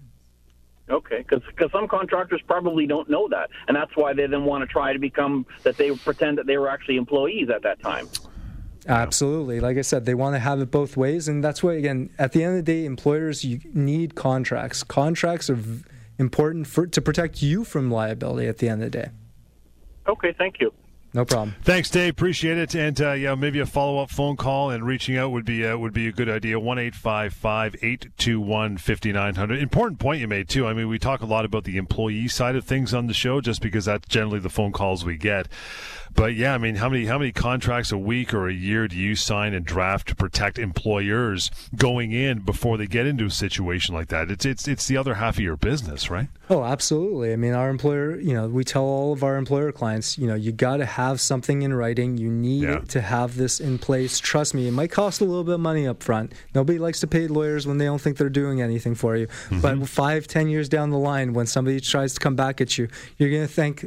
Okay, 0.89 1.23
because 1.27 1.71
some 1.71 1.87
contractors 1.87 2.41
probably 2.45 2.85
don't 2.85 3.09
know 3.09 3.29
that, 3.29 3.49
and 3.67 3.77
that's 3.77 3.95
why 3.95 4.13
they 4.13 4.27
then 4.27 4.43
want 4.43 4.63
to 4.63 4.67
try 4.67 4.91
to 4.91 4.99
become 4.99 5.45
that 5.63 5.77
they 5.77 5.91
pretend 5.91 6.37
that 6.39 6.45
they 6.45 6.57
were 6.57 6.69
actually 6.69 6.97
employees 6.97 7.49
at 7.49 7.61
that 7.61 7.81
time. 7.81 8.07
Absolutely. 8.87 9.59
Like 9.59 9.77
I 9.77 9.81
said, 9.81 10.05
they 10.05 10.13
want 10.13 10.35
to 10.35 10.39
have 10.39 10.59
it 10.59 10.69
both 10.69 10.97
ways. 10.97 11.27
And 11.27 11.43
that's 11.43 11.63
why, 11.63 11.73
again, 11.73 12.09
at 12.19 12.33
the 12.33 12.43
end 12.43 12.57
of 12.59 12.65
the 12.65 12.71
day, 12.73 12.85
employers 12.85 13.45
you 13.45 13.61
need 13.73 14.15
contracts. 14.15 14.83
Contracts 14.83 15.49
are 15.49 15.55
v- 15.55 15.83
important 16.19 16.67
for, 16.67 16.85
to 16.87 17.01
protect 17.01 17.41
you 17.41 17.63
from 17.63 17.89
liability 17.89 18.47
at 18.47 18.57
the 18.57 18.69
end 18.69 18.83
of 18.83 18.91
the 18.91 18.97
day. 18.97 19.09
Okay, 20.07 20.33
thank 20.37 20.59
you. 20.59 20.73
No 21.15 21.25
problem. 21.25 21.55
Thanks, 21.61 21.91
Dave. 21.91 22.11
Appreciate 22.13 22.57
it. 22.57 22.73
And 22.73 22.99
uh, 22.99 23.11
yeah, 23.11 23.35
maybe 23.35 23.59
a 23.59 23.67
follow 23.67 24.01
up 24.01 24.09
phone 24.09 24.35
call 24.35 24.71
and 24.71 24.83
reaching 24.83 25.15
out 25.15 25.29
would 25.29 25.45
be 25.45 25.63
uh, 25.63 25.77
would 25.77 25.93
be 25.93 26.07
a 26.07 26.11
good 26.11 26.27
idea. 26.27 26.59
One 26.59 26.79
eight 26.79 26.95
five 26.95 27.35
five 27.35 27.75
eight 27.83 28.07
two 28.17 28.41
one 28.41 28.79
fifty 28.79 29.11
nine 29.11 29.35
hundred. 29.35 29.59
Important 29.59 29.99
point 29.99 30.21
you 30.21 30.27
made 30.27 30.49
too. 30.49 30.65
I 30.65 30.73
mean, 30.73 30.87
we 30.87 30.97
talk 30.97 31.21
a 31.21 31.27
lot 31.27 31.45
about 31.45 31.65
the 31.65 31.77
employee 31.77 32.27
side 32.29 32.55
of 32.55 32.65
things 32.65 32.95
on 32.95 33.05
the 33.05 33.13
show, 33.13 33.41
just 33.41 33.61
because 33.61 33.85
that's 33.85 34.07
generally 34.07 34.39
the 34.39 34.49
phone 34.49 34.71
calls 34.71 35.05
we 35.05 35.15
get. 35.17 35.47
But 36.15 36.35
yeah, 36.35 36.53
I 36.53 36.57
mean, 36.57 36.75
how 36.75 36.89
many 36.89 37.05
how 37.05 37.17
many 37.17 37.31
contracts 37.31 37.91
a 37.91 37.97
week 37.97 38.33
or 38.33 38.47
a 38.47 38.53
year 38.53 38.87
do 38.87 38.95
you 38.95 39.15
sign 39.15 39.53
and 39.53 39.65
draft 39.65 40.07
to 40.09 40.15
protect 40.15 40.59
employers 40.59 41.49
going 41.75 42.11
in 42.11 42.39
before 42.39 42.77
they 42.77 42.85
get 42.87 43.05
into 43.07 43.25
a 43.25 43.29
situation 43.31 43.95
like 43.95 44.09
that? 44.09 44.29
It's 44.29 44.45
it's 44.45 44.67
it's 44.67 44.87
the 44.87 44.97
other 44.97 45.15
half 45.15 45.35
of 45.37 45.43
your 45.43 45.55
business, 45.57 46.09
right? 46.09 46.27
Oh, 46.49 46.63
absolutely. 46.63 47.33
I 47.33 47.35
mean, 47.35 47.53
our 47.53 47.69
employer, 47.69 48.19
you 48.19 48.33
know, 48.33 48.47
we 48.47 48.63
tell 48.63 48.83
all 48.83 49.13
of 49.13 49.23
our 49.23 49.37
employer 49.37 49.71
clients, 49.71 50.17
you 50.17 50.27
know, 50.27 50.35
you 50.35 50.51
got 50.51 50.77
to 50.77 50.85
have 50.85 51.19
something 51.19 51.61
in 51.63 51.73
writing. 51.73 52.17
You 52.17 52.29
need 52.29 52.63
Yeah. 52.63 52.79
to 52.89 53.01
have 53.01 53.37
this 53.37 53.59
in 53.59 53.79
place. 53.79 54.19
Trust 54.19 54.53
me, 54.53 54.67
it 54.67 54.71
might 54.71 54.91
cost 54.91 55.21
a 55.21 55.25
little 55.25 55.43
bit 55.43 55.55
of 55.55 55.61
money 55.61 55.87
up 55.87 56.03
front. 56.03 56.33
Nobody 56.53 56.77
likes 56.79 56.99
to 56.99 57.07
pay 57.07 57.27
lawyers 57.27 57.65
when 57.65 57.77
they 57.79 57.85
don't 57.85 57.99
think 58.01 58.17
they're 58.17 58.29
doing 58.29 58.61
anything 58.61 58.93
for 58.93 59.15
you. 59.15 59.27
Mm-hmm. 59.27 59.61
But 59.61 59.87
five, 59.89 60.27
ten 60.27 60.47
years 60.47 60.69
down 60.69 60.91
the 60.91 60.97
line, 60.99 61.33
when 61.33 61.47
somebody 61.47 61.79
tries 61.79 62.13
to 62.13 62.19
come 62.19 62.35
back 62.35 62.61
at 62.61 62.77
you, 62.77 62.87
you're 63.17 63.31
going 63.31 63.47
to 63.47 63.53
thank 63.53 63.85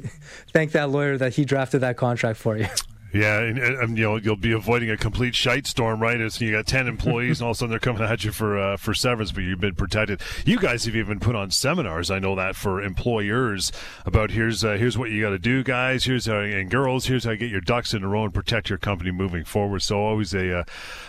thank 0.53 0.73
that 0.73 0.91
lawyer 0.91 1.17
that 1.19 1.35
he 1.35 1.45
drafted 1.45 1.83
that 1.83 1.97
contract 1.97 2.16
for 2.37 2.57
you. 2.57 2.67
Yeah, 3.13 3.41
and, 3.41 3.59
and, 3.59 3.77
and, 3.77 3.99
you 3.99 4.05
know 4.05 4.17
you'll 4.17 4.37
be 4.37 4.53
avoiding 4.53 4.91
a 4.91 4.97
complete 4.97 5.35
shite 5.35 5.67
storm, 5.67 6.01
right? 6.01 6.21
As 6.21 6.41
you 6.41 6.53
got 6.53 6.67
ten 6.67 6.87
employees, 6.97 7.41
and 7.41 7.47
all 7.47 7.53
of 7.53 7.57
a 7.57 7.59
sudden 7.59 7.71
they're 7.71 7.79
coming 7.79 8.03
at 8.03 8.25
you 8.25 8.33
for 8.33 8.59
uh, 8.59 8.77
for 8.77 8.95
severance, 8.95 9.33
but 9.33 9.43
you've 9.45 9.61
been 9.61 9.75
protected. 9.75 10.21
You 10.45 10.59
guys 10.59 10.85
have 10.85 10.97
even 10.97 11.21
put 11.21 11.35
on 11.35 11.51
seminars. 11.51 12.11
I 12.11 12.19
know 12.19 12.35
that 12.37 12.57
for 12.57 12.83
employers 12.83 13.73
about 14.05 14.31
here's 14.33 14.65
uh, 14.65 14.73
here's 14.73 14.99
what 14.99 15.11
you 15.11 15.23
got 15.23 15.31
to 15.31 15.39
do, 15.39 15.63
guys. 15.63 16.05
Here's 16.05 16.27
how 16.27 16.41
and 16.41 16.71
girls. 16.71 17.07
Here's 17.07 17.25
how 17.25 17.31
you 17.31 17.37
get 17.39 17.51
your 17.51 17.61
ducks 17.61 17.95
in 17.95 18.03
a 18.03 18.09
row 18.09 18.25
and 18.25 18.35
protect 18.35 18.69
your 18.69 18.79
company 18.79 19.11
moving 19.11 19.45
forward. 19.45 19.83
So 19.83 19.99
always 20.01 20.35
a 20.35 20.61
uh, 20.61 20.65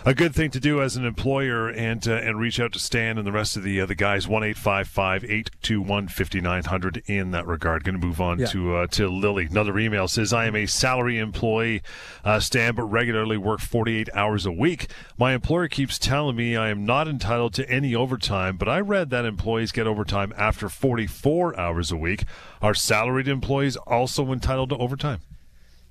a 0.06 0.14
good 0.14 0.34
thing 0.34 0.52
to 0.52 0.60
do 0.60 0.82
as 0.82 0.96
an 0.96 1.06
employer, 1.06 1.70
and 1.70 2.08
uh, 2.08 2.14
and 2.14 2.40
reach 2.40 2.60
out 2.60 2.72
to 2.74 2.80
Stan 2.80 3.18
and 3.18 3.26
the 3.28 3.32
rest 3.32 3.58
of 3.58 3.64
the 3.64 3.82
uh, 3.82 3.86
the 3.86 3.96
guys. 3.96 4.28
One 4.28 4.44
eight 4.44 4.58
five 4.58 4.88
five 4.88 5.26
eight 5.26 5.50
two 5.62 5.82
one 5.82 6.08
fifty 6.08 6.42
nine 6.42 6.64
hundred 6.64 7.04
in 7.08 7.32
that 7.32 7.48
regard. 7.48 7.84
Going 7.84 8.00
to 8.00 8.06
move 8.06 8.22
on 8.22 8.40
Yeah. 8.40 8.46
to 8.48 8.76
uh, 8.76 8.88
to 8.88 9.08
Lily. 9.10 9.48
Another 9.50 9.78
email 9.80 10.08
says 10.08 10.32
I 10.32 10.46
am 10.46 10.56
a 10.56 10.66
salary 10.68 11.18
employee 11.18 11.82
uh, 12.24 12.40
Stan, 12.40 12.76
but 12.76 12.84
regularly 12.84 13.38
work 13.38 13.60
48 13.60 14.10
hours 14.14 14.46
a 14.46 14.52
week. 14.52 14.88
My 15.18 15.34
employer 15.34 15.68
keeps 15.68 15.98
telling 16.00 16.36
me 16.36 16.56
I 16.56 16.70
am 16.70 16.86
not 16.86 17.08
entitled 17.08 17.54
to 17.56 17.70
any 17.70 17.94
overtime, 17.96 18.58
but 18.58 18.68
I 18.68 18.80
read 18.80 19.10
that 19.12 19.26
employees 19.26 19.72
get 19.72 19.88
overtime 19.88 20.34
after 20.38 20.70
44 20.70 21.60
hours 21.60 21.92
a 21.92 21.98
week. 21.98 22.24
Are 22.62 22.74
salaried 22.74 23.28
employees 23.28 23.76
also 23.78 24.32
entitled 24.32 24.70
to 24.70 24.78
overtime? 24.78 25.20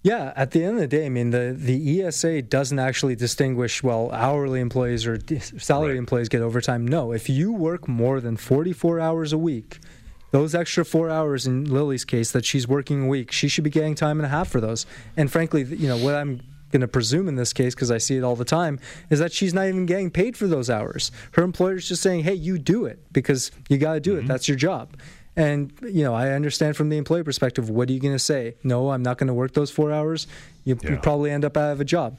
Yeah, 0.02 0.32
at 0.36 0.52
the 0.52 0.62
end 0.62 0.74
of 0.74 0.80
the 0.80 0.86
day, 0.86 1.06
I 1.06 1.08
mean, 1.08 1.30
the, 1.30 1.52
the 1.58 2.02
ESA 2.02 2.42
doesn't 2.42 2.78
actually 2.78 3.16
distinguish, 3.16 3.82
well, 3.82 4.12
hourly 4.12 4.60
employees 4.60 5.04
or 5.04 5.18
salary 5.58 5.90
Right. 5.94 5.98
employees 5.98 6.28
get 6.28 6.42
overtime. 6.42 6.86
No, 6.86 7.10
if 7.12 7.28
you 7.28 7.52
work 7.52 7.88
more 7.88 8.20
than 8.20 8.36
44 8.36 9.00
hours 9.00 9.32
a 9.32 9.38
week, 9.38 9.80
those 10.30 10.54
extra 10.54 10.84
four 10.84 11.10
hours 11.10 11.46
in 11.46 11.64
Lily's 11.64 12.04
case 12.04 12.32
that 12.32 12.44
she's 12.44 12.66
working 12.66 13.04
a 13.04 13.06
week, 13.06 13.32
she 13.32 13.48
should 13.48 13.64
be 13.64 13.70
getting 13.70 13.94
time 13.94 14.18
and 14.18 14.26
a 14.26 14.28
half 14.28 14.48
for 14.48 14.60
those. 14.60 14.86
And 15.16 15.30
frankly, 15.30 15.62
you 15.62 15.88
know, 15.88 15.96
what 15.96 16.14
I'm 16.14 16.42
going 16.72 16.80
to 16.80 16.88
presume 16.88 17.28
in 17.28 17.36
this 17.36 17.52
case, 17.52 17.74
because 17.74 17.90
I 17.90 17.98
see 17.98 18.16
it 18.16 18.24
all 18.24 18.36
the 18.36 18.44
time, 18.44 18.80
is 19.08 19.18
that 19.18 19.32
she's 19.32 19.54
not 19.54 19.66
even 19.66 19.86
getting 19.86 20.10
paid 20.10 20.36
for 20.36 20.46
those 20.46 20.68
hours. 20.68 21.10
Her 21.32 21.42
employer's 21.42 21.88
just 21.88 22.02
saying, 22.02 22.24
hey, 22.24 22.34
you 22.34 22.58
do 22.58 22.86
it 22.86 22.98
because 23.12 23.50
you 23.68 23.78
got 23.78 23.94
to 23.94 24.00
do 24.00 24.16
it. 24.16 24.20
Mm-hmm. 24.20 24.28
That's 24.28 24.48
your 24.48 24.56
job. 24.56 24.96
And 25.36 25.72
you 25.82 26.02
know, 26.02 26.14
I 26.14 26.30
understand 26.30 26.76
from 26.76 26.88
the 26.88 26.96
employee 26.96 27.22
perspective. 27.22 27.68
What 27.68 27.90
are 27.90 27.92
you 27.92 28.00
going 28.00 28.14
to 28.14 28.18
say? 28.18 28.56
No, 28.64 28.90
I'm 28.90 29.02
not 29.02 29.18
going 29.18 29.28
to 29.28 29.34
work 29.34 29.52
those 29.52 29.70
four 29.70 29.92
hours. 29.92 30.26
You, 30.64 30.78
you 30.82 30.96
probably 30.96 31.30
end 31.30 31.44
up 31.44 31.56
out 31.56 31.72
of 31.72 31.80
a 31.80 31.84
job. 31.84 32.18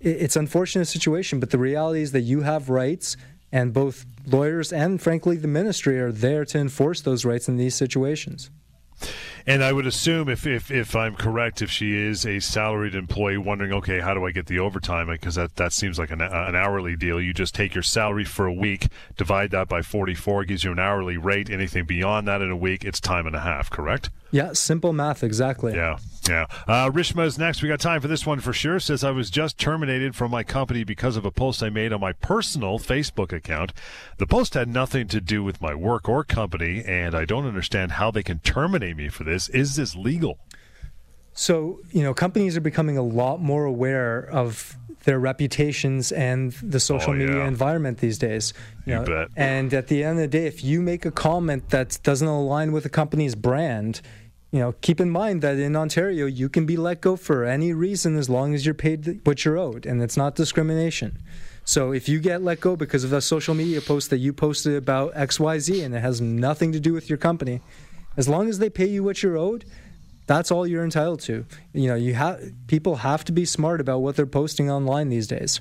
It, 0.00 0.22
it's 0.22 0.36
unfortunate 0.36 0.86
situation, 0.86 1.38
but 1.38 1.50
the 1.50 1.58
reality 1.58 2.00
is 2.00 2.12
that 2.12 2.22
you 2.22 2.40
have 2.40 2.70
rights, 2.70 3.16
and 3.52 3.72
both 3.72 4.06
lawyers 4.26 4.72
and, 4.72 5.00
frankly, 5.00 5.36
the 5.36 5.48
ministry 5.48 5.98
are 5.98 6.12
there 6.12 6.44
to 6.46 6.58
enforce 6.58 7.00
those 7.00 7.24
rights 7.24 7.48
in 7.48 7.56
these 7.56 7.74
situations. 7.74 8.50
And 9.46 9.64
I 9.64 9.72
would 9.72 9.86
assume, 9.86 10.28
if, 10.28 10.46
if, 10.46 10.70
if 10.70 10.94
I'm 10.94 11.16
correct, 11.16 11.62
if 11.62 11.70
she 11.70 11.96
is 11.96 12.26
a 12.26 12.40
salaried 12.40 12.94
employee 12.94 13.38
wondering, 13.38 13.72
okay, 13.72 14.00
how 14.00 14.14
do 14.14 14.24
I 14.26 14.30
get 14.30 14.46
the 14.46 14.58
overtime? 14.58 15.08
Because 15.08 15.34
that, 15.34 15.56
that 15.56 15.72
seems 15.72 15.98
like 15.98 16.10
an, 16.10 16.20
an 16.20 16.54
hourly 16.54 16.96
deal. 16.96 17.20
You 17.20 17.32
just 17.32 17.54
take 17.54 17.74
your 17.74 17.82
salary 17.82 18.24
for 18.24 18.46
a 18.46 18.52
week, 18.52 18.88
divide 19.16 19.50
that 19.50 19.68
by 19.68 19.82
44, 19.82 20.44
gives 20.44 20.64
you 20.64 20.72
an 20.72 20.78
hourly 20.78 21.16
rate. 21.16 21.50
Anything 21.50 21.84
beyond 21.84 22.28
that 22.28 22.42
in 22.42 22.50
a 22.50 22.56
week, 22.56 22.84
it's 22.84 23.00
time 23.00 23.26
and 23.26 23.36
a 23.36 23.40
half, 23.40 23.70
correct? 23.70 24.10
Yeah, 24.32 24.52
simple 24.52 24.92
math, 24.92 25.24
exactly. 25.24 25.74
Yeah, 25.74 25.98
yeah. 26.28 26.46
Uh, 26.68 26.90
Rishma's 26.90 27.36
next. 27.36 27.62
We 27.62 27.68
got 27.68 27.80
time 27.80 28.00
for 28.00 28.06
this 28.06 28.24
one 28.24 28.38
for 28.38 28.52
sure. 28.52 28.78
Says 28.78 29.02
I 29.02 29.10
was 29.10 29.28
just 29.28 29.58
terminated 29.58 30.14
from 30.14 30.30
my 30.30 30.44
company 30.44 30.84
because 30.84 31.16
of 31.16 31.24
a 31.24 31.32
post 31.32 31.62
I 31.62 31.68
made 31.68 31.92
on 31.92 32.00
my 32.00 32.12
personal 32.12 32.78
Facebook 32.78 33.32
account. 33.32 33.72
The 34.18 34.26
post 34.26 34.54
had 34.54 34.68
nothing 34.68 35.08
to 35.08 35.20
do 35.20 35.42
with 35.42 35.60
my 35.60 35.74
work 35.74 36.08
or 36.08 36.22
company, 36.22 36.84
and 36.84 37.14
I 37.16 37.24
don't 37.24 37.46
understand 37.46 37.92
how 37.92 38.12
they 38.12 38.22
can 38.22 38.38
terminate 38.38 38.96
me 38.96 39.08
for 39.08 39.24
this. 39.24 39.29
Is 39.30 39.76
this 39.76 39.94
legal? 39.96 40.38
So, 41.32 41.80
you 41.92 42.02
know, 42.02 42.12
companies 42.12 42.56
are 42.56 42.60
becoming 42.60 42.98
a 42.98 43.02
lot 43.02 43.40
more 43.40 43.64
aware 43.64 44.28
of 44.30 44.76
their 45.04 45.18
reputations 45.18 46.12
and 46.12 46.52
the 46.62 46.78
social 46.80 47.12
Oh, 47.12 47.16
media 47.16 47.36
yeah. 47.36 47.48
environment 47.48 47.98
these 47.98 48.18
days. 48.18 48.52
You 48.84 49.00
bet. 49.00 49.28
And 49.36 49.72
at 49.72 49.86
the 49.86 50.04
end 50.04 50.18
of 50.18 50.22
the 50.30 50.38
day, 50.38 50.46
if 50.46 50.62
you 50.62 50.82
make 50.82 51.06
a 51.06 51.10
comment 51.10 51.70
that 51.70 51.98
doesn't 52.02 52.26
align 52.28 52.72
with 52.72 52.82
the 52.82 52.90
company's 52.90 53.34
brand, 53.34 54.02
you 54.52 54.58
know, 54.58 54.72
keep 54.82 55.00
in 55.00 55.08
mind 55.08 55.40
that 55.42 55.56
in 55.58 55.76
Ontario, 55.76 56.26
you 56.26 56.48
can 56.50 56.66
be 56.66 56.76
let 56.76 57.00
go 57.00 57.16
for 57.16 57.44
any 57.44 57.72
reason 57.72 58.16
as 58.16 58.28
long 58.28 58.52
as 58.52 58.66
you're 58.66 58.74
paid 58.74 59.20
what 59.24 59.44
you're 59.44 59.56
owed, 59.56 59.86
and 59.86 60.02
it's 60.02 60.16
not 60.16 60.34
discrimination. 60.34 61.18
So 61.64 61.92
if 61.92 62.08
you 62.08 62.18
get 62.18 62.42
let 62.42 62.60
go 62.60 62.74
because 62.74 63.04
of 63.04 63.12
a 63.12 63.20
social 63.20 63.54
media 63.54 63.80
post 63.80 64.10
that 64.10 64.18
you 64.18 64.32
posted 64.32 64.74
about 64.74 65.14
XYZ 65.14 65.84
and 65.84 65.94
it 65.94 66.00
has 66.00 66.20
nothing 66.20 66.72
to 66.72 66.80
do 66.80 66.92
with 66.92 67.08
your 67.08 67.16
company, 67.18 67.60
as 68.16 68.28
long 68.28 68.48
as 68.48 68.58
they 68.58 68.70
pay 68.70 68.86
you 68.86 69.02
what 69.02 69.22
you're 69.22 69.36
owed, 69.36 69.64
that's 70.26 70.50
all 70.50 70.66
you're 70.66 70.84
entitled 70.84 71.20
to. 71.20 71.44
You 71.72 71.88
know, 71.88 71.94
you 71.94 72.14
have 72.14 72.40
people 72.66 72.96
have 72.96 73.24
to 73.24 73.32
be 73.32 73.44
smart 73.44 73.80
about 73.80 74.00
what 74.00 74.16
they're 74.16 74.26
posting 74.26 74.70
online 74.70 75.08
these 75.08 75.26
days. 75.26 75.60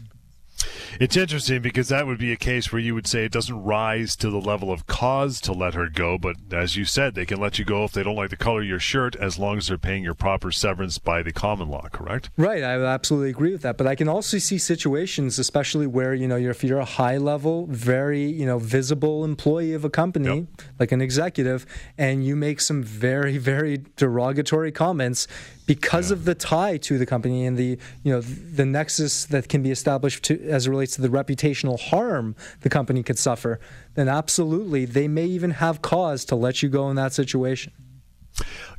It's 1.00 1.18
interesting 1.18 1.62
because 1.62 1.90
that 1.90 2.08
would 2.08 2.18
be 2.18 2.32
a 2.32 2.38
case 2.38 2.72
where 2.72 2.82
you 2.82 2.96
would 2.96 3.08
say 3.08 3.26
it 3.26 3.32
doesn't 3.32 3.64
rise 3.64 4.16
to 4.18 4.30
the 4.30 4.42
level 4.42 4.72
of 4.72 4.88
cause 4.88 5.42
to 5.42 5.54
let 5.54 5.74
her 5.74 5.90
go, 5.90 6.18
but 6.18 6.36
as 6.52 6.76
you 6.76 6.86
said, 6.86 7.16
they 7.16 7.26
can 7.26 7.40
let 7.40 7.60
you 7.60 7.66
go 7.66 7.84
if 7.84 7.92
they 7.92 8.04
don't 8.04 8.16
like 8.16 8.30
the 8.30 8.38
color 8.38 8.62
of 8.62 8.68
your 8.68 8.80
shirt 8.80 9.16
as 9.16 9.38
long 9.38 9.58
as 9.58 9.68
they're 9.68 9.78
paying 9.78 10.04
your 10.04 10.14
proper 10.14 10.52
severance 10.52 10.98
by 10.98 11.22
the 11.22 11.32
common 11.32 11.70
law, 11.70 11.88
correct? 11.92 12.30
Right, 12.38 12.64
I 12.64 12.74
absolutely 12.84 13.30
agree 13.30 13.52
with 13.52 13.62
that. 13.62 13.78
But 13.78 13.88
I 13.88 13.96
can 13.96 14.08
also 14.08 14.38
see 14.38 14.58
situations, 14.58 15.40
especially 15.40 15.88
where, 15.88 16.14
you 16.14 16.28
know, 16.28 16.36
you're, 16.36 16.52
if 16.52 16.64
you're 16.64 16.80
a 16.80 16.86
high 16.86 17.18
level, 17.18 17.68
very, 17.68 18.24
you 18.24 18.46
know, 18.46 18.60
visible 18.60 19.24
employee 19.24 19.74
of 19.74 19.86
a 19.86 19.90
company, 19.90 20.40
yep. 20.40 20.46
like 20.80 20.92
an 20.92 21.02
executive, 21.02 21.66
and 21.98 22.26
you 22.26 22.36
make 22.36 22.60
some 22.62 22.84
very, 22.84 23.38
very 23.38 23.84
derogatory 23.96 24.72
comments 24.72 25.28
because 25.70 26.10
yeah. 26.10 26.16
of 26.16 26.26
the 26.26 26.34
tie 26.34 26.78
to 26.78 26.98
the 26.98 27.06
company 27.06 27.46
and 27.46 27.56
the 27.56 27.78
you 28.02 28.12
know 28.12 28.22
the 28.22 28.66
nexus 28.66 29.26
that 29.26 29.48
can 29.48 29.62
be 29.62 29.70
established 29.70 30.24
to, 30.24 30.44
as 30.50 30.66
it 30.66 30.72
relates 30.72 30.96
to 30.96 31.02
the 31.02 31.10
reputational 31.10 31.80
harm 31.80 32.36
the 32.62 32.70
company 32.70 33.04
could 33.04 33.20
suffer, 33.20 33.60
then 33.94 34.10
absolutely 34.10 34.84
they 34.86 35.08
may 35.08 35.26
even 35.26 35.52
have 35.52 35.84
cause 35.84 36.26
to 36.26 36.36
let 36.36 36.64
you 36.64 36.70
go 36.70 36.90
in 36.90 36.96
that 36.96 37.14
situation. 37.14 37.72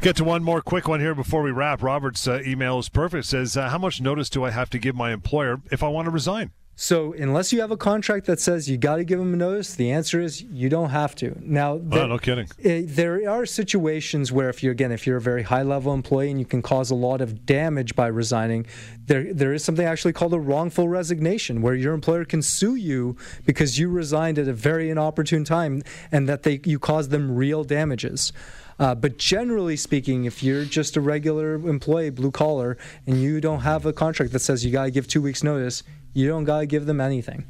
Get 0.00 0.16
to 0.16 0.24
one 0.24 0.42
more 0.42 0.60
quick 0.62 0.88
one 0.88 0.98
here 0.98 1.14
before 1.14 1.42
we 1.42 1.52
wrap. 1.52 1.80
Robert's 1.80 2.26
uh, 2.26 2.42
email 2.44 2.80
is 2.80 2.88
perfect. 2.88 3.26
It 3.26 3.28
says, 3.28 3.56
uh, 3.56 3.68
"How 3.68 3.78
much 3.78 4.00
notice 4.00 4.28
do 4.28 4.42
I 4.42 4.50
have 4.50 4.68
to 4.70 4.78
give 4.80 4.96
my 4.96 5.12
employer 5.12 5.60
if 5.70 5.84
I 5.84 5.88
want 5.88 6.06
to 6.06 6.10
resign?" 6.10 6.50
So 6.80 7.12
unless 7.12 7.52
you 7.52 7.60
have 7.60 7.70
a 7.70 7.76
contract 7.76 8.24
that 8.24 8.40
says 8.40 8.66
you 8.66 8.78
got 8.78 8.96
to 8.96 9.04
give 9.04 9.18
them 9.18 9.34
a 9.34 9.36
notice, 9.36 9.74
the 9.74 9.90
answer 9.90 10.18
is 10.18 10.40
you 10.40 10.70
don't 10.70 10.88
have 10.88 11.14
to. 11.16 11.36
Now, 11.38 11.78
there, 11.78 12.08
no 12.08 12.16
kidding. 12.16 12.46
Uh, 12.46 12.88
there 12.90 13.30
are 13.30 13.44
situations 13.44 14.32
where 14.32 14.48
if 14.48 14.62
you 14.62 14.70
again, 14.70 14.90
if 14.90 15.06
you're 15.06 15.18
a 15.18 15.20
very 15.20 15.42
high 15.42 15.62
level 15.62 15.92
employee 15.92 16.30
and 16.30 16.38
you 16.40 16.46
can 16.46 16.62
cause 16.62 16.90
a 16.90 16.94
lot 16.94 17.20
of 17.20 17.44
damage 17.44 17.94
by 17.94 18.06
resigning, 18.06 18.64
there 19.04 19.34
there 19.34 19.52
is 19.52 19.62
something 19.62 19.84
actually 19.84 20.14
called 20.14 20.32
a 20.32 20.40
wrongful 20.40 20.88
resignation, 20.88 21.60
where 21.60 21.74
your 21.74 21.92
employer 21.92 22.24
can 22.24 22.40
sue 22.40 22.76
you 22.76 23.14
because 23.44 23.78
you 23.78 23.90
resigned 23.90 24.38
at 24.38 24.48
a 24.48 24.54
very 24.54 24.88
inopportune 24.88 25.44
time 25.44 25.82
and 26.10 26.26
that 26.30 26.44
they 26.44 26.62
you 26.64 26.78
caused 26.78 27.10
them 27.10 27.36
real 27.36 27.62
damages. 27.62 28.32
Uh, 28.80 28.94
but 28.94 29.18
generally 29.18 29.76
speaking, 29.76 30.24
if 30.24 30.42
you're 30.42 30.64
just 30.64 30.96
a 30.96 31.00
regular 31.02 31.54
employee, 31.54 32.08
blue 32.08 32.30
collar, 32.30 32.78
and 33.06 33.20
you 33.20 33.38
don't 33.38 33.60
have 33.60 33.84
a 33.84 33.92
contract 33.92 34.32
that 34.32 34.38
says 34.38 34.64
you 34.64 34.72
got 34.72 34.84
to 34.84 34.90
give 34.90 35.06
two 35.06 35.20
weeks 35.20 35.42
notice, 35.42 35.82
you 36.14 36.26
don't 36.26 36.44
got 36.44 36.60
to 36.60 36.66
give 36.66 36.86
them 36.86 36.98
anything. 36.98 37.44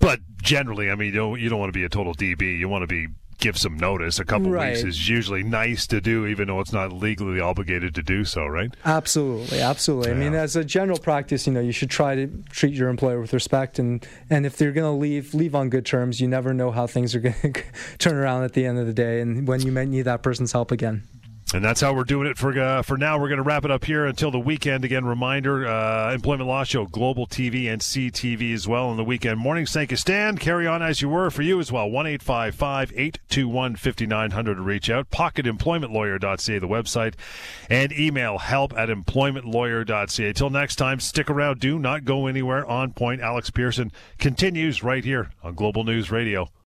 But 0.00 0.20
generally, 0.42 0.90
I 0.90 0.94
mean, 0.94 1.12
you 1.12 1.20
don't, 1.20 1.38
you 1.38 1.50
don't 1.50 1.60
want 1.60 1.72
to 1.72 1.78
be 1.78 1.84
a 1.84 1.88
total 1.88 2.14
DB. 2.14 2.58
You 2.58 2.66
want 2.66 2.82
to 2.82 2.86
be 2.86 3.08
give 3.38 3.56
some 3.56 3.76
notice. 3.76 4.18
A 4.18 4.24
couple 4.24 4.50
right. 4.50 4.70
weeks 4.70 4.84
is 4.84 5.08
usually 5.08 5.42
nice 5.42 5.86
to 5.88 6.00
do, 6.00 6.26
even 6.26 6.48
though 6.48 6.60
it's 6.60 6.72
not 6.72 6.92
legally 6.92 7.40
obligated 7.40 7.94
to 7.94 8.02
do 8.02 8.24
so, 8.24 8.46
right? 8.46 8.74
Absolutely, 8.84 9.60
absolutely. 9.60 10.10
Yeah. 10.10 10.16
I 10.16 10.18
mean, 10.18 10.34
as 10.34 10.56
a 10.56 10.64
general 10.64 10.98
practice, 10.98 11.46
you 11.46 11.52
know, 11.52 11.60
you 11.60 11.72
should 11.72 11.90
try 11.90 12.14
to 12.14 12.26
treat 12.50 12.74
your 12.74 12.88
employer 12.88 13.20
with 13.20 13.32
respect, 13.32 13.78
and 13.78 14.06
and 14.28 14.44
if 14.44 14.56
they're 14.56 14.72
going 14.72 14.92
to 14.92 14.98
leave, 14.98 15.34
leave 15.34 15.54
on 15.54 15.70
good 15.70 15.86
terms. 15.86 16.20
You 16.20 16.28
never 16.28 16.52
know 16.52 16.70
how 16.70 16.86
things 16.86 17.14
are 17.14 17.20
going 17.20 17.34
to 17.42 17.62
turn 17.98 18.16
around 18.16 18.44
at 18.44 18.52
the 18.52 18.66
end 18.66 18.78
of 18.78 18.86
the 18.86 18.92
day, 18.92 19.20
and 19.20 19.46
when 19.46 19.62
you 19.62 19.72
might 19.72 19.88
need 19.88 20.02
that 20.02 20.22
person's 20.22 20.52
help 20.52 20.70
again. 20.70 21.02
And 21.54 21.64
that's 21.64 21.80
how 21.80 21.94
we're 21.94 22.04
doing 22.04 22.28
it 22.28 22.36
for 22.36 22.58
uh, 22.60 22.82
for 22.82 22.98
now. 22.98 23.18
We're 23.18 23.28
going 23.28 23.38
to 23.38 23.42
wrap 23.42 23.64
it 23.64 23.70
up 23.70 23.86
here 23.86 24.04
until 24.04 24.30
the 24.30 24.38
weekend. 24.38 24.84
Again, 24.84 25.06
reminder: 25.06 25.66
uh, 25.66 26.12
Employment 26.12 26.46
Law 26.46 26.62
Show, 26.62 26.84
Global 26.84 27.26
TV 27.26 27.72
and 27.72 27.80
CTV 27.80 28.52
as 28.52 28.68
well 28.68 28.88
on 28.88 28.98
the 28.98 29.04
weekend 29.04 29.40
mornings. 29.40 29.72
Thank 29.72 29.90
you, 29.90 29.96
Stan. 29.96 30.36
Carry 30.36 30.66
on 30.66 30.82
as 30.82 31.00
you 31.00 31.08
were 31.08 31.30
for 31.30 31.40
you 31.40 31.58
as 31.58 31.72
well. 31.72 31.90
One 31.90 32.06
eight 32.06 32.22
five 32.22 32.54
five 32.54 32.92
eight 32.94 33.18
two 33.30 33.48
one 33.48 33.76
fifty 33.76 34.04
nine 34.04 34.32
hundred 34.32 34.56
to 34.56 34.60
reach 34.60 34.90
out. 34.90 35.10
PocketEmploymentLawyer.ca, 35.10 36.58
the 36.58 36.68
website, 36.68 37.14
and 37.70 37.92
email 37.92 38.36
help 38.36 38.76
at 38.76 38.90
employmentlawyer.ca. 38.90 40.32
Till 40.34 40.50
next 40.50 40.76
time, 40.76 41.00
stick 41.00 41.30
around. 41.30 41.60
Do 41.60 41.78
not 41.78 42.04
go 42.04 42.26
anywhere. 42.26 42.66
On 42.66 42.92
point. 42.92 43.22
Alex 43.22 43.48
Pierson 43.48 43.90
continues 44.18 44.82
right 44.82 45.02
here 45.02 45.30
on 45.42 45.54
Global 45.54 45.82
News 45.82 46.10
Radio. 46.10 46.50